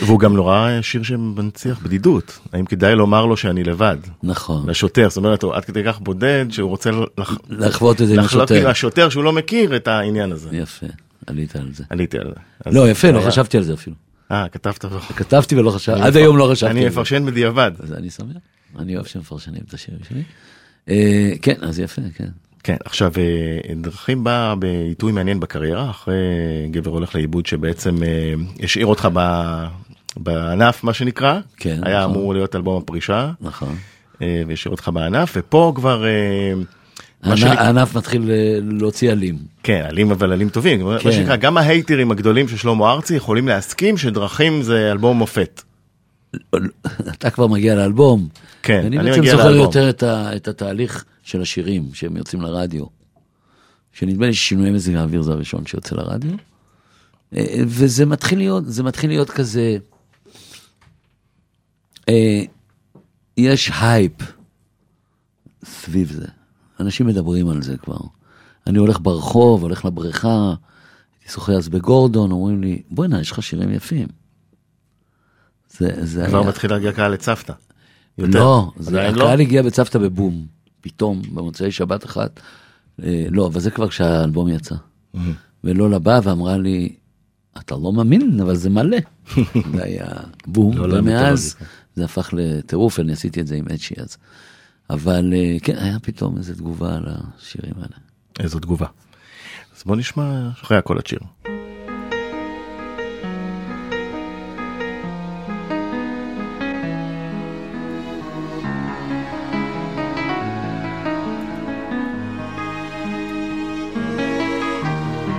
[0.00, 2.38] והוא גם נורא שיר שמנציח בדידות.
[2.52, 3.96] האם כדאי לומר לו שאני לבד?
[4.22, 7.38] נכון, לשוטר, זאת אומרת, הוא עד כדי כך בודד שהוא רוצה לח...
[7.48, 8.54] לחוות את זה עם השוטר.
[8.54, 10.48] עם השוטר שהוא לא מכיר את העניין הזה.
[10.52, 10.86] יפה,
[11.26, 11.84] עלית על זה.
[11.90, 12.70] עליתי על זה.
[12.78, 13.96] לא, יפה, לא חשבתי על זה אפילו.
[14.30, 14.84] אה, כתבת.
[15.16, 16.72] כתבתי ולא חשבתי, עד היום לא חשבתי.
[16.72, 16.86] אני.
[16.86, 17.72] מפרשן בדיעבד.
[17.82, 18.36] אז אני שמח,
[18.78, 20.22] אני אוהב שמפרשנים את השירים שלי.
[20.88, 22.28] אה, כן, אז יפה, כן.
[22.62, 26.14] כן, עכשיו, אה, דרכים בא בעיתוי מעניין בקריירה, אחרי
[26.70, 29.66] גבר הולך לאיבוד שבעצם אה, השאיר אותך ב-
[30.16, 31.40] בענף, מה שנקרא.
[31.56, 32.14] כן, היה נכון.
[32.14, 33.74] אמור להיות אלבום הפרישה, נכון.
[34.22, 36.04] אה, והשאיר אותך בענף, ופה כבר...
[37.24, 38.30] מה הענף מתחיל
[38.62, 39.36] להוציא עלים.
[39.62, 40.84] כן, עלים אבל עלים טובים.
[40.84, 41.12] מה כן.
[41.12, 45.62] שנקרא, גם ההייטרים הגדולים של שלמה ארצי יכולים להסכים שדרכים זה אלבום מופת.
[47.10, 48.28] אתה כבר מגיע לאלבום.
[48.62, 49.62] כן, אני אני בעצם מגיע זוכר לאלבום.
[49.64, 52.84] יותר את, ה, את התהליך של השירים שהם יוצאים לרדיו.
[53.92, 56.32] שנדמה לי ששינויי מזג האוויר זה הראשון שיוצא לרדיו.
[57.36, 59.78] אה, וזה מתחיל להיות, זה מתחיל להיות כזה,
[62.08, 62.42] אה,
[63.36, 64.12] יש הייפ
[65.64, 66.26] סביב זה.
[66.80, 68.00] אנשים מדברים על זה כבר.
[68.66, 70.54] אני הולך ברחוב, הולך לבריכה,
[71.14, 74.08] הייתי שוחה אז בגורדון, אומרים לי, בוא'נה, יש לך שירים יפים.
[75.70, 76.48] זה, זה כבר היה...
[76.48, 77.52] מתחיל להגיע קהל לצוותא.
[78.18, 78.38] יותר.
[78.38, 79.00] לא, זה, לא?
[79.00, 80.46] הקהל הגיע בצוותא בבום,
[80.80, 82.40] פתאום, במוצאי שבת אחת.
[83.02, 84.74] אה, לא, אבל זה כבר כשהאלבום יצא.
[85.64, 86.96] ולולה באה ואמרה לי,
[87.58, 88.96] אתה לא מאמין, אבל זה מלא.
[89.74, 90.06] זה היה
[90.46, 91.68] בום, לא ומאז למיתולוגיה.
[91.94, 94.16] זה הפך לטירוף, אני עשיתי את זה עם אצ'י אז.
[94.90, 97.96] אבל אה, כן, היה פתאום איזו תגובה על השירים האלה.
[98.40, 98.86] איזו תגובה.
[99.76, 101.20] אז בוא נשמע אחרי הכל את שיר.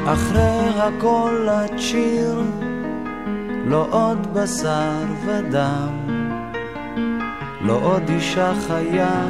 [0.06, 2.41] אחרי הכל את שיר,
[3.65, 5.90] לא עוד בשר ודם,
[7.61, 9.23] לא עוד אישה חיה,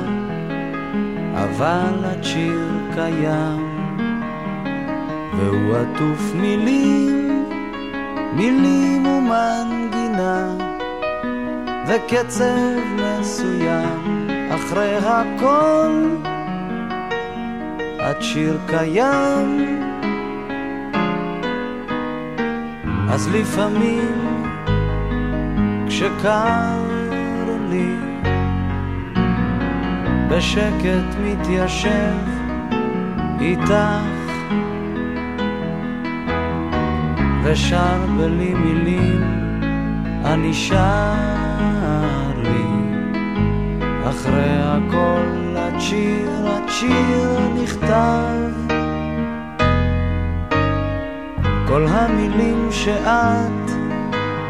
[1.34, 3.88] אבל את שיר קיים,
[5.38, 7.46] והוא עטוף מילים,
[8.36, 10.56] מילים ומנגינה,
[11.88, 16.08] וקצב מסוים, אחרי הכל
[18.10, 19.91] את שיר קיים.
[23.14, 24.46] אז לפעמים
[25.88, 26.80] כשקר
[27.70, 27.96] לי
[30.30, 32.18] בשקט מתיישב
[33.40, 33.72] איתך
[37.44, 39.24] ושר בלי מילים
[40.26, 41.16] אני שר
[42.38, 42.66] לי.
[44.10, 48.71] אחרי הכל את שיר, את שיר נכתב
[51.72, 53.72] כל המילים שאת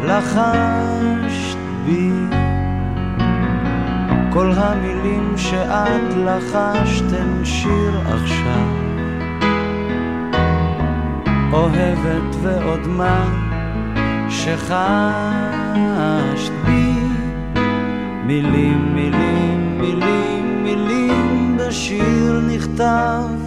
[0.04, 2.12] לחשת בי.
[4.30, 8.68] כל המילים שאת לחשת הן שיר עכשיו.
[11.54, 13.26] אוהבת ועוד מה
[14.30, 15.32] שחשת
[16.66, 16.94] בי.
[18.26, 23.42] מילים, מילים, מילים, מילים בשיר נכתב.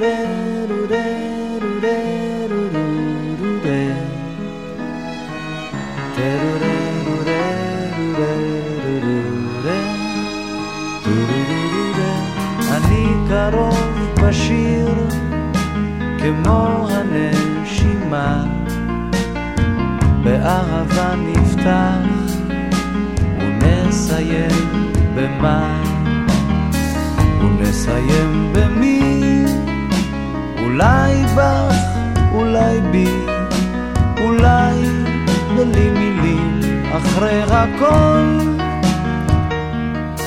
[0.00, 0.08] אני
[13.28, 13.78] קרוב
[14.22, 14.88] בשיר
[16.18, 18.44] כמו הנשימה.
[20.24, 22.00] באהבה נפתח
[23.38, 24.50] ונסיים
[25.14, 25.82] במה?
[27.40, 29.19] ונסיים במי
[30.70, 31.76] אולי בך,
[32.32, 33.06] אולי בי
[34.20, 34.76] אולי
[35.56, 36.60] בלי מילים
[36.92, 38.38] אחרי הכל.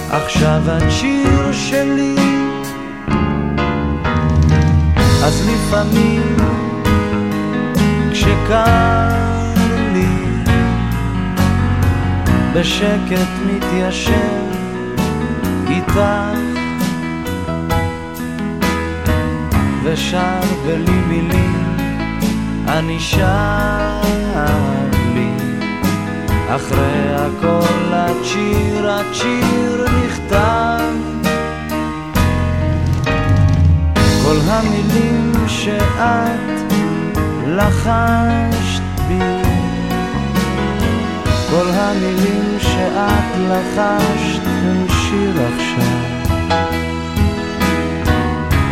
[0.09, 2.15] עכשיו את שיר שלי.
[5.23, 6.35] אז לפעמים
[8.11, 9.53] כשקר
[9.93, 10.43] לי
[12.53, 14.43] בשקט מתיישב
[15.69, 15.99] איתך
[19.83, 21.77] ושר בלי מילים
[22.67, 24.01] אני שר
[25.13, 25.29] לי.
[26.55, 30.93] אחרי הכל את שיר נכתב
[34.23, 36.73] כל המילים שאת
[37.47, 39.19] לחשת בי
[41.49, 46.23] כל המילים שאת לחשת הם שיר עכשיו.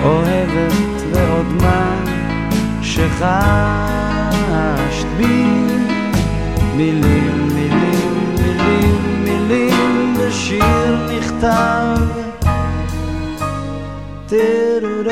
[0.03, 0.90] אוהבת
[1.51, 2.03] מה
[2.81, 3.07] שחשת
[5.17, 5.45] בי.
[6.75, 12.21] מילים, מילים, מילים, מילים בשיר נכתב.
[14.29, 15.03] שיר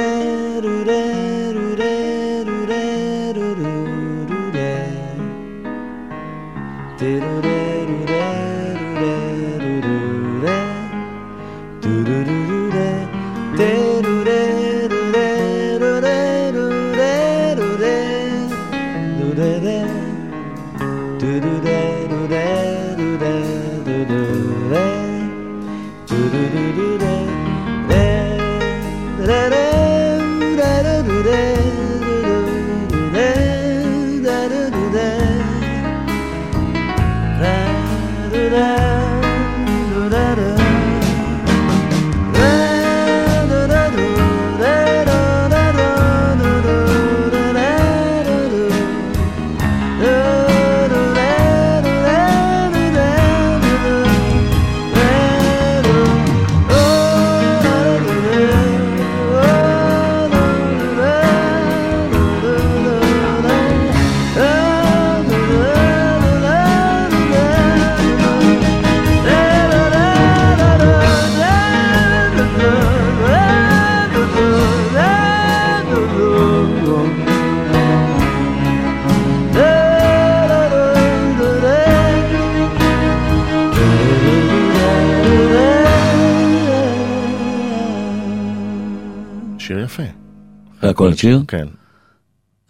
[91.00, 91.42] אחרי הכל השיר?
[91.48, 91.68] כן,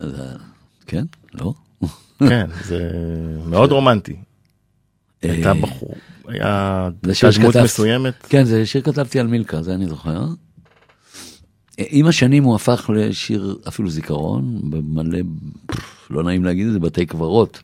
[0.01, 0.07] אה,
[0.87, 1.05] כן?
[1.33, 1.53] לא?
[2.19, 2.91] כן, זה
[3.45, 4.15] מאוד רומנטי.
[5.21, 5.95] הייתה אה, בחור,
[6.27, 7.55] היה שיר הייתה דמות.
[7.55, 8.13] מסוימת.
[8.29, 10.25] כן, זה שיר כתבתי על מילקה, זה אני זוכר.
[11.77, 15.19] עם השנים הוא הפך לשיר אפילו זיכרון, במלא,
[16.09, 17.61] לא נעים להגיד את זה, בתי קברות.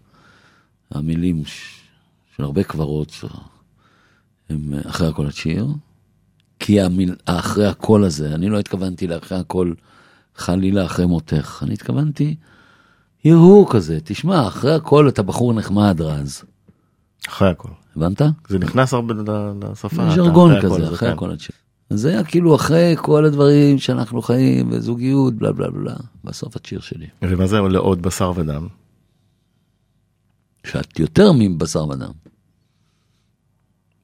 [0.92, 1.44] המילים
[2.36, 3.24] של הרבה קברות
[4.50, 5.68] הם אה, אחרי הכל השיר.
[6.60, 9.74] כי המיל, אחרי הקול הזה, אני לא התכוונתי לאחרי הכל
[10.36, 12.36] חלילה אחרי מותך, אני התכוונתי
[13.26, 16.44] הרהור כזה, תשמע, אחרי הכל אתה בחור נחמד רז,
[17.28, 17.70] אחרי הכל.
[17.96, 18.22] הבנת?
[18.50, 19.14] זה נכנס הרבה
[19.62, 20.10] לשפה.
[20.16, 21.14] ז'רגון הכל כזה, אחרי כן.
[21.14, 21.56] הכל השיר.
[21.90, 26.80] אז זה היה כאילו אחרי כל הדברים שאנחנו חיים, וזוגיות, בלה בלה בלה, בסוף השיר
[26.80, 27.08] שלי.
[27.22, 28.68] ומה זה לעוד בשר ודם?
[30.64, 32.12] שאת יותר מבשר ודם.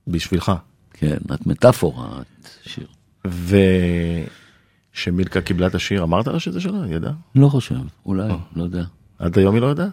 [0.08, 0.52] בשבילך.
[0.94, 2.88] כן, את מטאפורה, את שיר.
[4.96, 6.84] ושמילקה קיבלה את השיר, אמרת לה שזה שלה?
[6.84, 7.14] היא ידעה?
[7.36, 8.38] לא חושב, אולי, אה.
[8.56, 8.84] לא יודע.
[9.20, 9.92] עד היום היא לא יודעת?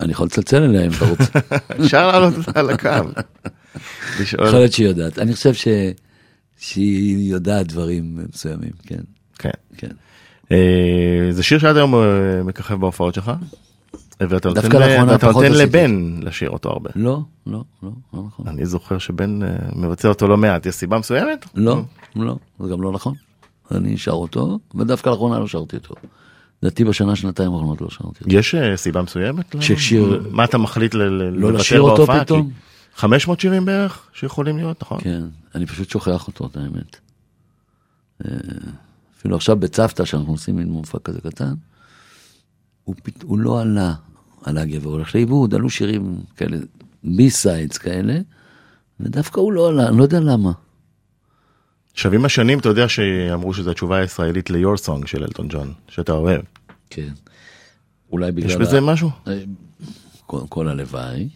[0.00, 1.38] אני יכול לצלצל אליה אם אתה רוצה.
[1.84, 2.88] אפשר לעלות אותה על הקו.
[4.22, 5.18] יכול להיות שהיא יודעת.
[5.18, 5.68] אני חושב ש...
[6.58, 9.00] שהיא יודעת דברים מסוימים, כן,
[9.38, 9.50] כן.
[9.76, 9.90] כן.
[10.52, 13.32] אה, זה שיר שעד היום אה, מככב בהופעות שלך?
[14.20, 14.76] ואתה נותן
[15.10, 15.48] ואתה.
[15.48, 16.90] לבן לשיר אותו הרבה.
[16.96, 18.48] לא, לא, לא, לא נכון.
[18.48, 19.38] אני זוכר שבן
[19.76, 21.46] מבצע אותו לא מעט, יש סיבה מסוימת?
[21.54, 21.82] לא,
[22.16, 23.14] לא, זה גם לא נכון.
[23.70, 25.94] אני שר אותו, ודווקא לאחרונה לא שרתי אותו.
[26.62, 28.36] לדעתי בשנה, שנתיים האחרונות לא שרתי אותו.
[28.36, 29.54] יש אה, סיבה מסוימת?
[29.60, 32.06] ששיר- מה אתה מחליט לא לשיר אותו?
[32.06, 32.48] פתאום?
[32.48, 32.54] כי
[33.00, 34.98] 500 שירים בערך שיכולים להיות, נכון?
[35.00, 35.22] כן,
[35.54, 36.96] אני פשוט שוכח אותו, את האמת.
[38.24, 38.30] אה,
[39.18, 41.54] אפילו עכשיו בצוותא, שאנחנו עושים מין מופע כזה קטן,
[42.84, 43.22] הוא, פת...
[43.22, 43.94] הוא לא עלה,
[44.44, 46.56] עלה גבר הולך לאיבוד, עלו שירים כאלה,
[47.04, 48.18] B-sides כאלה,
[49.00, 50.52] ודווקא הוא לא עלה, אני לא יודע למה.
[51.98, 56.12] עכשיו עם השנים אתה יודע שאמרו שזו התשובה הישראלית ל-your song של אלטון ג'ון, שאתה
[56.12, 56.40] אוהב.
[56.90, 57.08] כן.
[58.12, 58.50] אולי בגלל...
[58.50, 59.10] יש בזה משהו?
[59.28, 59.40] אה,
[60.26, 61.28] קודם כל הלוואי,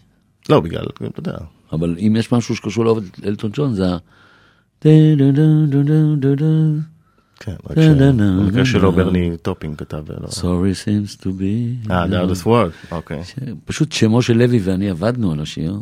[0.49, 1.37] לא, בגלל, אתה יודע.
[1.73, 3.97] אבל אם יש משהו שקשור את אלטון ג'ון זה ה...
[7.41, 8.93] כן, רק שבמקרה שלו.
[8.93, 10.05] ברני טופין כתב.
[10.29, 11.91] Sorry seems to be.
[11.91, 13.23] אה, The Hardest Word, אוקיי.
[13.65, 15.77] פשוט שמשה לוי ואני עבדנו על השיר.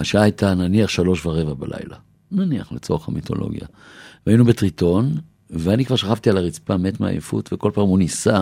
[0.00, 1.96] השעה הייתה נניח שלוש ורבע בלילה.
[2.32, 3.66] נניח לצורך המיתולוגיה.
[4.26, 5.14] והיינו בטריטון,
[5.50, 8.40] ואני כבר שכבתי על הרצפה מת מעייפות, וכל פעם הוא ניסה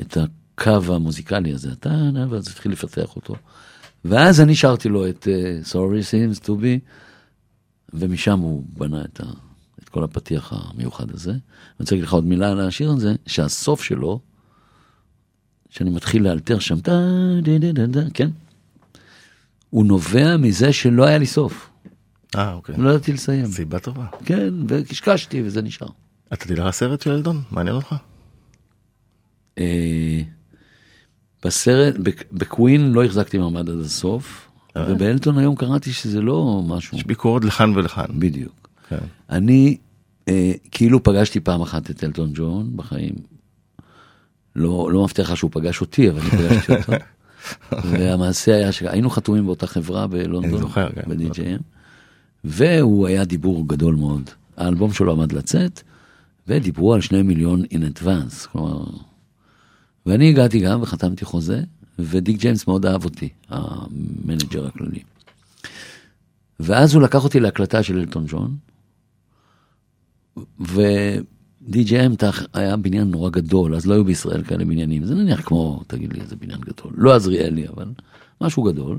[0.00, 3.34] את הקו המוזיקלי הזה, אתה, ואז התחיל לפתח אותו.
[4.04, 6.50] ואז אני שרתי לו את uh, Sorry seems to
[7.92, 9.24] ומשם הוא בנה את, ה,
[9.82, 11.30] את כל הפתיח המיוחד הזה.
[11.30, 11.40] אני
[11.80, 14.20] רוצה להגיד לך עוד מילה על השיר הזה, שהסוף שלו,
[15.70, 17.00] שאני מתחיל לאלתר שם, דה,
[17.42, 18.30] דה, דה, דה, כן?
[19.70, 21.67] הוא נובע מזה שלא היה לי סוף.
[22.36, 22.74] אה, אוקיי.
[22.78, 23.46] לא ידעתי לסיים.
[23.46, 24.06] סיבה טובה.
[24.24, 25.88] כן, וקשקשתי וזה נשאר.
[26.32, 27.42] אתה תדע לסרט של אלטון?
[27.50, 27.94] מעניין אותך?
[29.58, 30.20] אה,
[31.44, 34.84] בסרט, בק- בקווין לא החזקתי מעמד עד הסוף, אה.
[34.88, 36.98] ובאלטון היום קראתי שזה לא משהו.
[36.98, 38.04] יש ביקורת לכאן ולכאן.
[38.18, 38.68] בדיוק.
[38.88, 38.98] כן.
[39.30, 39.76] אני
[40.28, 43.14] אה, כאילו פגשתי פעם אחת את אלטון ג'ון בחיים.
[44.56, 46.92] לא, לא מבטיח לך שהוא פגש אותי, אבל אני פגשתי אותו.
[47.90, 50.86] והמעשה היה שהיינו חתומים באותה חברה בלונדון, כן.
[51.06, 51.62] ב-DJM,
[52.44, 54.30] והוא היה דיבור גדול מאוד.
[54.56, 55.82] האלבום שלו עמד לצאת,
[56.48, 58.84] ודיברו על שני מיליון in advance, כלומר...
[60.06, 61.62] ואני הגעתי גם וחתמתי חוזה,
[61.98, 65.02] ודיק ג'יימס מאוד אהב אותי, המנג'ר הכללי.
[66.60, 68.56] ואז הוא לקח אותי להקלטה של אלטון ג'ון,
[70.60, 76.12] ו-DJM היה בניין נורא גדול, אז לא היו בישראל כאלה בניינים, זה נניח כמו, תגיד
[76.12, 77.92] לי, איזה בניין גדול, לא עזריאלי, אבל
[78.40, 78.98] משהו גדול,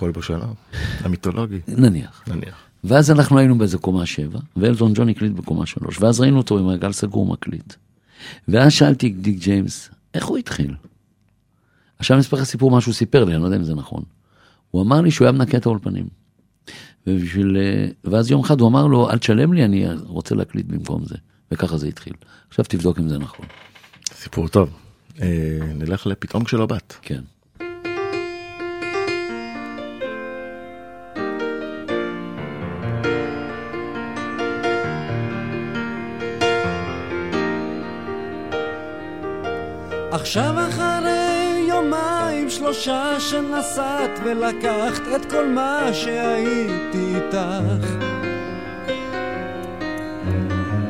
[0.00, 0.54] כלבו שלום.
[1.00, 1.60] המיתולוגי.
[1.68, 2.24] נניח.
[2.26, 2.56] נניח.
[2.84, 6.66] ואז אנחנו היינו באיזה קומה שבע, ואלטון ג'ון הקליט בקומה שלוש, ואז ראינו אותו עם
[6.66, 7.74] מעגל סגור מקליט.
[8.48, 10.74] ואז שאלתי את דיק ג'יימס, איך הוא התחיל?
[11.98, 14.02] עכשיו אני אספר לך סיפור מה שהוא סיפר לי, אני לא יודע אם זה נכון.
[14.70, 16.08] הוא אמר לי שהוא היה מנקה את האולפנים.
[17.06, 17.56] ובשביל...
[17.56, 21.16] אה, ואז יום אחד הוא אמר לו, אל תשלם לי, אני רוצה להקליט במקום זה.
[21.52, 22.14] וככה זה התחיל.
[22.48, 23.46] עכשיו תבדוק אם זה נכון.
[24.14, 24.70] סיפור טוב.
[25.22, 26.94] אה, נלך לפתאום כשלא באת.
[27.02, 27.20] כן.
[40.20, 48.04] עכשיו אחרי יומיים שלושה שנסעת ולקחת את כל מה שהייתי איתך.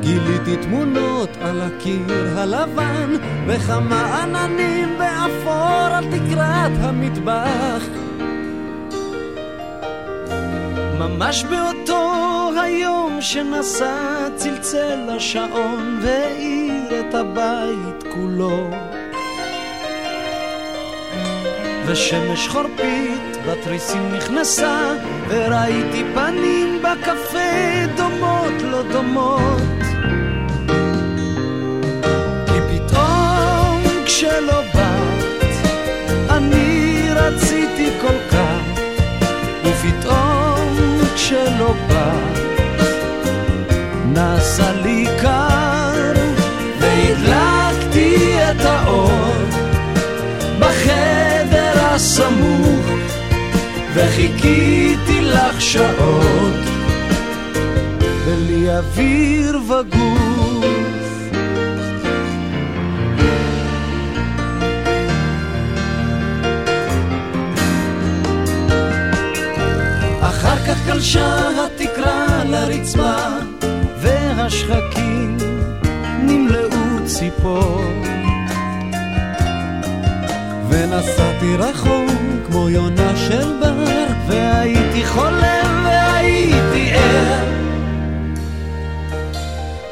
[0.01, 3.17] גיליתי תמונות על הקיר הלבן
[3.47, 7.85] וכמה עננים באפור על תקרת המטבח.
[10.99, 18.71] ממש באותו היום שנסע צלצל השעון והאיר את הבית כולו
[21.93, 24.93] ושמש חורפית בתריסים נכנסה
[25.29, 29.63] וראיתי פנים בקפה דומות לא דומות.
[32.47, 35.55] כי פתאום כשלא באת
[36.31, 38.81] אני רציתי כל כך
[39.65, 42.39] ופתאום כשלא באת
[44.07, 45.50] נעשה לי קר
[52.01, 52.87] הסמוך
[53.95, 56.61] וחיכיתי לך שעות.
[58.27, 60.65] בלי אוויר וגוף.
[70.21, 73.17] אחר כך גלשה התקרה לרצפה
[74.01, 75.37] והשחקים
[76.23, 77.85] נמלאו ציפור
[80.71, 82.11] ונסעתי רחוק
[82.47, 87.45] כמו יונה של בר והייתי חולם והייתי ער.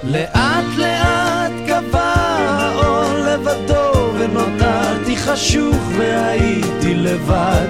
[0.05, 2.15] לאט לאט גבה
[2.59, 7.69] האור לבדו ונותרתי חשוך והייתי לבד.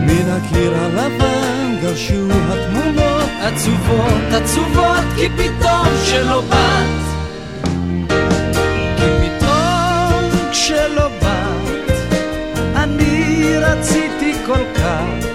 [0.00, 7.11] מן הקיר הלבן גרשו התמונות עצובות עצובות כי פתאום שלא באת
[13.72, 15.26] רציתי כל כך,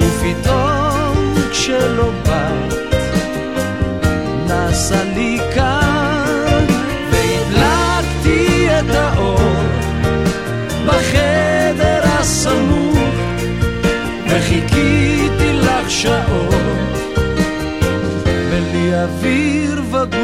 [0.00, 2.74] ופתאום כשלא באת,
[4.46, 6.58] נעשה לי קר,
[7.10, 9.38] והדלקתי את האור
[10.86, 12.98] בחדר הסמוך,
[14.28, 16.54] וחיכיתי לך שעות,
[18.50, 20.23] בלי אוויר וגוף.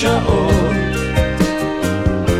[0.00, 0.52] שעות,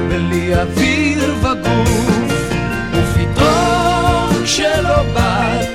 [0.09, 2.53] בלי אוויר וגוף.
[2.93, 5.69] ופתאום כשלא באת,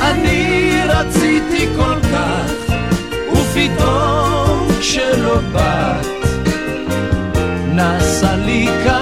[0.00, 2.74] אני רציתי כל כך,
[3.32, 6.06] ופתאום כשלא באת,
[7.66, 8.99] נעשה לי קר,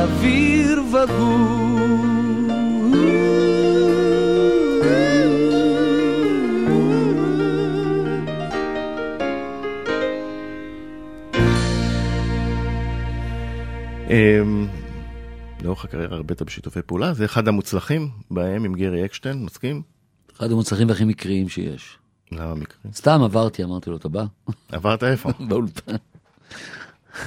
[0.00, 2.00] אוויר וגור.
[14.10, 14.66] אמ,
[15.62, 19.82] לאורך הקריירה הרבית בשיתופי פעולה, זה אחד המוצלחים בהם עם גרי אקשטיין, מסכים?
[20.36, 21.98] אחד המוצלחים והכי מקריים שיש.
[22.32, 22.92] למה מקרים?
[22.92, 24.24] סתם עברתי, אמרתי לו, אתה בא?
[24.72, 25.30] עברת איפה?
[25.48, 25.96] באולפן.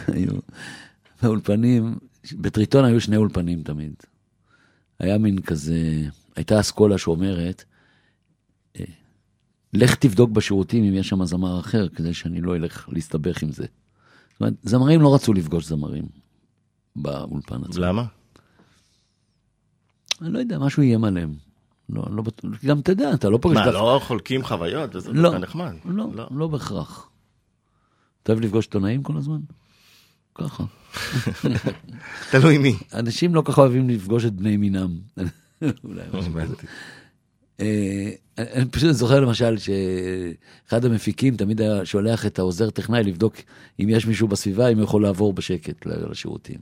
[1.21, 1.95] באולפנים,
[2.31, 3.93] בטריטון היו שני אולפנים תמיד.
[4.99, 6.01] היה מין כזה,
[6.35, 7.63] הייתה אסכולה שאומרת,
[8.79, 8.85] אה,
[9.73, 13.65] לך תבדוק בשירותים אם יש שם זמר אחר, כדי שאני לא אלך להסתבך עם זה.
[14.31, 16.05] זאת אומרת, זמרים לא רצו לפגוש זמרים
[16.95, 17.83] באולפן עצמו.
[17.83, 18.05] למה?
[20.21, 21.35] אני לא יודע, משהו איים עליהם.
[21.89, 23.55] לא, לא בטוח, גם אתה יודע, אתה לא פוגש...
[23.57, 24.95] מה, דווקא- לא חולקים חוויות?
[24.95, 25.73] וזה לא, נחמד.
[25.85, 27.09] לא, לא בהכרח.
[28.23, 29.39] אתה אוהב לפגוש עיתונאים כל הזמן?
[30.35, 30.63] ככה.
[32.31, 32.75] תלוי מי.
[32.93, 34.89] אנשים לא כך אוהבים לפגוש את בני מינם.
[35.83, 36.55] אולי משהו כזה.
[37.59, 43.35] אה, אני פשוט זוכר למשל שאחד המפיקים תמיד היה שולח את העוזר טכנאי לבדוק
[43.79, 46.59] אם יש מישהו בסביבה, אם הוא יכול לעבור בשקט לשירותים.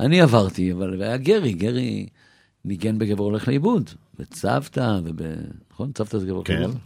[0.00, 2.06] אני עברתי, אבל היה גרי, גרי
[2.64, 5.16] ניגן בגבר הולך לאיבוד, בצוותא, וב...
[5.72, 5.92] נכון?
[5.92, 6.56] צוותא זה גבר כן.
[6.58, 6.76] לאיבוד?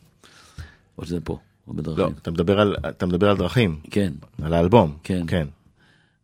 [0.98, 1.38] או שזה פה,
[1.68, 2.04] או בדרכים.
[2.04, 4.12] לא, אתה מדבר על- אתה מדבר על דרכים, כן.
[4.42, 4.96] על האלבום.
[5.02, 5.22] כן.
[5.26, 5.46] כן.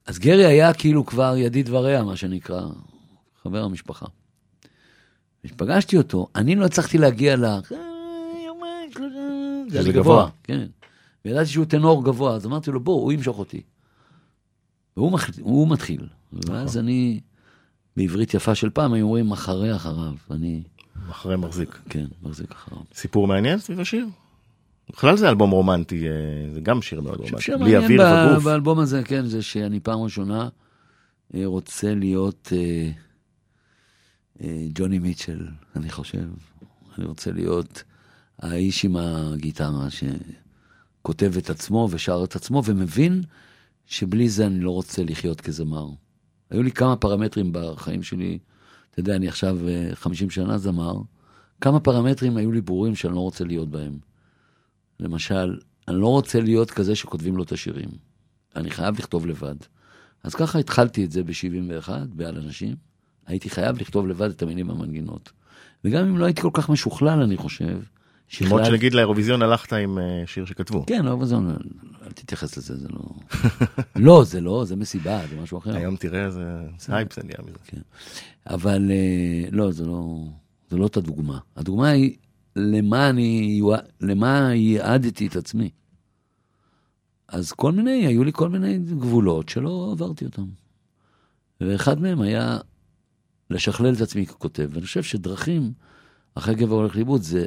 [0.06, 2.62] אז גרי היה כאילו כבר ידיד ורע, מה שנקרא,
[3.42, 4.06] חבר המשפחה.
[5.44, 7.44] כשפגשתי אותו, אני לא הצלחתי להגיע ל...
[9.68, 10.28] זה היה לי גבוה.
[10.42, 10.66] כן.
[11.24, 13.62] וידעתי שהוא טנור גבוה, אז אמרתי לו, בוא, הוא ימשוך אותי.
[14.96, 15.30] והוא מח...
[15.68, 16.06] מתחיל.
[16.32, 17.20] ואז אני,
[17.96, 20.14] בעברית יפה של פעם, היו אומרים, אחרי אחריו.
[20.30, 20.62] אני,
[21.10, 21.78] אחרי מחזיק.
[21.88, 22.82] כן, מחזיק אחריו.
[22.94, 24.06] סיפור מעניין סביב השיר?
[24.90, 26.12] בכלל זה אלבום רומנטי, אה,
[26.54, 27.36] זה גם שיר מאוד רומנטי.
[27.36, 28.44] חושב בלי אוויר וגוף.
[28.44, 30.48] באלבום הזה, כן, זה שאני פעם ראשונה
[31.34, 32.90] אה, רוצה להיות אה,
[34.42, 35.46] אה, ג'וני מיטשל,
[35.76, 36.24] אני חושב.
[36.98, 37.82] אני רוצה להיות
[38.38, 43.22] האיש עם הגיטרה שכותב את עצמו ושר את עצמו, ומבין
[43.86, 45.86] שבלי זה אני לא רוצה לחיות כזמר.
[46.50, 48.38] היו לי כמה פרמטרים בחיים שלי,
[48.90, 50.96] אתה יודע, אני עכשיו אה, 50 שנה זמר,
[51.60, 53.98] כמה פרמטרים היו לי ברורים שאני לא רוצה להיות בהם.
[55.00, 55.58] למשל,
[55.88, 57.88] אני לא רוצה להיות כזה שכותבים לו את השירים.
[58.56, 59.54] אני חייב לכתוב לבד.
[60.22, 62.74] אז ככה התחלתי את זה ב-71, בעל אנשים.
[63.26, 65.32] הייתי חייב לכתוב לבד את המילים המנגינות.
[65.84, 67.84] וגם אם לא הייתי כל כך משוכלל, אני חושב, למרות
[68.60, 68.64] שכלל...
[68.64, 70.84] שנגיד לאירוויזיון הלכת עם אה, שיר שכתבו.
[70.86, 71.36] כן, לא, אבל זה,
[72.06, 73.00] אל תתייחס לזה, זה לא...
[74.06, 75.76] לא, זה לא, זה מסיבה, זה משהו אחר.
[75.76, 76.42] היום תראה איזה
[76.88, 77.82] הייפ זה נהיה מזה.
[78.46, 80.24] אבל אה, לא, זה לא,
[80.70, 81.38] זה לא את הדוגמה.
[81.56, 82.16] הדוגמה היא
[82.56, 83.60] למה אני,
[84.00, 85.70] למה ייעדתי את עצמי.
[87.28, 90.46] אז כל מיני, היו לי כל מיני גבולות שלא עברתי אותם.
[91.60, 92.58] ואחד מהם היה
[93.50, 94.68] לשכלל את עצמי ככותב.
[94.72, 95.72] ואני חושב שדרכים,
[96.34, 97.46] אחרי גבר הולך לאיבוד, זה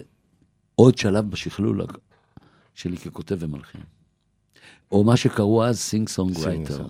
[0.76, 1.82] עוד שלב בשכלול
[2.76, 3.82] שלי ככותב ומלחין.
[4.91, 6.88] או מה שקראו אז singer songwriter.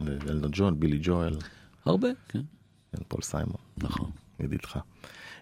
[0.00, 1.36] ואלטון ג'ון, בילי ג'ואל,
[1.84, 2.42] הרבה, כן,
[2.92, 4.10] כן, פול סיימון, נכון,
[4.40, 4.78] ידידך.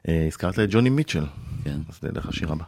[0.08, 1.24] אה, הזכרת את ג'וני מיטשל,
[1.64, 1.78] כן.
[1.88, 2.64] אז נלך לשיר הבא.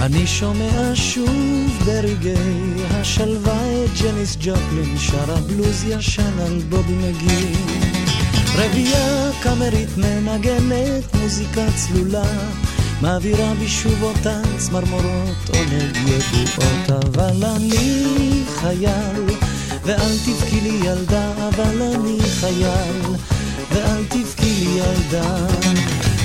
[0.00, 7.52] אני שומע שוב ברגעי השלווה את ג'ניס ג'ופלין שרה בלוז ישן על בובי מגי
[8.56, 12.50] רבייה קאמרית מנגנת מוזיקה צלולה
[13.00, 19.24] מעבירה בי שוב אותן צמרמורות עונג ידועות אבל אני חייל
[19.84, 23.02] ואל תבכי לי ילדה אבל אני חייל
[23.72, 25.46] ואל תבכי לי ילדה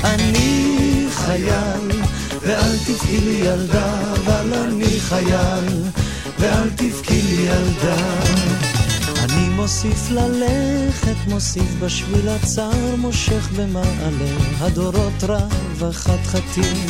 [0.03, 2.03] אני חייל
[2.45, 5.83] ואל תבכי לי ילדה, אבל אני חייל,
[6.39, 8.72] ואל תבכי לי ילדה.
[9.33, 16.85] אני מוסיף ללכת, מוסיף בשביל הצר, מושך במעלה הדורות רב החתחתים.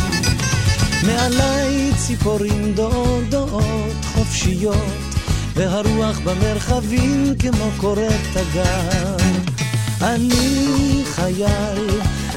[1.06, 4.76] מעליי ציפורים דודות חופשיות,
[5.56, 9.18] והרוח במרחבים כמו קורת הגר.
[10.02, 11.90] אני חייל,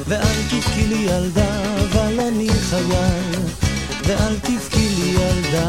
[0.09, 3.41] ואל תבכי לי ילדה, אבל אני חייל,
[4.05, 5.69] ואל תבכי לי ילדה,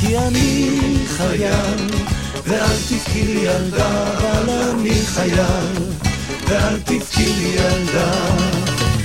[0.00, 0.70] כי אני
[1.06, 2.15] חייל,
[2.46, 5.76] ואל תבכי לי ילדה, אבל אני חייל,
[6.48, 8.36] ואל תבכי לי ילדה.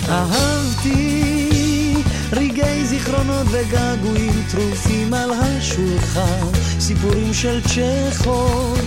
[0.09, 1.93] אהבתי
[2.33, 6.47] רגעי זיכרונות וגעגועים טרופים על השולחן,
[6.79, 8.81] סיפורים של צ'כוב,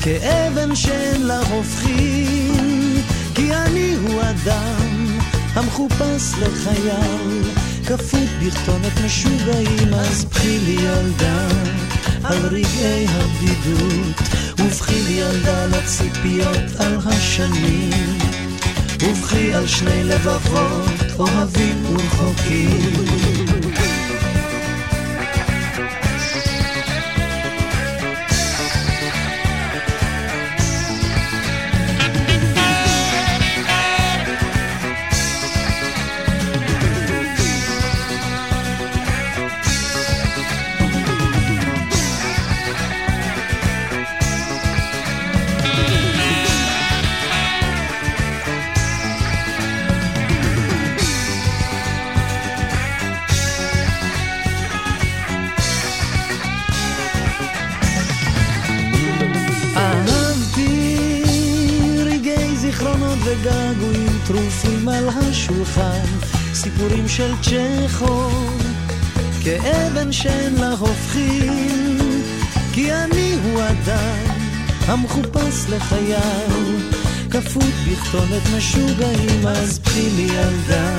[0.00, 3.02] כאבן שאין לה הופכין,
[3.34, 5.18] כי אני הוא אדם
[5.54, 7.42] המחופש לחייל,
[7.86, 11.48] כפות בכתונת משוגעים, אז בכי לי ילדה
[12.24, 14.16] על רגעי הבדידות,
[14.58, 18.18] ובכי ילדה לציפיות על השנים,
[19.02, 20.84] ובכי על שני לבבות
[21.18, 23.33] אוהבים ורחוקים.
[67.16, 68.62] של צ'כוב,
[69.44, 71.98] כאבן שאין לה הופכין,
[72.72, 74.34] כי אני הוא אדם
[74.86, 76.90] המחופש לחייל,
[77.30, 80.96] כפות בכתונת משוגעים, אז בכי לי ילדה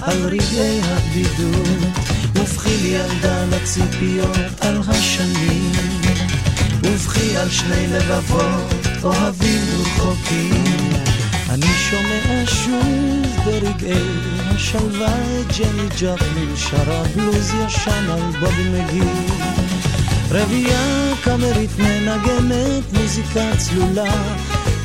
[0.00, 1.96] על רגעי הבדידות,
[2.34, 5.72] ובכי לי ילדה לציפיות על השנים.
[6.82, 11.11] ובכי על שני לבבות אוהבים ורחוקים.
[11.52, 14.08] אני שומע שוב ברגעי
[14.54, 19.02] השלווה את ג'ני ג'פלין שרה בלוז ישן על בובי מגי.
[20.30, 24.34] רבייה קאמרית מנגנת מוזיקה צלולה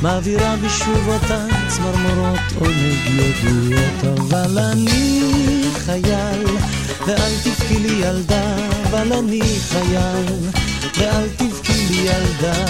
[0.01, 5.21] מעבירה בי שוב אותן צמרמורות עונג ידועות אבל אני
[5.85, 6.43] חייל
[7.07, 8.55] ואל תבכי לי ילדה
[8.89, 10.25] אבל אני חייל
[10.97, 12.65] ואל תבכי לי ילדה.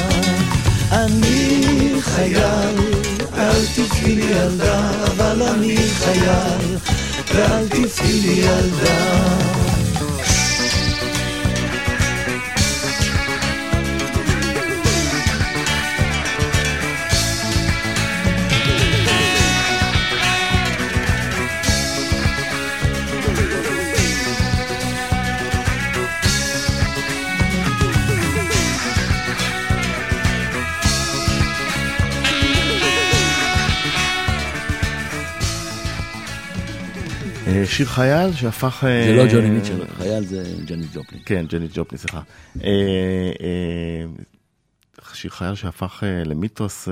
[0.92, 3.07] אני חייל
[3.38, 6.78] אל תבכי לי ילדה אבל אני חייל
[7.36, 9.57] ואל תבכי לי ילדה
[37.78, 38.84] שיר חייל שהפך...
[38.84, 41.22] אה, זה לא ג'וני מיטשל, חייל זה ג'ניס ג'ופלין.
[41.26, 42.22] כן, ג'ני ג'ופלין, סליחה.
[42.64, 42.70] אה,
[43.42, 44.06] אה,
[45.14, 46.88] שיר חייל שהפך למיתוס.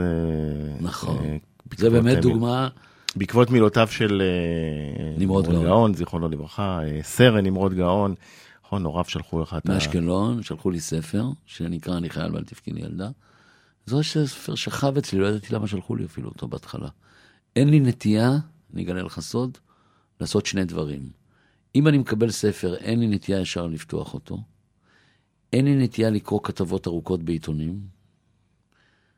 [0.79, 1.17] נכון.
[1.77, 2.67] זה באמת דוגמה,
[3.15, 4.21] בעקבות מילותיו של
[5.17, 5.93] נמרוד גאון.
[5.93, 8.15] זיכרונו לברכה, סרן נמרוד גאון.
[8.65, 9.73] נכון, הוריו שלחו לך את ה...
[9.73, 13.09] מאשקלון, שלחו לי ספר, שנקרא אני חייל ואל תבכי ילדה.
[13.85, 16.87] זה ספר שכב אצלי, לא ידעתי למה שלחו לי אפילו אותו בהתחלה.
[17.55, 18.31] אין לי נטייה,
[18.73, 19.57] אני אגלה לך סוד,
[20.21, 21.09] לעשות שני דברים.
[21.75, 24.43] אם אני מקבל ספר, אין לי נטייה ישר לפתוח אותו.
[25.53, 27.79] אין לי נטייה לקרוא כתבות ארוכות בעיתונים.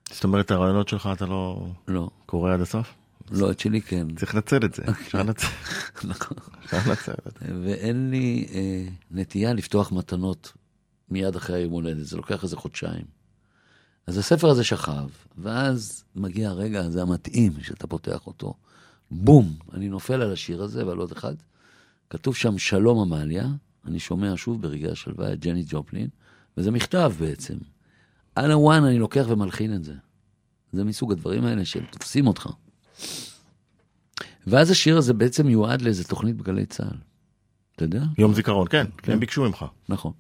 [0.10, 2.94] זאת אומרת, הרעיונות שלך אתה לא לא, קורא עד הסוף?
[3.32, 4.16] לא, את שלי כן.
[4.16, 4.84] צריך לנצל את זה.
[4.92, 5.48] אפשר לנצל
[6.04, 6.38] נכון.
[6.66, 7.46] אפשר לנצל את זה.
[7.64, 10.54] ואין לי אה, נטייה לפתוח מתנות
[11.10, 13.06] מיד אחרי היום הולדת, זה לוקח איזה חודשיים.
[14.08, 15.08] אז הספר הזה שכב,
[15.38, 18.54] ואז מגיע הרגע הזה המתאים שאתה פותח אותו.
[19.12, 21.34] בום, אני נופל על השיר הזה ועל עוד אחד.
[22.10, 23.48] כתוב שם שלום עמליה,
[23.86, 26.08] אני שומע שוב ברגעי השלווה את ג'ני ג'ופלין,
[26.58, 27.56] וזה מכתב בעצם.
[28.36, 29.94] על הוואן אני לוקח ומלחין את זה.
[30.72, 32.50] זה מסוג הדברים האלה שתופסים אותך.
[34.48, 36.98] ואז השיר הזה בעצם מיועד לאיזה תוכנית בגלי צה"ל.
[37.76, 38.04] אתה יודע?
[38.18, 39.12] יום זיכרון, כן, כן.
[39.12, 39.66] הם ביקשו ממך.
[39.90, 40.12] נכון.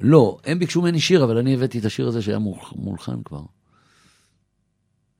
[0.00, 3.42] לא, הם ביקשו ממני שיר, אבל אני הבאתי את השיר הזה שהיה מול- מולחן כבר.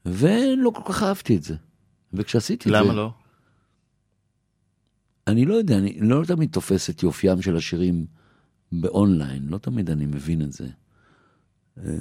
[0.06, 1.56] ולא כל כך אהבתי את זה.
[2.12, 2.80] וכשעשיתי את זה...
[2.80, 3.12] למה לא?
[5.26, 8.06] אני לא יודע, אני לא תמיד תופס את יופיים של השירים
[8.72, 10.68] באונליין, לא תמיד אני מבין את זה.
[11.78, 11.92] אה,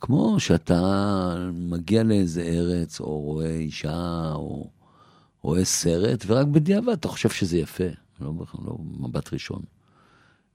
[0.00, 4.70] כמו שאתה מגיע לאיזה ארץ, או רואה אישה, או
[5.42, 7.84] רואה סרט, ורק בדיעבד אתה חושב שזה יפה,
[8.20, 8.32] לא,
[8.64, 9.62] לא מבט ראשון.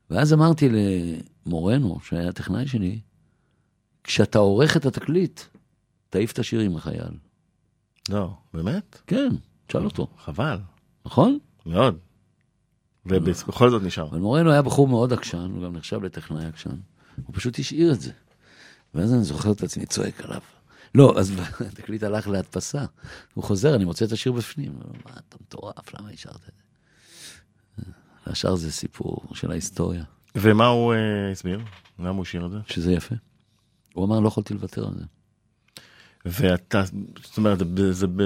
[0.09, 2.99] ואז אמרתי למורנו, שהיה הטכנאי שלי,
[4.03, 5.41] כשאתה עורך את התקליט,
[6.09, 7.17] תעיף את השירים לחייל.
[8.09, 9.01] לא, באמת?
[9.07, 9.29] כן,
[9.67, 10.59] תשאל אותו, חבל,
[11.05, 11.39] נכון?
[11.65, 11.97] מאוד.
[13.05, 14.07] ובכל זאת נשאר.
[14.07, 16.75] אבל מורנו היה בחור מאוד עקשן, הוא גם נחשב לטכנאי עקשן.
[17.25, 18.11] הוא פשוט השאיר את זה.
[18.93, 20.41] ואז אני זוכר את עצמי צועק עליו.
[20.95, 21.33] לא, אז
[21.67, 22.85] התקליט הלך להדפסה.
[23.33, 24.79] הוא חוזר, אני מוצא את השיר בפנים.
[25.05, 26.63] מה, אתה מטורף, למה השארת את זה?
[28.27, 30.03] והשאר זה סיפור של ההיסטוריה,
[30.35, 31.61] ומה הוא אה, הסביר?
[31.99, 32.57] למה הוא השאיר את זה?
[32.65, 33.15] שזה יפה.
[33.93, 35.05] הוא אמר, לא יכולתי לוותר על זה.
[36.25, 36.83] ואתה,
[37.23, 38.21] זאת אומרת, זה, זה ב...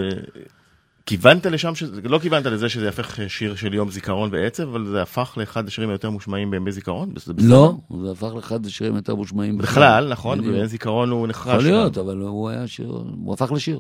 [1.06, 1.84] כיוונת לשם, ש...
[2.04, 5.90] לא כיוונת לזה שזה יהפך שיר של יום זיכרון בעצב, אבל זה הפך לאחד השירים
[5.90, 7.14] היותר מושמעים בימי זיכרון?
[7.38, 10.54] לא, זה הפך לאחד השירים יותר מושמעים בכלל, נכון, בדיוק.
[10.54, 11.64] בימי זיכרון הוא נחרש.
[11.64, 11.98] יכול להיות.
[11.98, 12.88] אבל הוא היה שיר,
[13.24, 13.80] הוא הפך לשיר.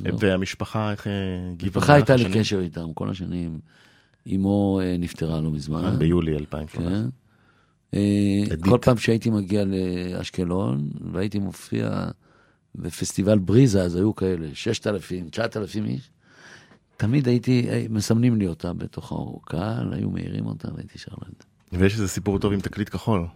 [0.00, 0.16] לא.
[0.18, 1.12] והמשפחה, איך אה,
[1.52, 1.78] הגיבה?
[1.78, 2.24] המשפחה הייתה לי?
[2.32, 3.58] קשר איתם כל השנים.
[4.34, 5.98] אמו אה, נפטרה לא מזמן.
[5.98, 6.90] ביולי 2018.
[6.90, 7.08] כן.
[7.94, 8.70] אה.
[8.70, 12.04] כל פעם שהייתי מגיע לאשקלון, והייתי מופיע
[12.74, 16.10] בפסטיבל בריזה, אז היו כאלה, 6,000, 9,000 איש.
[16.96, 21.42] תמיד הייתי, אה, מסמנים לי אותה בתוך הקהל, היו מעירים אותה והייתי שר לה את
[21.42, 21.78] זה.
[21.78, 23.26] ויש איזה סיפור טוב עם תקליט כחול.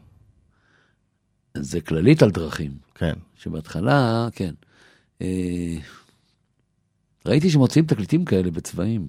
[1.56, 3.12] זה כללית על דרכים, כן.
[3.34, 4.54] שבהתחלה, כן.
[5.22, 5.76] אה,
[7.26, 9.08] ראיתי שמוציאים תקליטים כאלה בצבעים.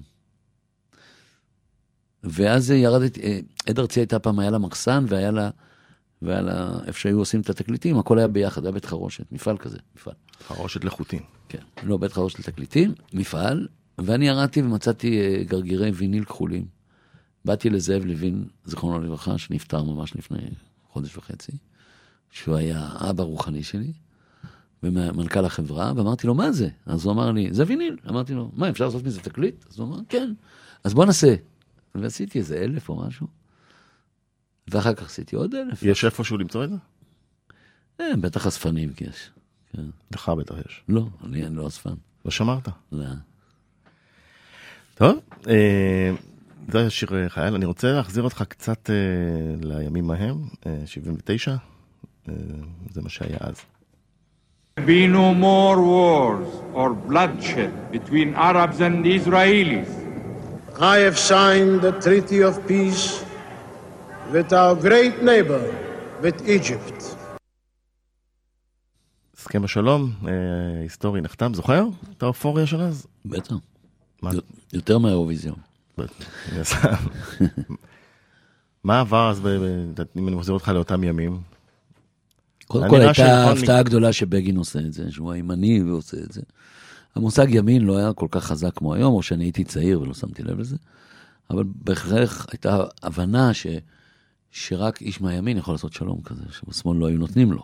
[2.24, 5.50] ואז ירדתי, אה, עד ארצי הייתה פעם, היה לה מחסן והיה לה,
[6.22, 10.14] לה, איפה שהיו עושים את התקליטים, הכל היה ביחד, היה בית חרושת, מפעל כזה, מפעל.
[10.46, 11.22] חרושת לחוטין.
[11.48, 13.68] כן, לא בית חרושת לתקליטים, מפעל,
[13.98, 16.66] ואני ירדתי ומצאתי אה, גרגירי ויניל כחולים.
[17.44, 20.38] באתי לזאב לוין, זיכרונו לברכה, שנפטר ממש לפני
[20.92, 21.52] חודש וחצי,
[22.30, 23.92] שהוא היה האבא הרוחני שלי,
[24.82, 26.68] ומנכ"ל החברה, ואמרתי לו, מה זה?
[26.86, 27.96] אז הוא אמר לי, זה ויניל.
[28.08, 29.64] אמרתי לו, מה, אפשר לעשות מזה תקליט?
[29.70, 30.32] אז הוא אמר, כן.
[30.84, 31.34] אז בוא נעשה.
[31.94, 33.26] ועשיתי איזה אלף או משהו,
[34.70, 35.82] ואחר כך עשיתי עוד אלף.
[35.82, 36.76] יש איפשהו למצוא את זה?
[38.00, 39.30] אה, בטח אספנים יש.
[39.72, 39.82] כן.
[40.14, 40.82] לך בטח יש.
[40.88, 41.94] לא, אני אני לא אספן.
[42.24, 42.68] לא שמרת.
[42.92, 43.04] לא.
[44.94, 45.18] טוב,
[45.48, 46.10] אה,
[46.68, 47.54] זה היה שיר אה, חייל.
[47.54, 48.94] אני רוצה להחזיר אותך קצת אה,
[49.68, 50.36] לימים ההם,
[50.66, 51.56] אה, 79.
[52.28, 52.34] אה,
[52.90, 53.56] זה מה שהיה אז.
[54.86, 59.88] be no more wars or bloodshed between Arabs and Israelis.
[60.80, 63.24] I have signed the treaty of peace
[64.32, 65.62] with our great neighbor,
[66.22, 67.04] with Egypt.
[69.38, 70.32] הסכם השלום, אה,
[70.82, 71.84] היסטורי נחתם, זוכר
[72.16, 73.06] את האופוריה של אז?
[73.26, 73.54] בטח.
[74.22, 74.30] מה?
[74.72, 75.56] יותר מהאירוויזיון.
[78.84, 79.40] מה עבר אז,
[80.16, 81.40] אם אני מחזיר אותך לאותם ימים?
[82.66, 86.40] קודם כל הייתה שנכון- הפתעה גדולה שבגין עושה את זה, שהוא הימני ועושה את זה.
[87.14, 90.42] המושג ימין לא היה כל כך חזק כמו היום, או שאני הייתי צעיר ולא שמתי
[90.42, 90.76] לב לזה,
[91.50, 93.66] אבל בהכרח הייתה הבנה ש,
[94.50, 97.62] שרק איש מהימין יכול לעשות שלום כזה, שבשמאל לא היו נותנים לו.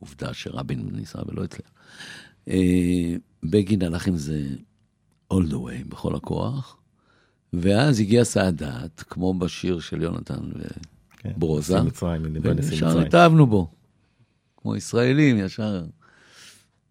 [0.00, 1.68] עובדה שרבין ניסה ולא הצליח.
[2.48, 4.46] אה, בגין הלך עם זה
[5.32, 6.76] all the way, בכל הכוח,
[7.52, 10.34] ואז הגיע סאדאת, כמו בשיר של יונתן
[11.18, 11.74] כן, וברוזה.
[12.72, 13.06] וישר מצרים.
[13.06, 13.70] התאהבנו בו.
[14.56, 15.84] כמו ישראלים, ישר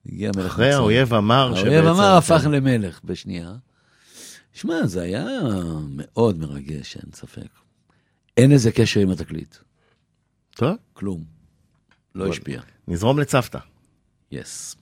[0.05, 0.81] הגיע מלך אחרי מצרים.
[0.81, 3.55] האויב אמר האויב שבעצם- אמר, הפך למלך בשנייה.
[4.53, 5.25] שמע, זה היה
[5.89, 7.47] מאוד מרגש, אין ספק.
[8.37, 9.55] אין איזה קשר עם התקליט,
[10.55, 11.23] טוב, כלום.
[12.15, 12.61] לא השפיע.
[12.87, 13.59] נזרום לצוותא.
[14.31, 14.75] יס.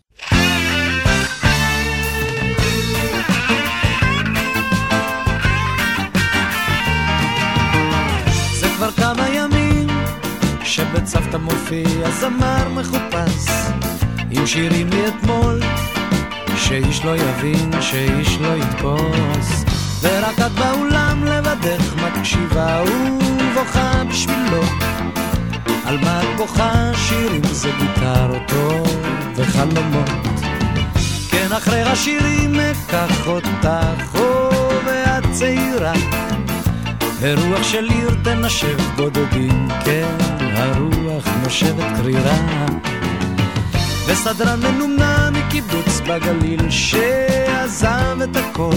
[8.60, 9.88] זה כבר כמה ימים
[10.64, 13.45] שבצוותא מופיע זמר מחופש
[14.32, 15.60] עם שירים מאתמול,
[16.57, 19.64] שאיש לא יבין, שאיש לא יתפוס.
[20.02, 22.80] ורק את באולם לבדך מקשיבה
[23.52, 24.64] ובוכה בשבילו.
[25.86, 26.91] על מה את בוכה?
[26.95, 28.84] שירים זה גיטרתו
[29.36, 30.10] וחלומות.
[31.30, 34.49] כן, אחרי השירים אקח אותך, או
[34.86, 35.94] ואת צעירה.
[37.19, 42.65] ורוח של עיר תנשב בודדים, כן, הרוח נושבת קרירה.
[44.06, 48.76] וסדרן מנומנם מקיבוץ בגליל, שעזב את הכל,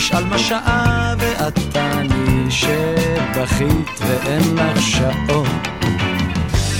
[0.00, 5.62] ישאל מה שעה ואת תעני שבכית ואין לך שעון.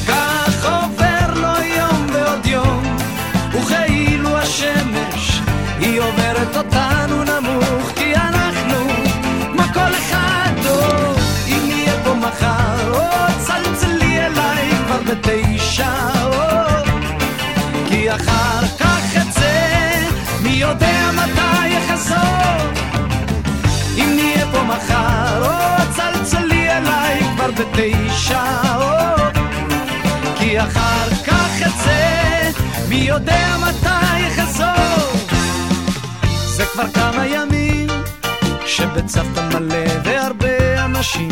[0.07, 2.97] כך עובר לו יום ועוד יום,
[3.53, 5.41] וכאילו השמש
[5.79, 8.89] היא עוברת אותנו נמוך, כי אנחנו
[9.53, 11.13] כמו כל אחד, או
[11.47, 15.93] אם נהיה פה מחר, או צלצלי אליי כבר בתשע,
[16.25, 16.85] או
[17.89, 20.01] כי אחר כך אצא,
[20.43, 22.40] מי יודע מתי אחזור.
[27.61, 28.43] בתשע,
[28.77, 29.16] או
[30.39, 32.51] כי אחר כך אצא,
[32.89, 35.37] מי יודע מתי אחזור.
[36.47, 37.89] זה כבר כמה ימים
[38.66, 41.31] שבצוותא מלא והרבה אנשים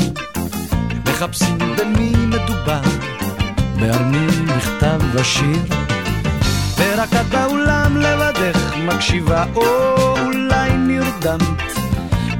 [1.06, 2.80] מחפשים במי מדובר,
[3.80, 4.26] ועל מי
[4.56, 5.62] נכתב השיר.
[6.76, 9.62] ורק את באולם לבדך מקשיבה, או
[10.18, 11.67] אולי נרדמת.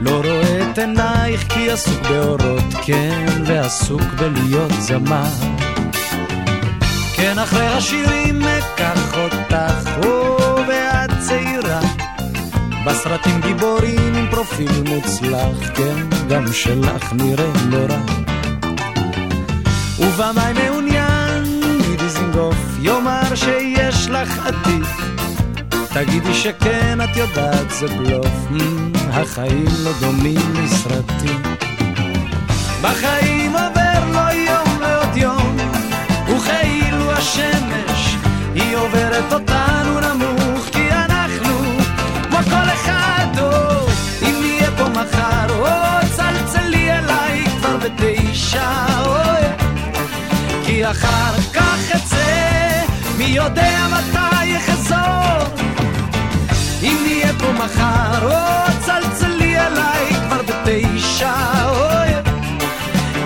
[0.01, 5.31] לא רואה את עינייך כי עסוק באורות, כן, ועסוק בלהיות זמר.
[7.15, 10.37] כן, אחרי השירים אקח אותך, או
[10.69, 11.81] ואת צעירה.
[12.87, 18.01] בסרטים גיבורים עם פרופיל מוצלח, כן, גם שלך נראה לא רע.
[19.99, 21.61] ובמאי מעוניין,
[21.91, 25.18] מדיזינגוף יאמר שיש לך עתיד.
[25.93, 31.43] תגידי שכן, את יודעת זה בלוף, mm, החיים לא דומים לסרטים.
[32.82, 35.56] בחיים עובר לו יום ועוד יום,
[36.28, 38.16] וכאילו השמש
[38.55, 41.59] היא עוברת אותנו נמוך, כי אנחנו
[42.31, 43.86] כמו כל אחד, או
[44.23, 49.43] אם נהיה פה מחר, או צלצלי אליי כבר בתשע, אוי,
[50.65, 52.82] כי אחר כך אצא,
[53.19, 55.68] מי יודע מתי אחזור.
[56.89, 61.32] אם נהיה פה מחר, או צלצלי אליי כבר בתשע,
[61.65, 62.09] אוי,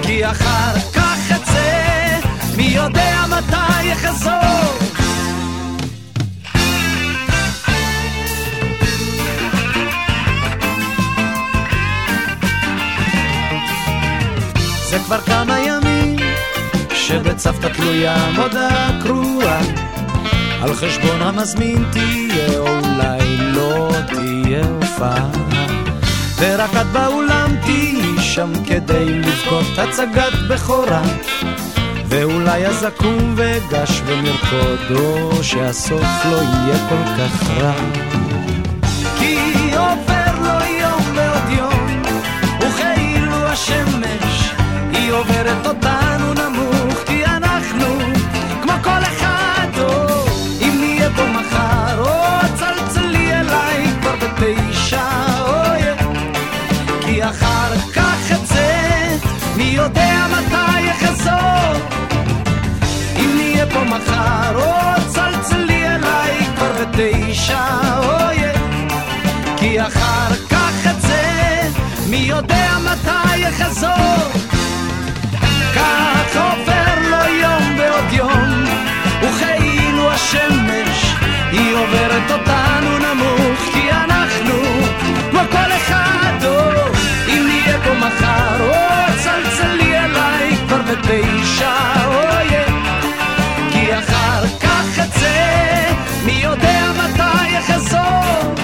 [0.03, 2.19] כי אחר כך אצא,
[2.57, 4.79] מי יודע מתי אחזור.
[14.91, 16.17] זה כבר כמה ימים
[16.95, 19.61] שבצוותא תלויה מודעה קרואה
[20.63, 25.31] על חשבון המזמין תהיה או אולי לא תהיה הופעה.
[26.39, 29.79] ורק את באולם תהיי שם כדי לבכות.
[29.79, 31.03] הצגת בכורה
[32.09, 37.75] ואולי אז אקום ואגש ונרקוד או שהסוף לא יהיה כל כך רע
[67.03, 67.65] בתשע
[67.99, 68.37] אוי
[69.57, 71.69] כי אחר כך אצא
[72.07, 74.43] מי יודע מתי אחזור.
[75.75, 78.65] כך עובר לו יום ועוד יום,
[79.23, 81.15] וכאילו השמש
[81.53, 84.55] היא עוברת אותנו נמוך, כי אנחנו
[85.31, 86.71] כמו כל אחד, או
[87.29, 91.73] אם נהיה פה מחר, או צלצלי אליי כבר בתשע,
[92.07, 92.52] אוי,
[96.63, 98.55] יודע מתי אחזור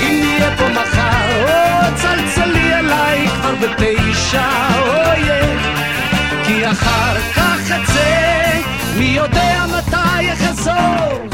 [0.00, 4.48] אם נהיה פה מחר, או צלצלי אליי כבר בתשע,
[4.78, 5.44] אויה
[6.44, 8.60] כי אחר כך אצא,
[8.98, 11.25] מי יודע מתי אחזור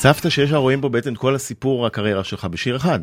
[0.00, 3.00] הצבת שיש הרואים פה בעצם את כל הסיפור הקריירה שלך בשיר אחד.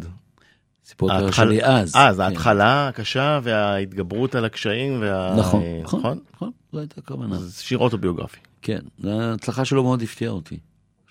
[0.86, 1.92] סיפור הקריירה ההתחל- שלי אז.
[1.96, 2.22] אז, כן.
[2.22, 5.36] ההתחלה הקשה וההתגברות על הקשיים וה...
[5.40, 6.20] נכון, אה, נכון, נכון?
[6.34, 7.38] נכון, זו הייתה הכוונה.
[7.38, 8.40] זה שיר אוטוביוגרפי.
[8.62, 10.58] כן, ההצלחה שלו מאוד הפתיעה אותי.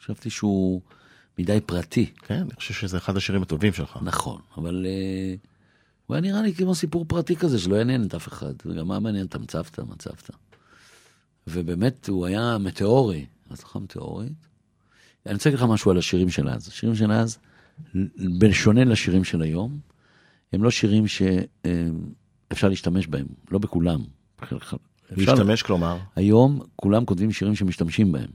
[0.03, 0.81] חשבתי שהוא
[1.39, 2.11] מדי פרטי.
[2.23, 3.99] כן, אני חושב שזה אחד השירים הטובים שלך.
[4.03, 5.35] נכון, אבל אה,
[6.07, 8.53] הוא היה נראה לי כמו סיפור פרטי כזה שלא יעניין את אף אחד.
[8.67, 10.31] וגם מה מעניין את המצבת, מצבת.
[11.47, 14.46] ובאמת הוא היה מטאורי, הצלחה מטאורית.
[15.27, 16.69] אני רוצה להגיד לך משהו על השירים של אז.
[16.69, 17.39] השירים של אז,
[18.39, 19.79] בשונה לשירים של היום,
[20.53, 24.01] הם לא שירים שאפשר להשתמש בהם, לא בכולם.
[25.11, 28.31] להשתמש כלומר, היום כולם כותבים שירים שמשתמשים בהם,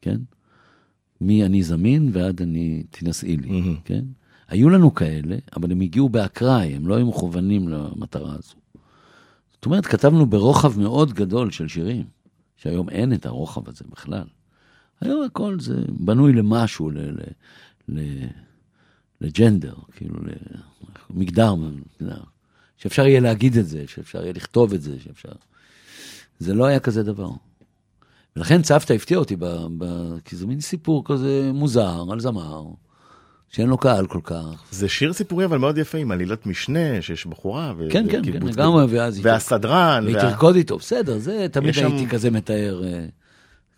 [0.00, 0.16] כן?
[1.20, 3.76] מ"אני זמין" ועד "אני תינשאי לי", מהמם.
[3.84, 4.04] כן?
[4.48, 8.54] היו לנו כאלה, אבל הם הגיעו באקראי, הם לא היו מכוונים למטרה הזו.
[9.52, 12.04] זאת אומרת, כתבנו ברוחב מאוד גדול של שירים,
[12.56, 14.24] שהיום אין את הרוחב הזה בכלל.
[15.00, 17.22] היום הכל זה בנוי למשהו, ל- ל-
[17.88, 18.26] ל-
[19.20, 20.14] לג'נדר, כאילו
[21.10, 22.20] למגדר, מגדר.
[22.76, 25.32] שאפשר יהיה להגיד את זה, שאפשר יהיה לכתוב את זה, שאפשר...
[26.38, 27.30] זה לא היה כזה דבר.
[28.36, 29.44] ולכן צוותא הפתיע אותי, ב,
[29.78, 29.84] ב,
[30.24, 32.62] כי זה מין סיפור כזה מוזר על זמר,
[33.50, 34.64] שאין לו קהל כל כך.
[34.70, 37.72] זה שיר סיפורי אבל מאוד יפה עם עלילת משנה שיש בחורה.
[37.78, 38.84] ו- כן, כן, כן, לגמרי.
[38.88, 39.20] ואז...
[39.22, 40.02] והסדרן.
[40.04, 43.06] והיא וה- תרקוד איתו, בסדר, זה תמיד יש שם- הייתי כזה מתאר אה,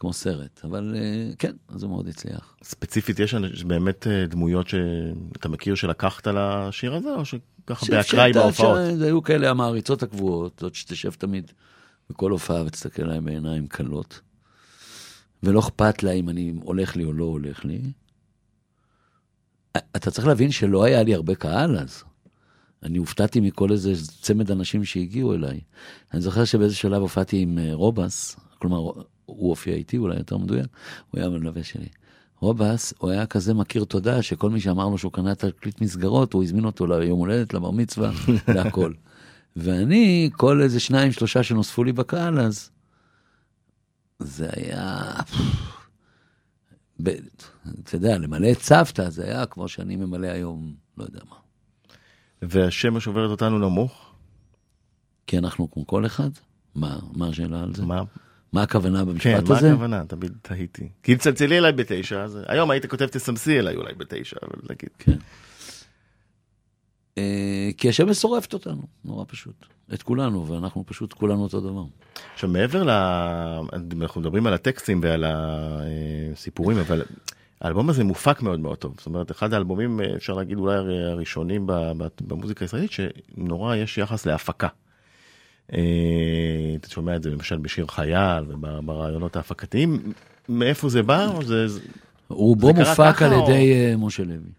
[0.01, 2.57] כמו סרט, אבל אה, כן, אז הוא מאוד הצליח.
[2.62, 8.79] ספציפית יש באמת אה, דמויות שאתה מכיר שלקחת לשיר הזה או שככה באקראי בהופעות?
[9.03, 11.53] היו כאלה המעריצות הקבועות, זאת שתשב תמיד
[12.11, 14.20] בכל הופעה ותסתכל עליהם בעיניים כלות,
[15.43, 17.81] ולא אכפת לה אם אני הולך לי או לא הולך לי.
[19.77, 22.05] אתה צריך להבין שלא היה לי הרבה קהל אז.
[22.83, 25.61] אני הופתעתי מכל איזה צמד אנשים שהגיעו אליי.
[26.15, 29.03] אני זוכר שבאיזה שלב הופעתי עם אה, רובס, כלומר,
[29.36, 30.67] הוא הופיע איתי, אולי יותר מדויק,
[31.10, 31.89] הוא היה המלווה שלי.
[32.41, 36.42] רובס, הוא היה כזה מכיר תודה, שכל מי שאמר לו שהוא קנה תקליט מסגרות, הוא
[36.42, 38.10] הזמין אותו ליום הולדת, לבר מצווה,
[38.55, 38.92] להכל.
[39.57, 42.70] ואני, כל איזה שניים, שלושה שנוספו לי בקהל אז,
[44.18, 45.12] זה היה...
[47.02, 47.10] ב...
[47.83, 51.36] אתה יודע, למלא את צוותא, זה היה כמו שאני ממלא היום, לא יודע מה.
[52.42, 54.12] והשמש עוברת אותנו נמוך?
[55.26, 56.31] כי אנחנו כמו כל אחד?
[56.75, 57.84] מה, מה השאלה על זה?
[57.84, 58.02] מה?
[58.53, 59.70] מה הכוונה כן, במשפט מה הזה?
[59.73, 60.03] הכוונה?
[60.09, 60.89] תמיד תהיתי.
[61.03, 64.89] כי תצלצלי אליי בתשע, אז היום היית כותב תסמסי אליי אולי בתשע, אבל נגיד.
[64.99, 65.17] כן.
[67.19, 69.67] אה, כי השמש שורפת אותנו, נורא פשוט.
[69.95, 71.85] את כולנו, ואנחנו פשוט כולנו אותו דבר.
[72.35, 72.91] עכשיו מעבר ל...
[74.03, 77.03] אנחנו מדברים על הטקסטים ועל הסיפורים, אבל
[77.61, 78.95] האלבום הזה מופק מאוד מאוד טוב.
[78.99, 81.67] זאת אומרת, אחד האלבומים, אה, אפשר להגיד אולי הר- הראשונים
[82.20, 84.69] במוזיקה הישראלית, שנורא יש יחס להפקה.
[85.73, 85.78] אה,
[86.76, 90.12] אתה שומע את זה למשל בשיר חייל וברעיונות ההפקתיים,
[90.49, 91.26] מאיפה זה בא?
[91.26, 91.68] או זה...
[91.68, 91.81] זה-
[92.28, 94.50] קרה מופק על או- ידי אה, משה לוי.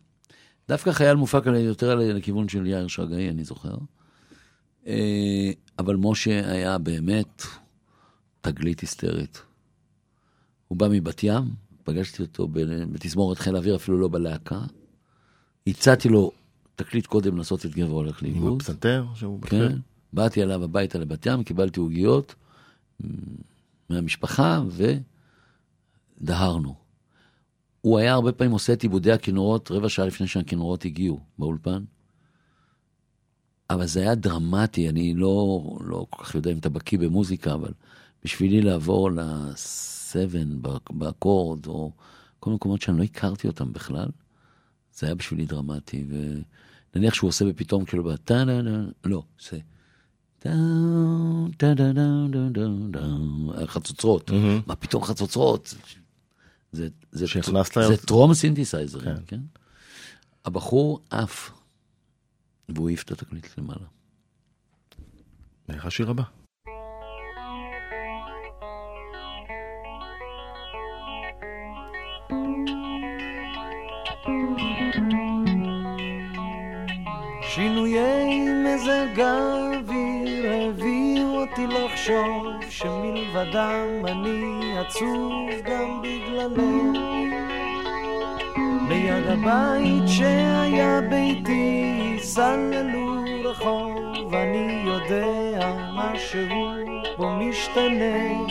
[0.69, 3.75] דווקא חייל מופק על- יותר על- לכיוון של יאיר שרגאי, אני זוכר.
[4.87, 7.43] אה, אבל משה היה באמת
[8.41, 9.41] תגלית היסטרית.
[10.67, 11.43] הוא בא מבת ים,
[11.83, 12.47] פגשתי אותו
[12.91, 14.59] בתזמורת חיל האוויר, אפילו לא בלהקה.
[15.67, 16.31] הצעתי לו
[16.75, 18.61] תקליט קודם לעשות את גבר הולך עם לאיבוד.
[18.61, 19.77] הפסנתר שהוא כן.
[20.13, 22.35] באתי אליו הביתה לבת ים, קיבלתי עוגיות
[23.89, 24.61] מהמשפחה
[26.21, 26.75] ודהרנו.
[27.81, 31.83] הוא היה הרבה פעמים עושה את עיבודי הכינורות רבע שעה לפני שהכינורות הגיעו באולפן.
[33.69, 37.71] אבל זה היה דרמטי, אני לא, לא כל כך יודע אם אתה בקיא במוזיקה, אבל
[38.23, 41.91] בשבילי לעבור לסבן באקורד, או
[42.39, 44.07] כל מיני מקומות שאני לא הכרתי אותם בכלל,
[44.93, 46.05] זה היה בשבילי דרמטי.
[46.95, 48.11] ונניח שהוא עושה בפתאום כאילו
[49.05, 49.59] לא, זה...
[53.65, 54.31] חצוצרות.
[54.67, 55.73] מה פתאום חצוצרות?
[56.71, 59.15] זה, זה, שהכנסת זה להיות- טרום סינתסייזרים, כן.
[59.15, 59.21] כן.
[59.27, 59.39] כן?
[60.45, 61.51] הבחור עף,
[62.69, 63.85] והוא העיף את התקליט למעלה.
[65.69, 66.23] איך השיר הבא?
[82.01, 87.01] לחשוב שמלבדם אני עצוב גם בגללך.
[88.89, 96.47] ליד הבית שהיה ביתי סללו רחוב, אני יודע משהו
[97.17, 98.45] פה משתנה.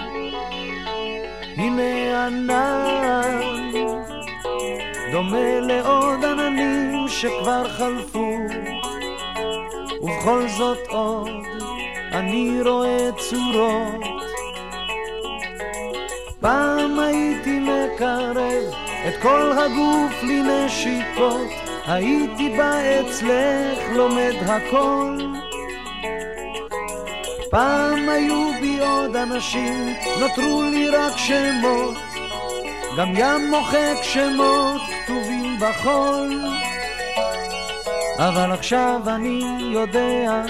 [1.56, 3.40] הנה ענן
[5.12, 8.36] דומה לעוד עננים שכבר חלפו
[10.02, 11.49] ובכל זאת עוד
[12.20, 14.04] אני רואה צורות
[16.40, 18.74] פעם הייתי מקרב
[19.08, 21.50] את כל הגוף לי נשיקות,
[21.86, 25.18] הייתי בא אצלך לומד הכל.
[27.50, 31.94] פעם היו בי עוד אנשים, נותרו לי רק שמות,
[32.96, 36.40] גם ים מוחק שמות כתובים בחול.
[38.28, 39.42] אבל עכשיו אני
[39.72, 40.42] יודע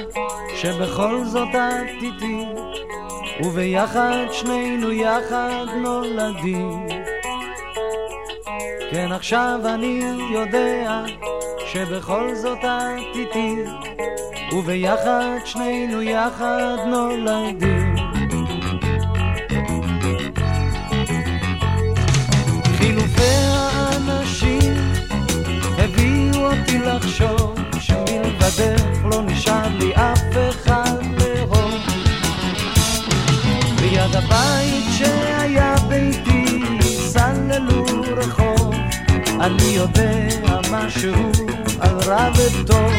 [0.57, 2.45] שבכל זאת את איתי,
[3.45, 6.87] וביחד שנינו יחד נולדים.
[8.91, 10.01] כן, עכשיו אני
[10.33, 11.03] יודע
[11.67, 13.55] שבכל זאת את איתי,
[14.53, 17.95] וביחד שנינו יחד נולדים.
[22.79, 23.60] חילופי
[26.51, 31.75] אותי לחשוב שמלבדך לא נשאר לי אף אחד לאהוב.
[33.81, 37.85] ליד הבית שהיה ביתי סללו
[38.17, 38.75] רחוב,
[39.41, 40.19] אני יודע
[40.71, 41.15] משהו
[41.81, 42.93] על רע וטוב.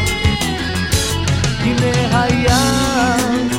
[1.60, 3.50] הנה הים,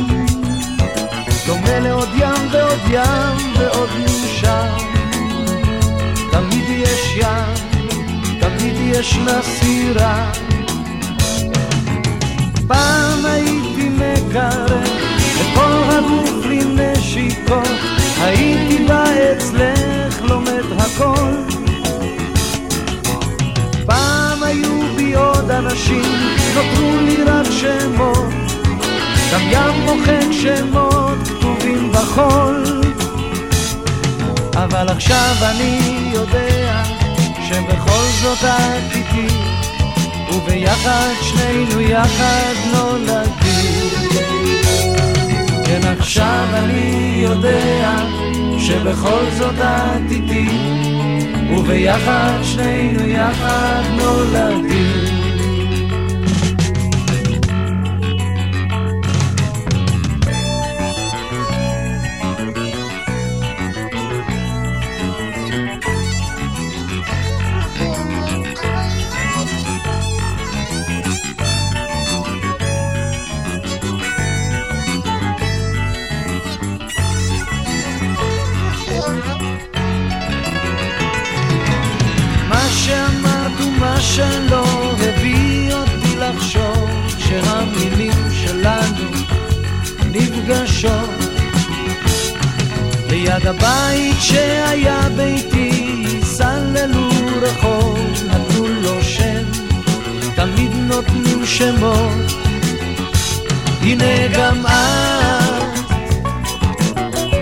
[1.47, 4.83] דומה לעוד ים ועוד ים ועוד נמשך.
[6.31, 7.62] תמיד יש ים,
[8.63, 10.33] תמיד ישנה סירה.
[12.67, 14.83] פעם הייתי מקרב
[15.41, 17.69] את כל הגוף לי נשיקות,
[18.21, 21.31] הייתי בא אצלך לומד הכל.
[23.87, 26.13] פעם היו בי עוד אנשים,
[26.55, 28.33] נותרו לי רק שמות,
[29.33, 32.65] גם ים מוחק שמות כתובים בחול.
[34.55, 37.02] אבל עכשיו אני יודע
[37.53, 39.35] שבכל זאת את איתי,
[40.35, 43.89] וביחד שנינו יחד נולדים.
[45.65, 47.97] כן, עכשיו אני יודע
[48.59, 50.49] שבכל זאת את איתי,
[51.57, 55.02] וביחד שנינו יחד נולדים.
[84.15, 84.65] שלא
[84.99, 89.11] הביא אותי לחשוב שהמילים שלנו
[90.11, 91.11] נפגשות.
[93.09, 97.09] ליד הבית שהיה ביתי סללו
[97.43, 99.45] רחוב, נתנו לו שם,
[100.35, 102.33] תמיד נותנים שמות.
[103.83, 105.83] הנה גם את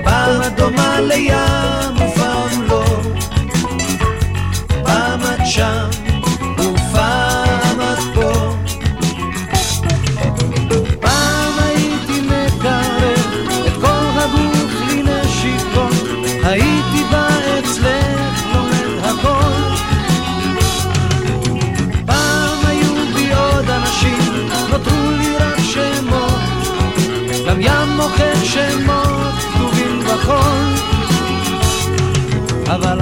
[0.04, 2.09] פעם דומה לים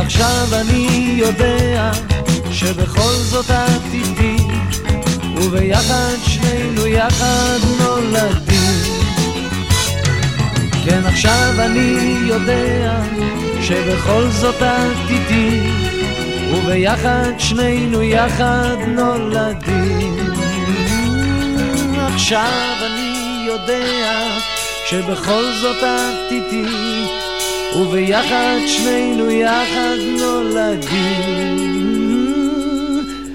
[0.08, 1.90] עכשיו אני יודע
[2.50, 4.36] שבכל זאת את איתי
[5.36, 8.72] וביחד שנינו יחד נולדים.
[10.84, 13.00] כן עכשיו אני יודע
[13.60, 15.70] שבכל זאת את איתי
[16.52, 20.16] וביחד שנינו יחד נולדים.
[22.14, 24.38] עכשיו אני יודע
[24.86, 27.17] שבכל זאת את איתי
[27.78, 31.58] וביחד שנינו יחד נולדים.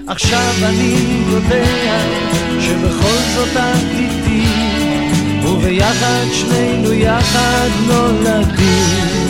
[0.08, 0.96] עכשיו אני
[1.32, 2.00] יודע
[2.60, 4.46] שבכל זאת את איתי,
[5.44, 9.23] וביחד שנינו יחד נולדים.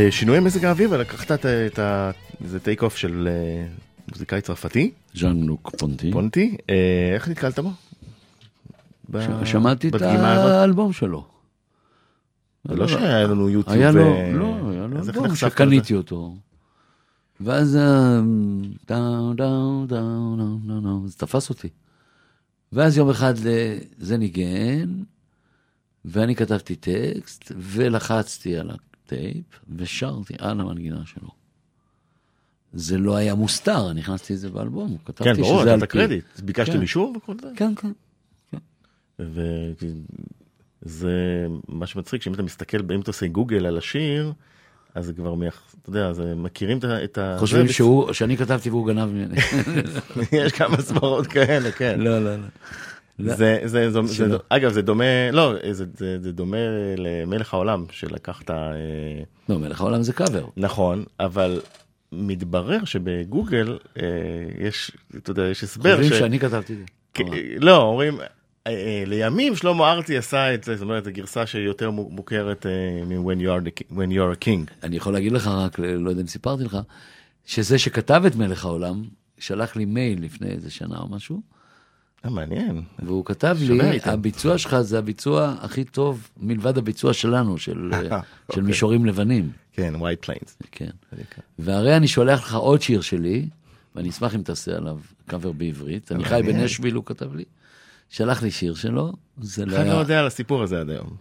[0.00, 2.10] אה, שינוי מזג האוויר ולקחת את ה-.
[2.44, 3.66] זה take off של אה,
[4.12, 6.12] מוזיקאי צרפתי, ז'אן לוק פונטי.
[6.12, 7.72] פונטי, אה, איך נתקלת בו?
[9.10, 10.02] ב- שמעתי את?
[10.02, 11.26] האלבום שלו.
[12.64, 13.76] זה לא שהיה לנו יוטיוב.
[13.76, 16.36] היה לו, לא, היה לו אלבום שקניתי אותו.
[17.40, 17.78] ואז
[18.88, 21.68] דאו, דאו, דאו, דאו, דאו, זה תפס אותי.
[22.72, 23.34] ואז יום אחד
[23.98, 25.02] זה ניגן,
[26.04, 28.70] ואני כתבתי טקסט, ולחצתי על
[29.12, 29.44] הטייפ,
[29.76, 31.28] ושרתי על המנגינה שלו.
[32.72, 35.86] זה לא היה מוסתר, אני הכנסתי את זה באלבום, כתבתי כן, ברור, שזה על פי.
[35.86, 36.24] קרדיט.
[36.44, 36.80] ביקשתם כן.
[36.82, 37.48] אישור וכל זה?
[37.56, 37.92] כן, כן.
[40.86, 41.12] וזה
[41.68, 44.32] מה שמצחיק, שאם אתה מסתכל, אם אתה עושה גוגל על השיר,
[44.94, 47.36] אז זה כבר, מייח- אתה יודע, זה מכירים את ה-.
[47.38, 49.36] חושבים שהוא, שאני כתבתי והוא גנב ממני.
[50.32, 52.00] יש כמה סברות כאלה, כן.
[52.00, 52.46] לא, לא, לא.
[53.24, 53.34] זה,
[53.64, 54.36] זה, זה, זה.
[54.48, 56.56] אגב, זה דומה, לא, זה, זה, זה דומה
[56.96, 58.56] למלך העולם, שלקחת, אה,
[59.48, 60.44] לא, מלך העולם זה קאבר.
[60.56, 61.60] נכון, אבל
[62.12, 64.06] מתברר שבגוגל אה,
[64.58, 66.84] יש, אתה יודע, יש הסבר, חושבים ש- שאני כתבתי את זה.
[67.14, 67.20] כ-
[67.60, 68.26] לא, אומרים, אה,
[68.66, 72.70] אה, לימים שלמה ארצי עשה את זה, זאת אומרת, זו גרסה שיותר מו- מוכרת אה,
[73.06, 74.72] מ-When you the you are a king.
[74.82, 76.78] אני יכול להגיד לך רק, לא יודע אם סיפרתי לך,
[77.44, 79.02] שזה שכתב את מלך העולם,
[79.38, 81.59] שלח לי מייל לפני איזה שנה או משהו, אה,
[82.24, 82.82] מעניין.
[82.98, 84.10] והוא כתב לי, איתם.
[84.10, 88.14] הביצוע שלך זה הביצוע הכי טוב מלבד הביצוע שלנו, של, של
[88.48, 88.62] אוקיי.
[88.62, 89.50] מישורים לבנים.
[89.72, 90.66] כן, white plains.
[90.72, 90.90] כן.
[91.58, 93.48] והרי אני שולח לך עוד שיר שלי,
[93.94, 96.12] ואני אשמח אם תעשה עליו קאבר בעברית.
[96.12, 96.40] אני חי.
[96.46, 97.44] בנשוויל, הוא כתב לי.
[98.08, 100.00] שלח לי שיר שלו, זה לא אחד לא היה...
[100.00, 101.16] יודע על הסיפור הזה עד היום.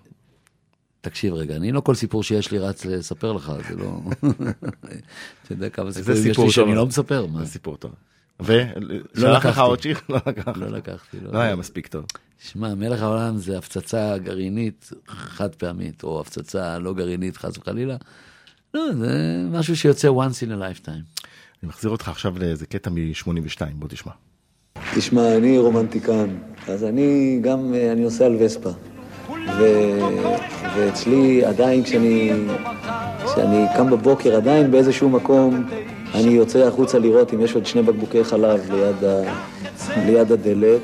[1.01, 4.01] תקשיב רגע, אני לא כל סיפור שיש לי רץ לספר לך, זה לא...
[5.43, 6.75] אתה יודע כמה סיפורים יש לי שאני.
[6.75, 7.45] לא מספר, מה?
[7.45, 7.91] זה סיפור טוב.
[8.39, 9.61] לך לקחתי.
[9.61, 9.97] עוד שיר?
[10.09, 10.57] לא לקחת.
[10.57, 11.17] לא לקחתי.
[11.21, 12.05] לא היה מספיק טוב.
[12.39, 17.95] שמע, מלך העולם זה הפצצה גרעינית חד פעמית, או הפצצה לא גרעינית חס וחלילה.
[18.73, 21.25] לא, זה משהו שיוצא once in a lifetime.
[21.63, 24.11] אני מחזיר אותך עכשיו לאיזה קטע מ-82, בוא תשמע.
[24.95, 26.37] תשמע, אני רומנטיקן,
[26.67, 28.69] אז אני גם, אה, אני נוסע על וספה.
[29.29, 29.63] ו...
[30.75, 32.31] ואצלי עדיין כשאני,
[33.25, 35.69] כשאני קם בבוקר, עדיין באיזשהו מקום,
[36.13, 39.21] אני יוצא החוצה לראות אם יש עוד שני בקבוקי חלב ליד, ה...
[40.05, 40.81] ליד הדלת.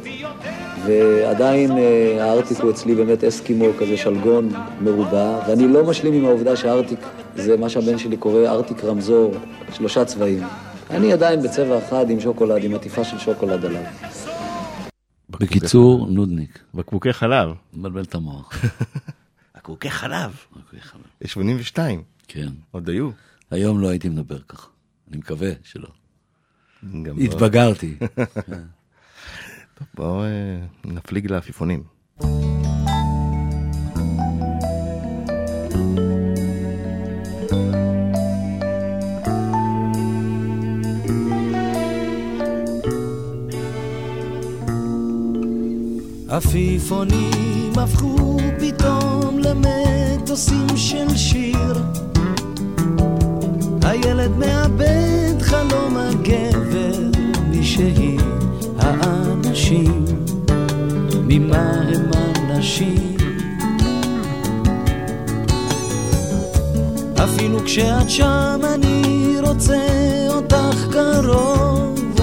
[0.85, 4.49] ועדיין אה, הארטיק הוא אצלי באמת אסקימו, כזה שלגון
[4.81, 6.99] מרובע, ואני לא משלים עם העובדה שהארטיק
[7.35, 9.33] זה מה שהבן שלי קורא ארטיק רמזור,
[9.73, 10.43] שלושה צבעים.
[10.89, 13.81] אני עדיין בצבע אחד עם שוקולד, עם עטיפה של שוקולד עליו.
[15.29, 16.59] בקיצור, נודניק.
[16.73, 17.49] בקבוקי חלב.
[17.73, 18.53] מבלבל את המוח.
[19.57, 20.35] בקבוקי חלב.
[20.51, 21.01] בקבוקי חלב.
[21.21, 22.03] יש 82.
[22.27, 22.47] כן.
[22.71, 23.09] עוד היו.
[23.51, 24.67] היום לא הייתי מדבר ככה.
[25.09, 25.89] אני מקווה שלא.
[26.83, 27.95] לא- התבגרתי.
[29.75, 31.83] טוב, בואו אה, נפליג לעפיפונים.
[46.29, 51.73] עפיפונים הפכו פתאום למטוסים של שיר
[53.85, 56.97] הילד מאבד חלום הגבר
[57.49, 58.19] מי שהיא
[58.79, 60.05] האנשים.
[61.27, 62.11] ממה הם
[62.49, 63.15] אנשים
[67.23, 69.77] אפילו כשאת שם אני רוצה
[70.29, 72.19] אותך קרוב.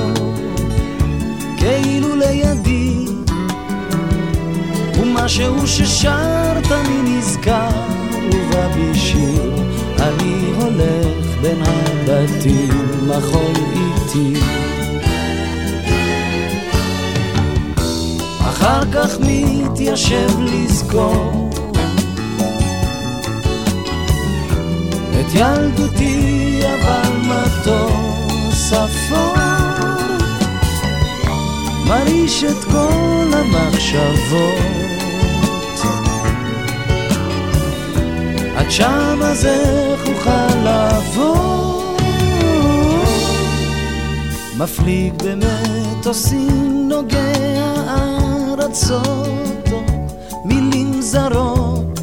[1.57, 3.07] כאילו לידי.
[5.01, 7.69] ומשהו ששרת אני נזכר
[8.33, 9.42] ובא בי שיר אני הולך
[11.43, 14.41] בין הבתים מחול איתי.
[18.41, 21.51] אחר כך מתיישב לזכור
[25.21, 29.35] את ילדותי אבל מטוס אפור
[31.87, 35.02] מרעיש את כל המחשבות
[38.63, 41.97] עד שם אז איך אוכל לעבור.
[44.59, 47.33] מפליג במטוסים נוגע
[48.59, 49.83] ארצות או
[50.45, 52.01] מילים זרות.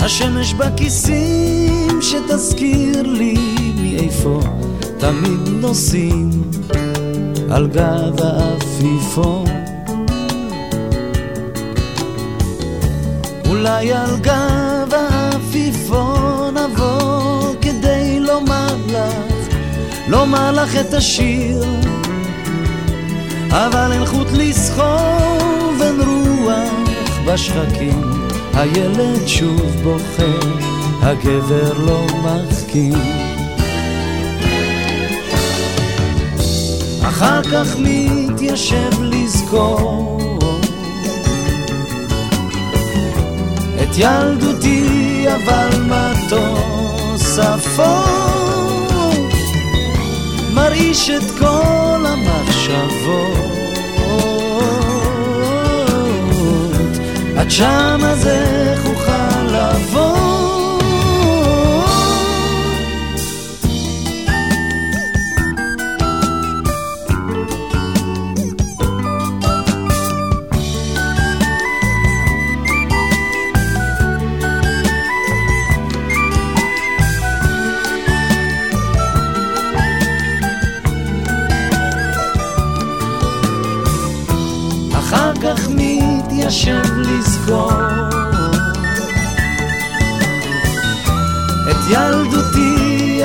[0.00, 3.36] השמש בכיסים שתזכיר לי
[3.82, 4.40] מאיפה
[4.98, 6.30] תמיד נוסעים
[7.50, 9.44] על גב העפיפון
[13.48, 14.67] אולי על גב
[20.08, 21.64] לומר לך את השיר.
[23.50, 26.88] אבל אין חוט לסחוב, אין רוח
[27.26, 28.02] בשחקים.
[28.54, 30.48] הילד שוב בוכה,
[31.02, 32.92] הגבר לא מחכים.
[37.02, 40.38] אחר כך מתיישב לזכור.
[43.82, 48.37] את ילדותי אבל מטוס אפור
[50.58, 53.48] מרעיש את כל המחשבות.
[57.36, 57.50] עד
[58.04, 60.07] אז איך אוכל לבוא?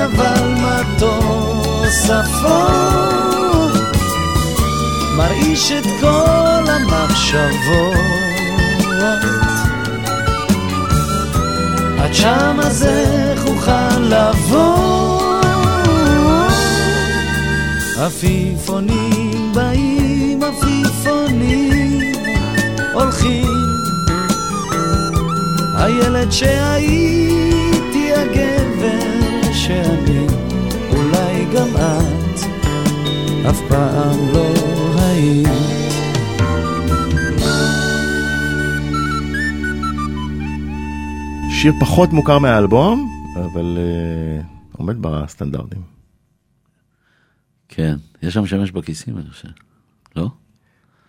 [0.03, 2.43] ילדותי אבל מה תוספות
[5.17, 7.97] מרעיש את כל המחשבות
[11.99, 15.23] עד שם אז איך אוכל לבוא
[17.97, 22.13] עפיפונים באים, עפיפונים
[22.93, 23.63] הולכים.
[25.75, 27.42] הילד שהייתי, הגבר
[29.67, 30.27] שאני,
[30.89, 32.39] אולי גם את,
[33.49, 34.53] אף פעם לא
[34.99, 35.47] היית.
[41.49, 45.81] שיר פחות מוכר מהאלבום, אבל uh, עומד בסטנדרטים.
[47.67, 49.49] כן, יש שם שמש בכיסים, אני חושב.
[50.15, 50.29] לא?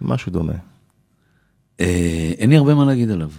[0.00, 0.52] משהו דומה.
[1.80, 3.30] אה, אין לי הרבה מה להגיד עליו.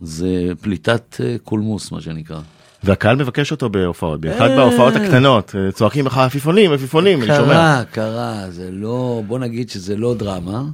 [0.00, 2.40] זה פליטת אה, קולמוס, מה שנקרא.
[2.84, 7.46] והקהל מבקש אותו בהופעות, במיוחד בהופעות הקטנות, אה, צועקים לך עפיפונים, עפיפונים, אני שומע.
[7.46, 10.64] קרה, קרה, זה לא, בוא נגיד שזה לא דרמה.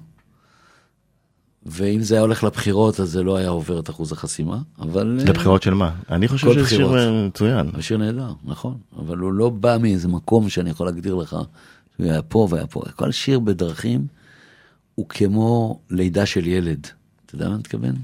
[1.66, 5.18] ואם זה היה הולך לבחירות, אז זה לא היה עובר את אחוז החסימה, אבל...
[5.20, 5.90] אה, לבחירות של מה?
[6.10, 6.98] אני חושב שזה שיר.
[6.98, 7.70] אה, מצוין.
[7.74, 11.36] השיר נהדר, נכון, אבל הוא לא בא מאיזה מקום שאני יכול להגדיר לך,
[11.96, 12.82] שהוא היה פה והיה פה.
[12.96, 14.06] כל שיר בדרכים
[14.94, 16.86] הוא כמו לידה של ילד.
[17.26, 17.94] אתה יודע מה אני מתכוון?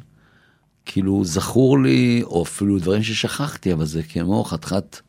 [0.86, 5.00] כאילו זכור לי, או אפילו דברים ששכחתי, אבל זה כמו חתיכת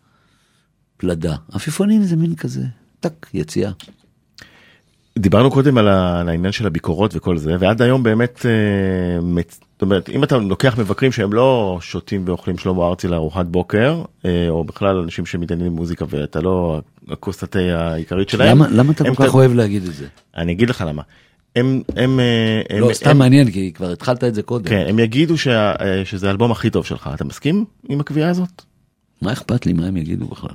[0.98, 1.36] פלדה.
[1.52, 2.64] עפיפונים זה מין כזה,
[3.00, 3.72] טק, יציאה.
[5.20, 8.52] דיברנו קודם על ה- על העניין של הביקורות וכל זה, ועד היום באמת, אה,
[9.22, 14.02] מצ- זאת אומרת, אם אתה לוקח מבקרים שהם לא שותים ואוכלים שלמה ארצי לארוחת בוקר,
[14.26, 19.04] אה, או בכלל אנשים שמתעניינים במוזיקה ואתה לא הכוס התה העיקרית שלהם, למה, למה אתה
[19.04, 20.08] כל כך ת- אוהב להגיד את זה?
[20.38, 21.02] אני אגיד לך למה.
[21.56, 24.70] הם, הם, אה, הם, לא, הם, סתם מעניין, כי כבר התחלת את זה קודם.
[24.70, 28.62] כן, הם יגידו שה, אה, שזה האלבום הכי טוב שלך, אתה מסכים עם הקביעה הזאת?
[29.22, 30.50] מה אכפת לי מה הם יגידו בכלל?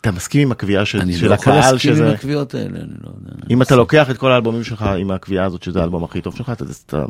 [0.00, 2.78] אתה מסכים עם הקביעה של, אני של לא יכול הקהל להסכים עם שזה, הקביעות האלה,
[2.80, 3.32] אני לא יודע.
[3.50, 6.50] אם אתה לוקח את כל האלבומים שלך עם הקביעה הזאת שזה האלבום הכי טוב שלך,
[6.50, 7.04] אתה, אתה,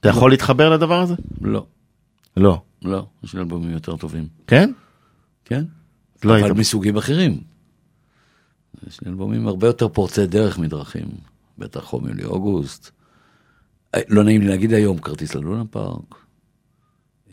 [0.00, 1.14] אתה יכול להתחבר לדבר הזה?
[1.40, 1.64] לא,
[2.36, 2.60] לא.
[2.84, 4.26] לא, יש לי אלבומים יותר טובים.
[4.46, 4.72] כן?
[5.44, 5.64] כן?
[6.24, 7.40] לא אבל היית- מסוגים אחרים.
[8.88, 11.06] יש לי אלבומים הרבה יותר פורצי דרך מדרכים.
[11.58, 12.90] בטח חום יולי אוגוסט.
[13.94, 16.14] אה, לא נעים לי להגיד היום, כרטיס ללונה פארק.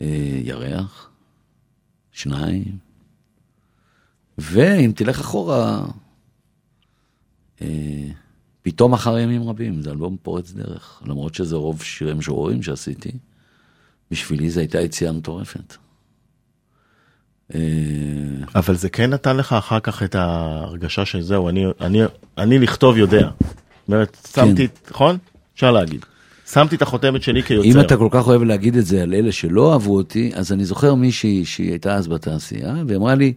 [0.00, 1.10] אה, ירח.
[2.12, 2.78] שניים.
[4.38, 5.86] ואם תלך אחורה,
[7.62, 8.08] אה,
[8.62, 11.02] פתאום אחר ימים רבים, זה אלבום פורץ דרך.
[11.06, 13.10] למרות שזה רוב שירי משוררים שעשיתי,
[14.10, 15.76] בשבילי זו הייתה יציאה מטורפת.
[18.54, 22.00] אבל זה כן נתן לך אחר כך את ההרגשה שזהו, אני, אני,
[22.38, 23.30] אני לכתוב יודע.
[23.88, 25.16] אומרת, שמתי, נכון?
[25.54, 26.04] אפשר להגיד.
[26.52, 27.68] שמתי את החותמת שלי כיוצר.
[27.68, 30.64] אם אתה כל כך אוהב להגיד את זה על אלה שלא אהבו אותי, אז אני
[30.64, 33.32] זוכר מישהי שהיא הייתה אז בתעשייה, והיא אמרה לי,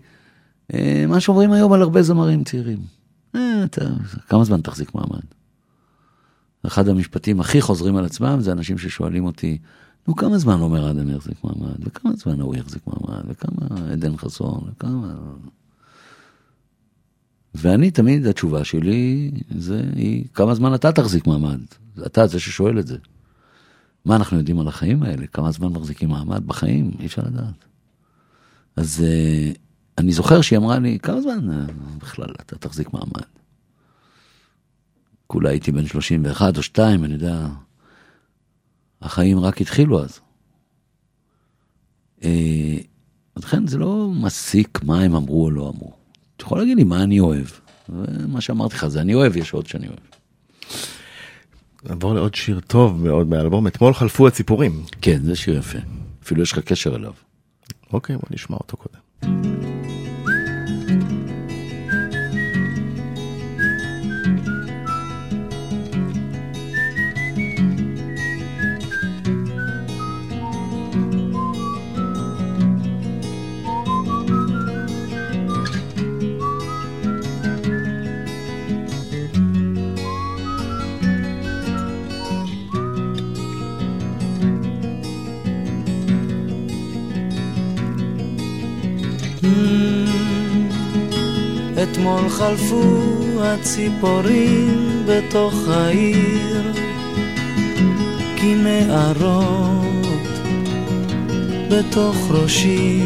[0.74, 2.80] "אה, מה שאומרים היום על הרבה זמרים צעירים.
[3.36, 3.86] אה, אתה,
[4.30, 5.24] כמה זמן תחזיק מעמד?
[6.68, 9.58] אחד המשפטים הכי חוזרים על עצמם זה אנשים ששואלים אותי,
[10.08, 14.62] נו כמה זמן עומר אדם יחזיק מעמד, וכמה זמן ההוא יחזיק מעמד, וכמה עדן חסון,
[14.72, 15.14] וכמה...
[17.60, 21.60] ואני תמיד, התשובה שלי זה היא, כמה זמן אתה תחזיק מעמד?
[22.06, 22.98] אתה זה ששואל את זה.
[24.06, 25.28] מה אנחנו יודעים על החיים האלה?
[25.28, 26.92] כמה זמן מחזיקים מעמד בחיים?
[27.00, 27.66] אי אפשר לדעת.
[28.76, 29.58] אז uh,
[29.98, 33.28] אני זוכר שהיא אמרה לי, כמה זמן uh, בכלל אתה תחזיק מעמד?
[35.28, 37.48] כולה הייתי בן 31 או 2, אני יודע,
[39.02, 40.20] החיים רק התחילו אז.
[42.20, 42.24] Uh,
[43.36, 45.97] אז לכן זה לא מסיק מה הם אמרו או לא אמרו.
[46.38, 47.46] אתה יכול להגיד לי מה אני אוהב.
[47.90, 50.00] ומה שאמרתי לך זה אני אוהב, יש עוד שאני אוהב.
[51.84, 54.84] נעבור לעוד שיר טוב מאוד מהאלבום, אתמול חלפו הציפורים.
[55.02, 55.78] כן, זה שיר יפה.
[56.24, 57.14] אפילו יש לך קשר אליו.
[57.94, 59.77] אוקיי, בוא נשמע אותו קודם.
[91.98, 96.74] אתמול חלפו הציפורים בתוך העיר
[98.36, 99.98] כנערות
[101.72, 103.02] בתוך ראשי.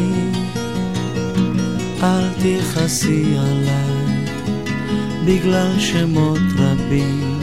[2.02, 4.26] אל תכעסי עליי
[5.24, 7.40] בגלל שמות רבים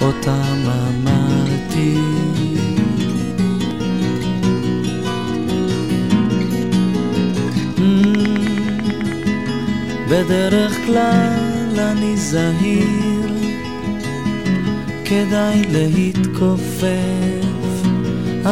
[0.00, 1.27] אותם אמרתי
[10.10, 13.36] בדרך כלל אני זהיר,
[15.04, 17.48] כדאי להתכופף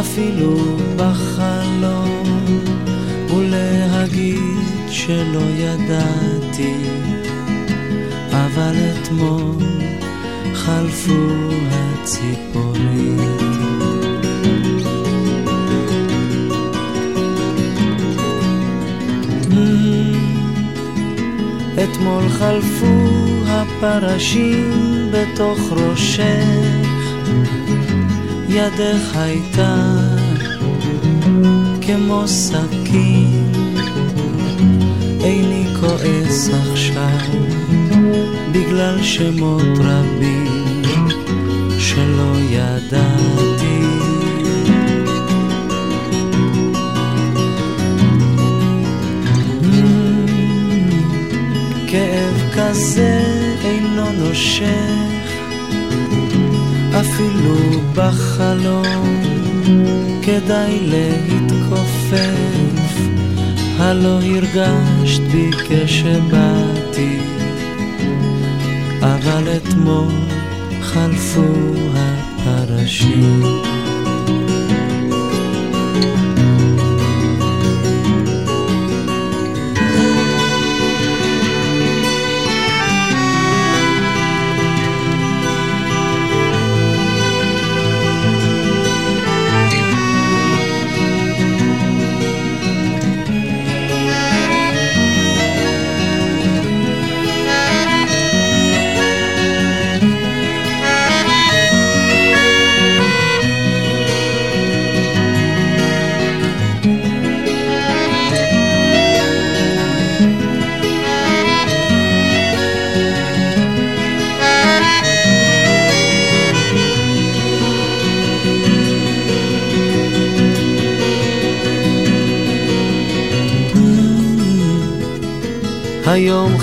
[0.00, 0.56] אפילו
[0.96, 2.22] בחלום
[3.36, 6.76] ולהגיד שלא ידעתי,
[8.30, 9.56] אבל אתמול
[10.54, 11.12] חלפו
[11.70, 13.45] הציפורים.
[21.84, 23.08] אתמול חלפו
[23.46, 27.06] הפרשים בתוך ראשך,
[28.48, 29.76] ידך הייתה
[31.86, 33.52] כמו סכין,
[35.20, 37.18] איני כועס עכשיו
[38.52, 40.76] בגלל שמות רבים
[41.78, 43.35] שלא ידעתי.
[51.96, 53.20] כאב כזה
[53.64, 55.30] אינו נושך,
[57.00, 57.56] אפילו
[57.94, 59.22] בחלום
[60.22, 62.16] כדאי להתכופף.
[63.78, 67.18] הלא הרגשת בי כשבאתי,
[69.00, 70.12] אבל אתמול
[70.80, 71.52] חלפו
[71.94, 73.75] הפרשים.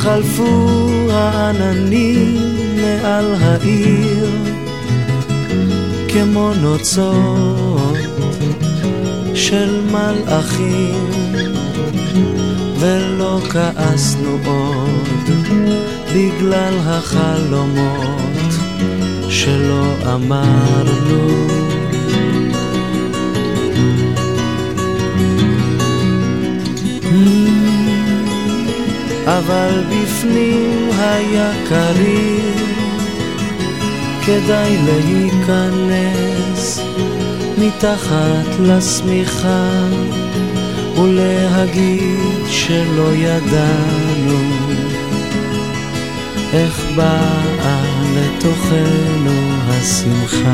[0.03, 0.67] חלפו
[1.11, 2.35] העננים
[2.75, 4.29] מעל העיר
[6.13, 7.97] כמו נוצות
[9.35, 11.09] של מלאכים
[12.79, 15.29] ולא כעסנו עוד
[16.15, 18.53] בגלל החלומות
[19.29, 21.62] שלא אמרנו
[29.25, 32.53] אבל בפנים היה קריר,
[34.25, 36.81] כדאי להיכנס
[37.57, 39.69] מתחת לשמיכה
[40.97, 44.53] ולהגיד שלא ידענו
[46.53, 47.81] איך באה
[48.15, 49.31] לתוכנו
[49.67, 50.53] השמחה.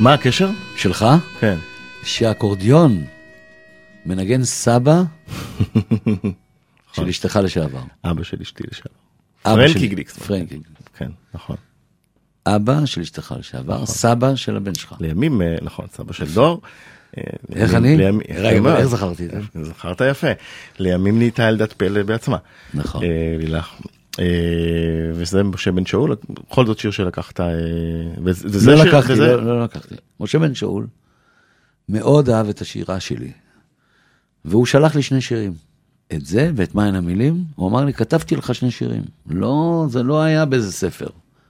[0.00, 0.50] מה הקשר?
[0.76, 1.06] שלך?
[1.40, 1.56] כן.
[2.02, 3.04] שהאקורדיון
[4.06, 5.02] מנגן סבא
[6.94, 7.82] של אשתך לשעבר.
[8.04, 8.94] אבא של אשתי לשעבר.
[9.42, 10.26] פרנקי גליקסמן.
[10.26, 10.58] פרנקי.
[10.96, 11.56] כן, נכון.
[12.46, 14.94] אבא של אשתך לשעבר, סבא של הבן שלך.
[15.00, 16.60] לימים, אה, נכון, סבא של דור.
[17.18, 17.22] אה,
[17.54, 17.96] איך אני?
[18.34, 18.76] רגע.
[18.76, 19.64] איך זכרתי את זה?
[19.64, 20.30] זכרת יפה.
[20.78, 22.36] לימים נהייתה ילדת פלא בעצמה.
[22.74, 23.02] נכון.
[23.02, 23.74] אה, לילך.
[24.18, 24.24] אה,
[25.14, 27.40] וזה משה בן שאול, בכל זאת שיר שלקחת.
[27.40, 27.46] אה,
[28.24, 29.94] וזה- לא שיר- לקחתי, וזה- לא, לא לקחתי.
[30.20, 30.86] משה בן שאול
[31.88, 33.32] מאוד אהב את השירה שלי,
[34.44, 35.52] והוא שלח לי שני שירים.
[36.12, 39.02] את זה ואת מהן המילים, הוא אמר לי, כתבתי לך שני שירים.
[39.26, 41.06] לא, זה לא היה באיזה ספר.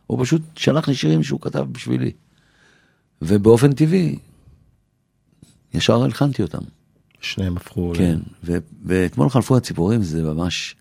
[0.07, 2.13] הוא פשוט שלח לי שירים שהוא כתב בשבילי.
[3.23, 4.19] ובאופן טבעי,
[5.75, 6.59] ישר הלחנתי אותם.
[7.21, 7.93] שניהם הפכו...
[7.93, 10.77] ל- כן, ו- ואתמול חלפו הציפורים, זה ממש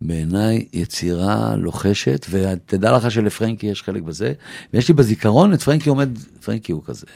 [0.00, 4.32] בעיניי יצירה לוחשת, ותדע לך שלפרנקי יש חלק בזה,
[4.72, 7.06] ויש לי בזיכרון את פרנקי עומד, פרנקי הוא כזה.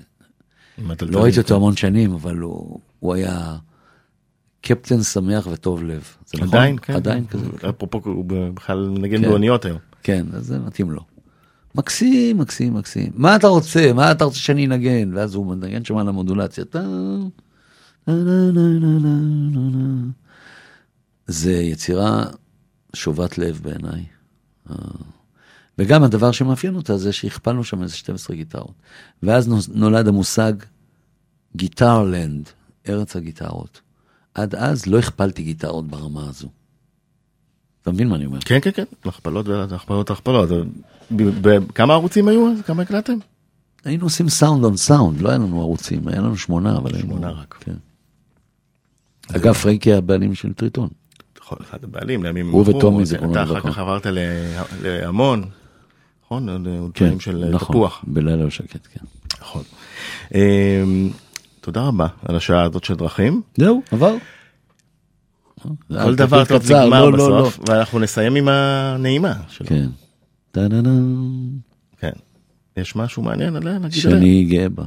[1.01, 3.57] לא ראיתי אותו המון שנים, אבל הוא, הוא היה
[4.61, 6.05] קפטן שמח וטוב לב.
[6.27, 6.49] זה נכון?
[6.49, 6.93] עדיין, כן.
[6.93, 7.47] עדיין כזה.
[7.69, 8.25] אפרופו, הוא
[8.55, 9.29] בכלל מנגן כן.
[9.29, 9.79] באוניות היום.
[10.03, 11.01] כן, אז זה מתאים לו.
[11.75, 13.13] מקסים, מקסים, מקסים.
[13.15, 13.93] מה אתה רוצה?
[13.93, 15.11] מה אתה רוצה שאני אנגן?
[15.15, 16.65] ואז הוא מנגן שם על המודולציה.
[21.27, 22.25] זה יצירה
[22.99, 24.05] שובת לב בעיניי.
[24.71, 24.77] אה,
[25.79, 28.73] וגם הדבר שמאפיין אותה זה שהכפלנו שם איזה 12 גיטרות.
[29.23, 30.53] ואז נולד המושג
[31.57, 32.49] Guitarland,
[32.89, 33.81] ארץ הגיטרות.
[34.35, 36.49] עד אז לא הכפלתי גיטרות ברמה הזו.
[37.83, 38.41] אתה מבין מה אני אומר?
[38.41, 40.49] כן, כן, כן, הכפלות והכפלות הכפלות.
[41.75, 42.63] כמה ערוצים היו אז?
[42.63, 43.19] כמה הקלטתם?
[43.85, 47.09] היינו עושים sound on sound, לא היה לנו ערוצים, היה לנו שמונה, אבל היינו...
[47.09, 47.59] שמונה רק.
[47.61, 47.75] כן.
[49.37, 50.89] אגב, פרנקי הבעלים של טריטון.
[51.49, 53.71] נכון, אחד הבעלים, לימים הוא וטומי, זיכרונו אתה אחר לברכה.
[53.71, 54.07] כך עברת
[54.83, 55.45] להמון,
[56.25, 56.49] נכון?
[56.95, 58.05] כן, של נכון, תפוח.
[58.07, 59.01] בלילה לא שקט, כן.
[59.41, 59.63] נכון.
[60.35, 61.11] אמ,
[61.61, 63.43] תודה רבה על השעה הזאת של דרכים.
[63.57, 64.15] זהו, עבר.
[65.89, 69.67] כל דבר טוב נגמר לא, לא, בסוף, ואנחנו נסיים עם הנעימה שלו.
[69.67, 69.89] כן.
[71.99, 72.13] כן.
[72.77, 73.79] יש משהו מעניין עליה?
[73.91, 74.85] שאני גאה בה.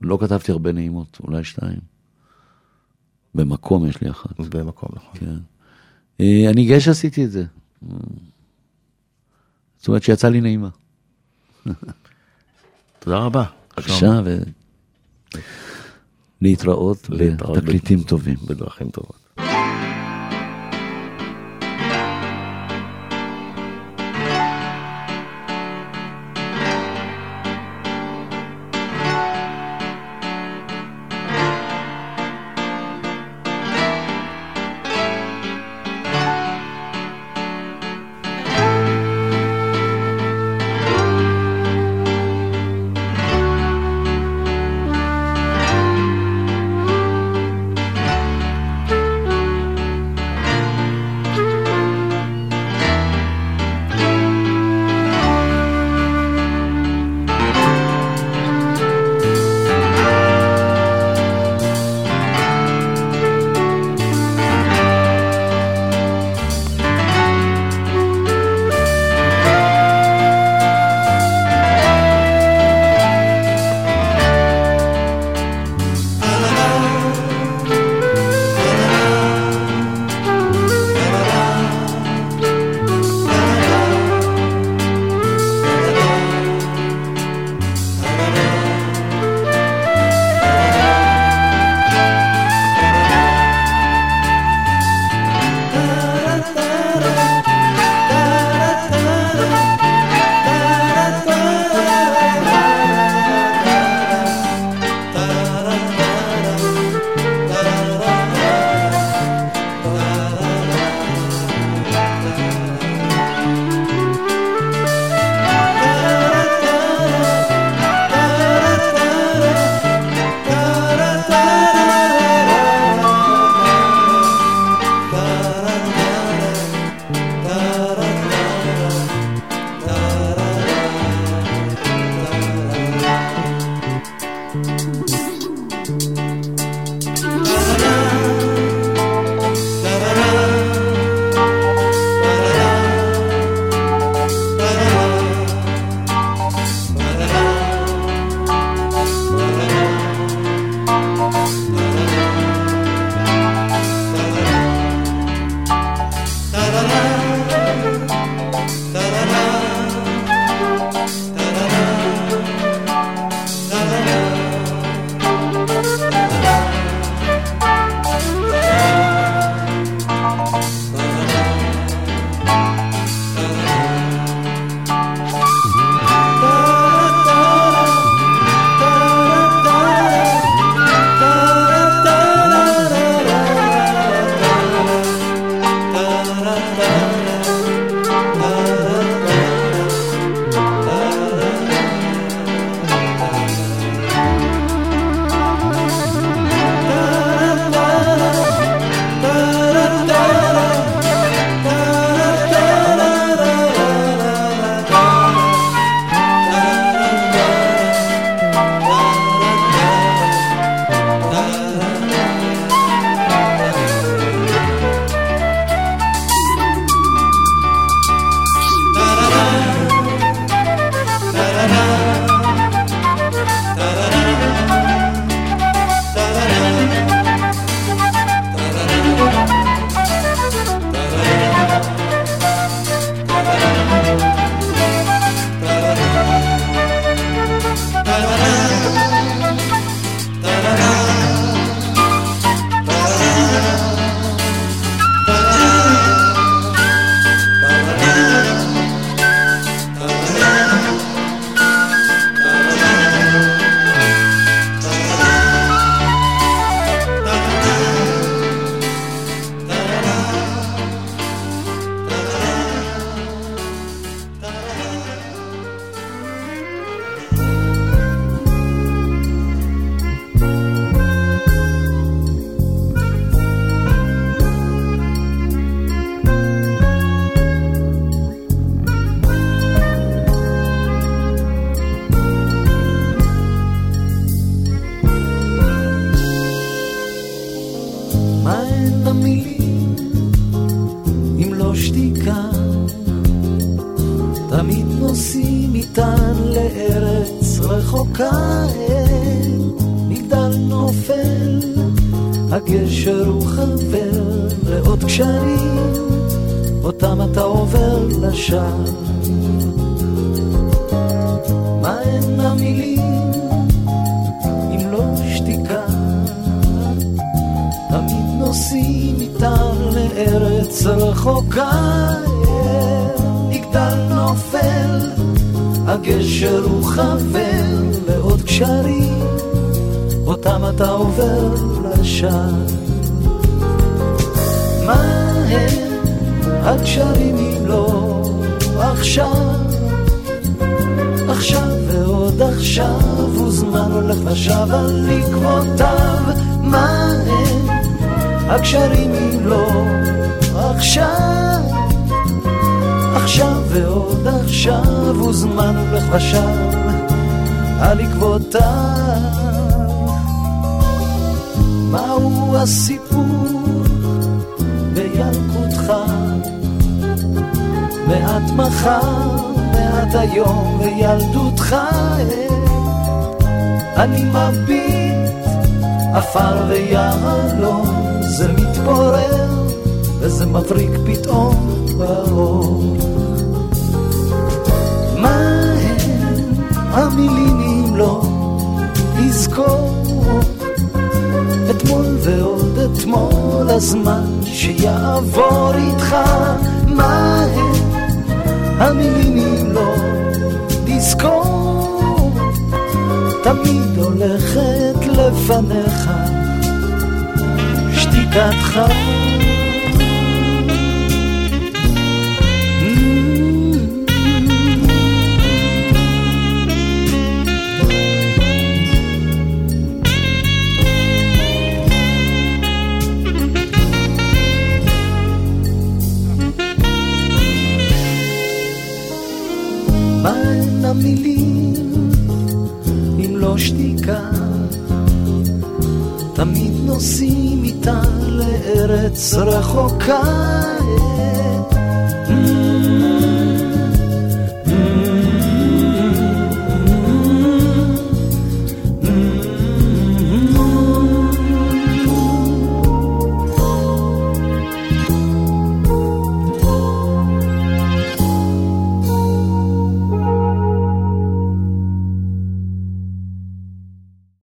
[0.00, 1.80] לא כתבתי הרבה נעימות, אולי שתיים.
[3.34, 4.40] במקום יש לי אחת.
[4.40, 5.20] במקום, נכון.
[5.20, 5.57] כן.
[6.20, 7.44] אה, אני גאה שעשיתי את זה.
[9.78, 10.68] זאת אומרת שיצא לי נעימה.
[12.98, 13.44] תודה רבה.
[13.76, 14.38] בבקשה, ו...
[16.40, 18.36] להתראות להתראות בתקליטים טובים.
[18.46, 19.27] בדרכים טובות.